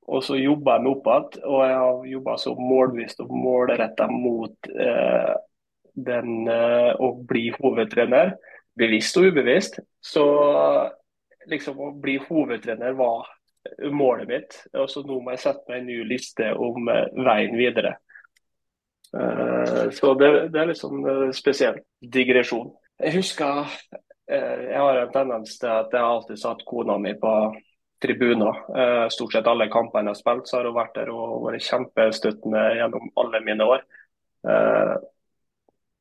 Og 0.08 0.24
så 0.24 0.38
jobba 0.40 0.78
jeg 0.78 0.86
meg 0.86 0.94
opp 0.94 1.08
igjen, 1.12 1.48
og 1.52 1.64
jeg 1.66 1.80
har 1.84 2.06
jobba 2.14 2.36
så 2.40 2.54
målvisst 2.56 3.24
og 3.26 3.32
målretta 3.36 4.08
mot 4.12 4.70
eh, 4.72 5.34
den 6.08 6.48
eh, 6.52 6.92
å 6.96 7.12
bli 7.28 7.50
hovedtrener. 7.58 8.38
Bevisst 8.78 9.18
og 9.20 9.32
ubevisst. 9.32 9.82
Så 10.00 10.24
liksom 11.52 11.82
å 11.82 11.92
bli 12.00 12.18
hovedtrener 12.24 12.96
var 12.96 13.28
målet 13.92 14.32
mitt. 14.32 14.60
Og 14.78 14.88
så 14.92 15.04
nå 15.04 15.20
må 15.22 15.36
jeg 15.36 15.44
sette 15.44 15.68
meg 15.68 15.82
en 15.82 15.90
ny 15.92 16.02
liste 16.08 16.52
om 16.56 16.88
eh, 16.94 17.08
veien 17.28 17.58
videre. 17.60 17.98
Eh, 19.16 19.90
så 19.96 20.14
det, 20.20 20.32
det 20.52 20.60
er 20.62 20.68
litt 20.72 20.82
sånn 20.82 21.00
eh, 21.08 21.30
spesiell 21.36 21.80
digresjon. 22.02 22.74
Jeg 23.00 23.14
husker 23.20 23.64
eh, 24.28 24.64
jeg 24.74 24.82
har 24.82 25.00
en 25.04 25.14
tendens 25.14 25.58
til 25.62 25.70
at 25.72 25.94
jeg 25.96 26.04
alltid 26.04 26.42
satt 26.42 26.66
kona 26.68 26.98
mi 27.00 27.14
på 27.20 27.34
tribuner. 28.04 28.64
Eh, 28.78 29.06
Stort 29.14 29.34
sett 29.38 29.48
alle 29.50 29.70
kampene 29.74 30.12
jeg 30.12 30.18
har 30.18 30.22
spilt, 30.22 30.50
så 30.50 30.60
har 30.60 30.68
hun 30.70 30.76
vært 30.78 30.98
der 31.00 31.12
og 31.14 31.46
vært 31.48 31.66
kjempestøttende 31.66 32.66
gjennom 32.82 33.08
alle 33.24 33.44
mine 33.46 33.70
år. 33.76 33.86
Eh, 34.48 34.98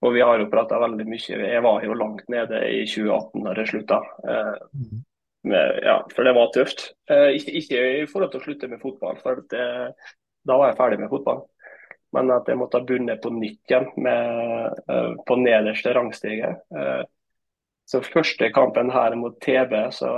Og 0.05 0.13
vi 0.13 0.21
har 0.21 0.37
jo 0.39 0.51
prata 0.53 0.77
veldig 0.79 1.07
mye. 1.09 1.37
Jeg 1.41 1.63
var 1.65 1.83
jo 1.83 1.95
langt 1.97 2.27
nede 2.29 2.59
i 2.69 2.83
2018 2.87 3.47
da 3.47 3.55
det 3.57 3.65
slutta. 3.71 4.01
Eh, 4.29 4.57
Mm. 4.77 4.99
med, 5.47 5.79
ja, 5.87 5.95
for 6.15 6.25
det 6.27 6.35
var 6.35 6.49
tøft. 6.53 6.81
Eh, 7.09 7.37
ikke, 7.39 7.53
ikke 7.61 7.81
i 8.03 8.07
forhold 8.11 8.33
til 8.33 8.41
å 8.41 8.45
slutte 8.45 8.69
med 8.69 8.81
fotball, 8.83 9.17
for 9.23 9.41
det, 9.51 9.95
da 10.45 10.57
var 10.59 10.69
jeg 10.73 10.77
ferdig 10.81 10.99
med 11.01 11.09
fotball. 11.13 11.45
Men 12.17 12.33
at 12.33 12.49
jeg 12.49 12.57
måtte 12.57 12.81
ha 12.81 12.87
bundet 12.87 13.21
på 13.23 13.31
nytt 13.35 13.71
igjen 13.73 13.91
med, 14.01 14.79
eh, 14.89 15.13
på 15.29 15.37
nederste 15.41 15.93
rangstige. 15.93 16.55
Eh, 16.73 17.03
så 17.87 18.01
første 18.03 18.49
kampen 18.55 18.91
her 18.91 19.15
mot 19.21 19.37
TB, 19.45 19.75
så 19.95 20.13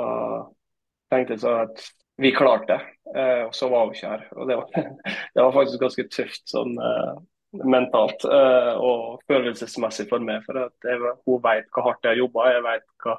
tenkte 1.11 1.35
jeg 1.35 1.43
sånn 1.43 1.65
at 1.67 1.83
vi 2.23 2.33
klarte 2.35 2.77
det. 2.77 2.79
Eh, 3.15 3.43
og 3.49 3.57
så 3.57 3.69
var 3.73 3.89
hun 3.89 3.97
ikke 3.97 4.13
her. 4.15 4.25
Og 4.37 4.49
det 4.49 4.61
var, 4.61 4.71
det 5.35 5.43
var 5.43 5.59
faktisk 5.59 5.83
ganske 5.83 6.07
tøft 6.15 6.55
sånn 6.55 6.79
mentalt 7.65 8.27
og 8.29 9.23
følelsesmessig 9.31 10.09
for 10.11 10.23
meg. 10.23 10.43
For 10.47 10.67
at 10.67 10.89
jeg, 10.89 11.15
hun 11.27 11.45
vet 11.45 11.71
hvor 11.73 11.89
hardt 11.89 12.05
jeg 12.05 12.15
har 12.15 12.23
jobba, 12.23 12.51
jeg 12.53 12.67
vet 12.67 12.89
hva 13.05 13.15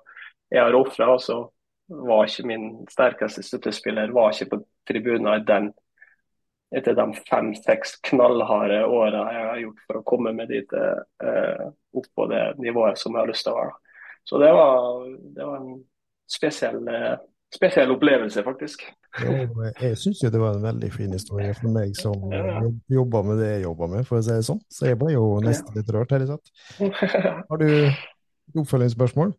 jeg 0.54 0.64
har 0.64 0.78
ofra. 0.78 1.12
Og 1.16 1.24
så 1.26 1.40
var 1.90 2.30
ikke 2.30 2.48
min 2.48 2.68
sterkeste 2.90 3.44
støttespiller 3.44 4.14
var 4.14 4.34
ikke 4.34 4.54
på 4.54 4.64
tribunen 4.88 5.32
i 5.34 5.46
den 5.46 5.72
etter 6.76 6.94
de 6.98 7.06
fem-seks 7.30 7.96
knallharde 8.12 8.84
åra 8.86 9.24
jeg 9.34 9.46
har 9.50 9.62
gjort 9.64 9.80
for 9.88 10.00
å 10.00 10.06
komme 10.06 10.34
meg 10.38 10.52
dit 10.52 10.74
eh, 10.78 11.64
opp 11.98 12.10
på 12.16 12.28
det 12.30 12.44
nivået 12.62 13.00
som 13.02 13.16
jeg 13.16 13.24
har 13.24 13.32
lyst 13.32 13.48
til 13.48 13.56
å 13.56 13.62
være. 13.64 13.74
Så 14.30 14.38
det 14.44 14.52
var, 14.54 15.08
det 15.34 15.48
var 15.48 15.56
en 15.64 15.80
spesiell, 16.30 16.78
eh, 16.94 17.16
spesiell 17.56 17.90
opplevelse, 17.96 18.44
faktisk. 18.46 18.84
Og 19.26 19.64
jeg 19.82 19.98
syns 19.98 20.22
jo 20.22 20.30
det 20.30 20.42
var 20.44 20.60
en 20.60 20.68
veldig 20.68 20.92
fin 20.94 21.16
historie 21.18 21.56
for 21.58 21.74
meg 21.74 21.96
som 21.98 22.30
Ja. 22.30 22.60
jobber 22.94 23.26
med 23.26 23.42
det 23.42 23.50
jeg 23.56 23.64
jobber 23.66 23.90
med, 23.96 24.06
for 24.06 24.20
å 24.20 24.22
si 24.22 24.30
det 24.38 24.46
sånn. 24.46 24.62
Så 24.70 24.86
jeg 24.92 25.00
ble 25.02 25.16
jo 25.16 25.26
nesten 25.42 25.74
litt 25.80 25.90
rørt 25.90 26.14
her 26.14 26.22
i 26.22 26.30
satt. 26.30 26.54
Har 27.50 27.58
du 27.58 27.90
oppfølgingsspørsmål? 28.62 29.34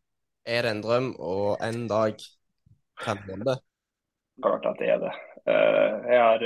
Er 0.51 0.67
det 0.67 0.71
en 0.75 0.83
drøm 0.83 1.13
og 1.23 1.63
en 1.63 1.85
dag 1.87 2.19
trent 3.05 3.27
det? 3.47 3.59
Klart 4.43 4.67
at 4.67 4.79
det 4.81 4.89
er 4.97 5.03
det. 5.07 5.15
Eh, 5.47 6.11
jeg 6.11 6.21
har 6.27 6.45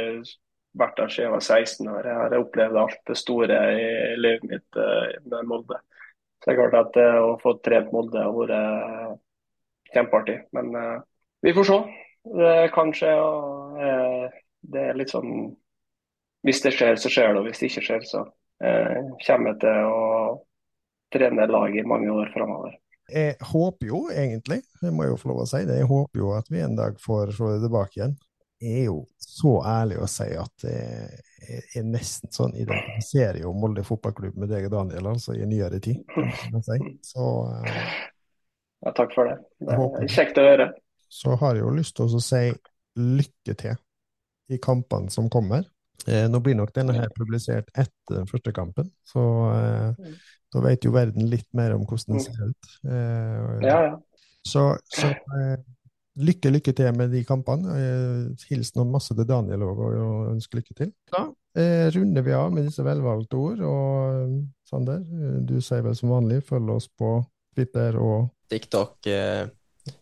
vært 0.78 0.96
der 0.98 1.10
siden 1.12 1.28
jeg 1.28 1.34
var 1.34 1.44
16 1.44 1.90
år. 1.94 2.08
Jeg 2.08 2.20
har 2.20 2.36
opplevd 2.38 2.78
alt 2.82 3.02
det 3.10 3.18
store 3.20 3.58
i 3.78 3.88
livet 4.20 4.46
mitt 4.50 4.80
eh, 4.80 5.18
med 5.24 5.50
Molde. 5.50 5.80
Så 6.42 6.50
det 6.50 6.54
er 6.54 6.60
klart 6.60 6.78
at 6.80 6.98
å 7.24 7.34
få 7.40 7.56
trent 7.64 7.92
Molde 7.94 8.20
har 8.20 8.34
vært 8.36 9.20
kjempeartig. 9.94 10.38
Men 10.52 10.74
vi 11.40 11.54
får 11.56 11.68
se. 11.70 11.78
Det 12.34 12.56
kan 12.74 12.92
skje. 12.92 13.12
og 13.16 13.78
det 14.74 14.82
er 14.90 14.98
litt 14.98 15.12
sånn 15.12 15.30
Hvis 16.44 16.60
det 16.60 16.74
skjer, 16.76 16.98
så 17.00 17.08
skjer 17.08 17.32
det. 17.32 17.40
Og 17.40 17.48
hvis 17.48 17.62
det 17.62 17.70
ikke 17.70 17.86
skjer, 17.86 18.04
så 18.04 18.26
kommer 18.60 19.54
jeg 19.54 19.60
til 19.64 19.88
å 19.88 20.02
trene 21.14 21.46
lag 21.48 21.76
i 21.76 21.86
mange 21.86 22.12
år 22.12 22.28
framover. 22.34 22.74
Jeg 23.12 23.36
håper 23.52 23.90
jo 23.90 24.06
egentlig, 24.12 24.62
det 24.80 24.92
må 24.92 25.04
jeg 25.04 25.12
jo 25.12 25.18
få 25.20 25.30
lov 25.30 25.42
å 25.42 25.48
si 25.48 25.60
det, 25.68 25.82
jeg 25.82 25.90
håper 25.90 26.20
jo 26.22 26.30
at 26.38 26.46
vi 26.52 26.62
en 26.64 26.76
dag 26.78 26.96
får 27.02 27.34
se 27.36 27.50
det 27.52 27.60
tilbake 27.66 27.98
igjen. 27.98 28.14
Er 28.64 28.84
jo 28.86 28.98
så 29.20 29.58
ærlig 29.68 29.98
å 30.00 30.08
si 30.08 30.26
at 30.40 30.64
jeg 30.64 31.62
er 31.76 31.84
nesten 31.84 32.32
sånn 32.32 32.54
identifiserer 32.56 33.42
jo 33.42 33.52
Molde 33.52 33.84
fotballklubb 33.84 34.38
med 34.40 34.48
deg 34.54 34.70
og 34.70 34.76
Daniel, 34.78 35.10
altså 35.12 35.34
i 35.36 35.44
nyere 35.48 35.80
tid. 35.84 36.00
Si. 36.64 36.78
Så 37.04 37.26
ja, 38.84 38.92
Takk 38.92 39.14
for 39.16 39.28
det. 39.28 39.36
Det 39.64 39.76
er 39.76 40.08
kjekt 40.12 40.40
å 40.40 40.44
høre. 40.44 40.68
Så 41.08 41.36
har 41.40 41.56
jeg 41.56 41.64
jo 41.64 41.74
lyst 41.76 41.96
til 41.96 42.16
å 42.16 42.22
si 42.22 42.42
lykke 43.00 43.56
til 43.58 43.76
i 44.52 44.58
kampene 44.62 45.12
som 45.12 45.30
kommer. 45.32 45.64
Eh, 46.06 46.26
nå 46.28 46.40
blir 46.44 46.56
nok 46.58 46.74
denne 46.76 46.96
her 46.96 47.12
publisert 47.16 47.70
etter 47.72 48.18
den 48.18 48.28
første 48.28 48.52
kampen, 48.52 48.90
så 49.08 49.22
eh, 49.54 50.10
da 50.52 50.62
vet 50.66 50.84
jo 50.84 50.92
verden 50.92 51.30
litt 51.30 51.48
mer 51.56 51.72
om 51.76 51.86
hvordan 51.88 52.18
den 52.18 52.20
mm. 52.20 52.26
ser 52.26 52.50
ut. 52.50 52.74
Eh, 52.84 53.54
ja, 53.64 53.78
ja. 53.88 53.94
Så, 54.44 54.66
så 54.92 55.08
eh, 55.08 55.56
lykke, 56.20 56.52
lykke 56.54 56.74
til 56.76 56.90
med 56.98 57.12
de 57.14 57.24
kampene. 57.26 57.78
Eh, 57.78 58.46
hilsen 58.50 58.84
og 58.84 58.92
masse 58.94 59.16
til 59.16 59.28
Daniel 59.28 59.66
òg, 59.66 59.82
og 59.82 60.30
ønsk 60.34 60.54
lykke 60.58 60.76
til. 60.78 60.92
Da 61.12 61.26
eh, 61.58 61.88
runder 61.94 62.26
vi 62.26 62.36
av 62.36 62.52
med 62.54 62.68
disse 62.68 62.84
velvalgte 62.86 63.40
ord. 63.40 63.64
Og 63.68 64.38
Sander, 64.68 65.02
du 65.44 65.58
sier 65.62 65.84
vel 65.86 65.96
som 65.98 66.14
vanlig, 66.14 66.42
følg 66.48 66.76
oss 66.76 66.88
på 66.88 67.18
Twitter 67.54 67.98
og 68.00 68.30
TikTok, 68.50 69.06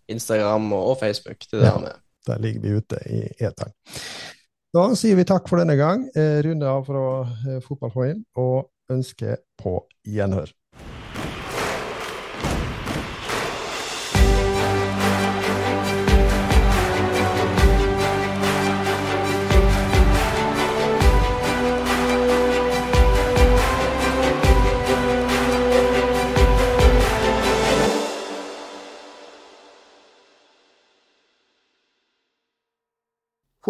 Instagram 0.09 0.73
og 0.77 0.95
Facebook. 1.01 1.45
Det 1.51 1.61
der 1.61 1.89
ja, 1.89 1.97
Der 2.27 2.39
ligger 2.39 2.61
vi 2.61 2.77
ute 2.79 3.03
i 3.11 3.27
eteren. 3.43 3.75
Da 4.73 4.87
sier 4.97 5.19
vi 5.19 5.25
takk 5.29 5.51
for 5.51 5.61
denne 5.61 5.75
gang. 5.77 6.07
Eh, 6.17 6.39
runde 6.47 6.65
av 6.65 6.87
fra 6.87 7.05
eh, 7.45 7.59
Fotballfoien 7.61 8.23
og 8.41 8.71
ønsker 8.93 9.43
på 9.61 9.75
gjenhør. 10.09 10.49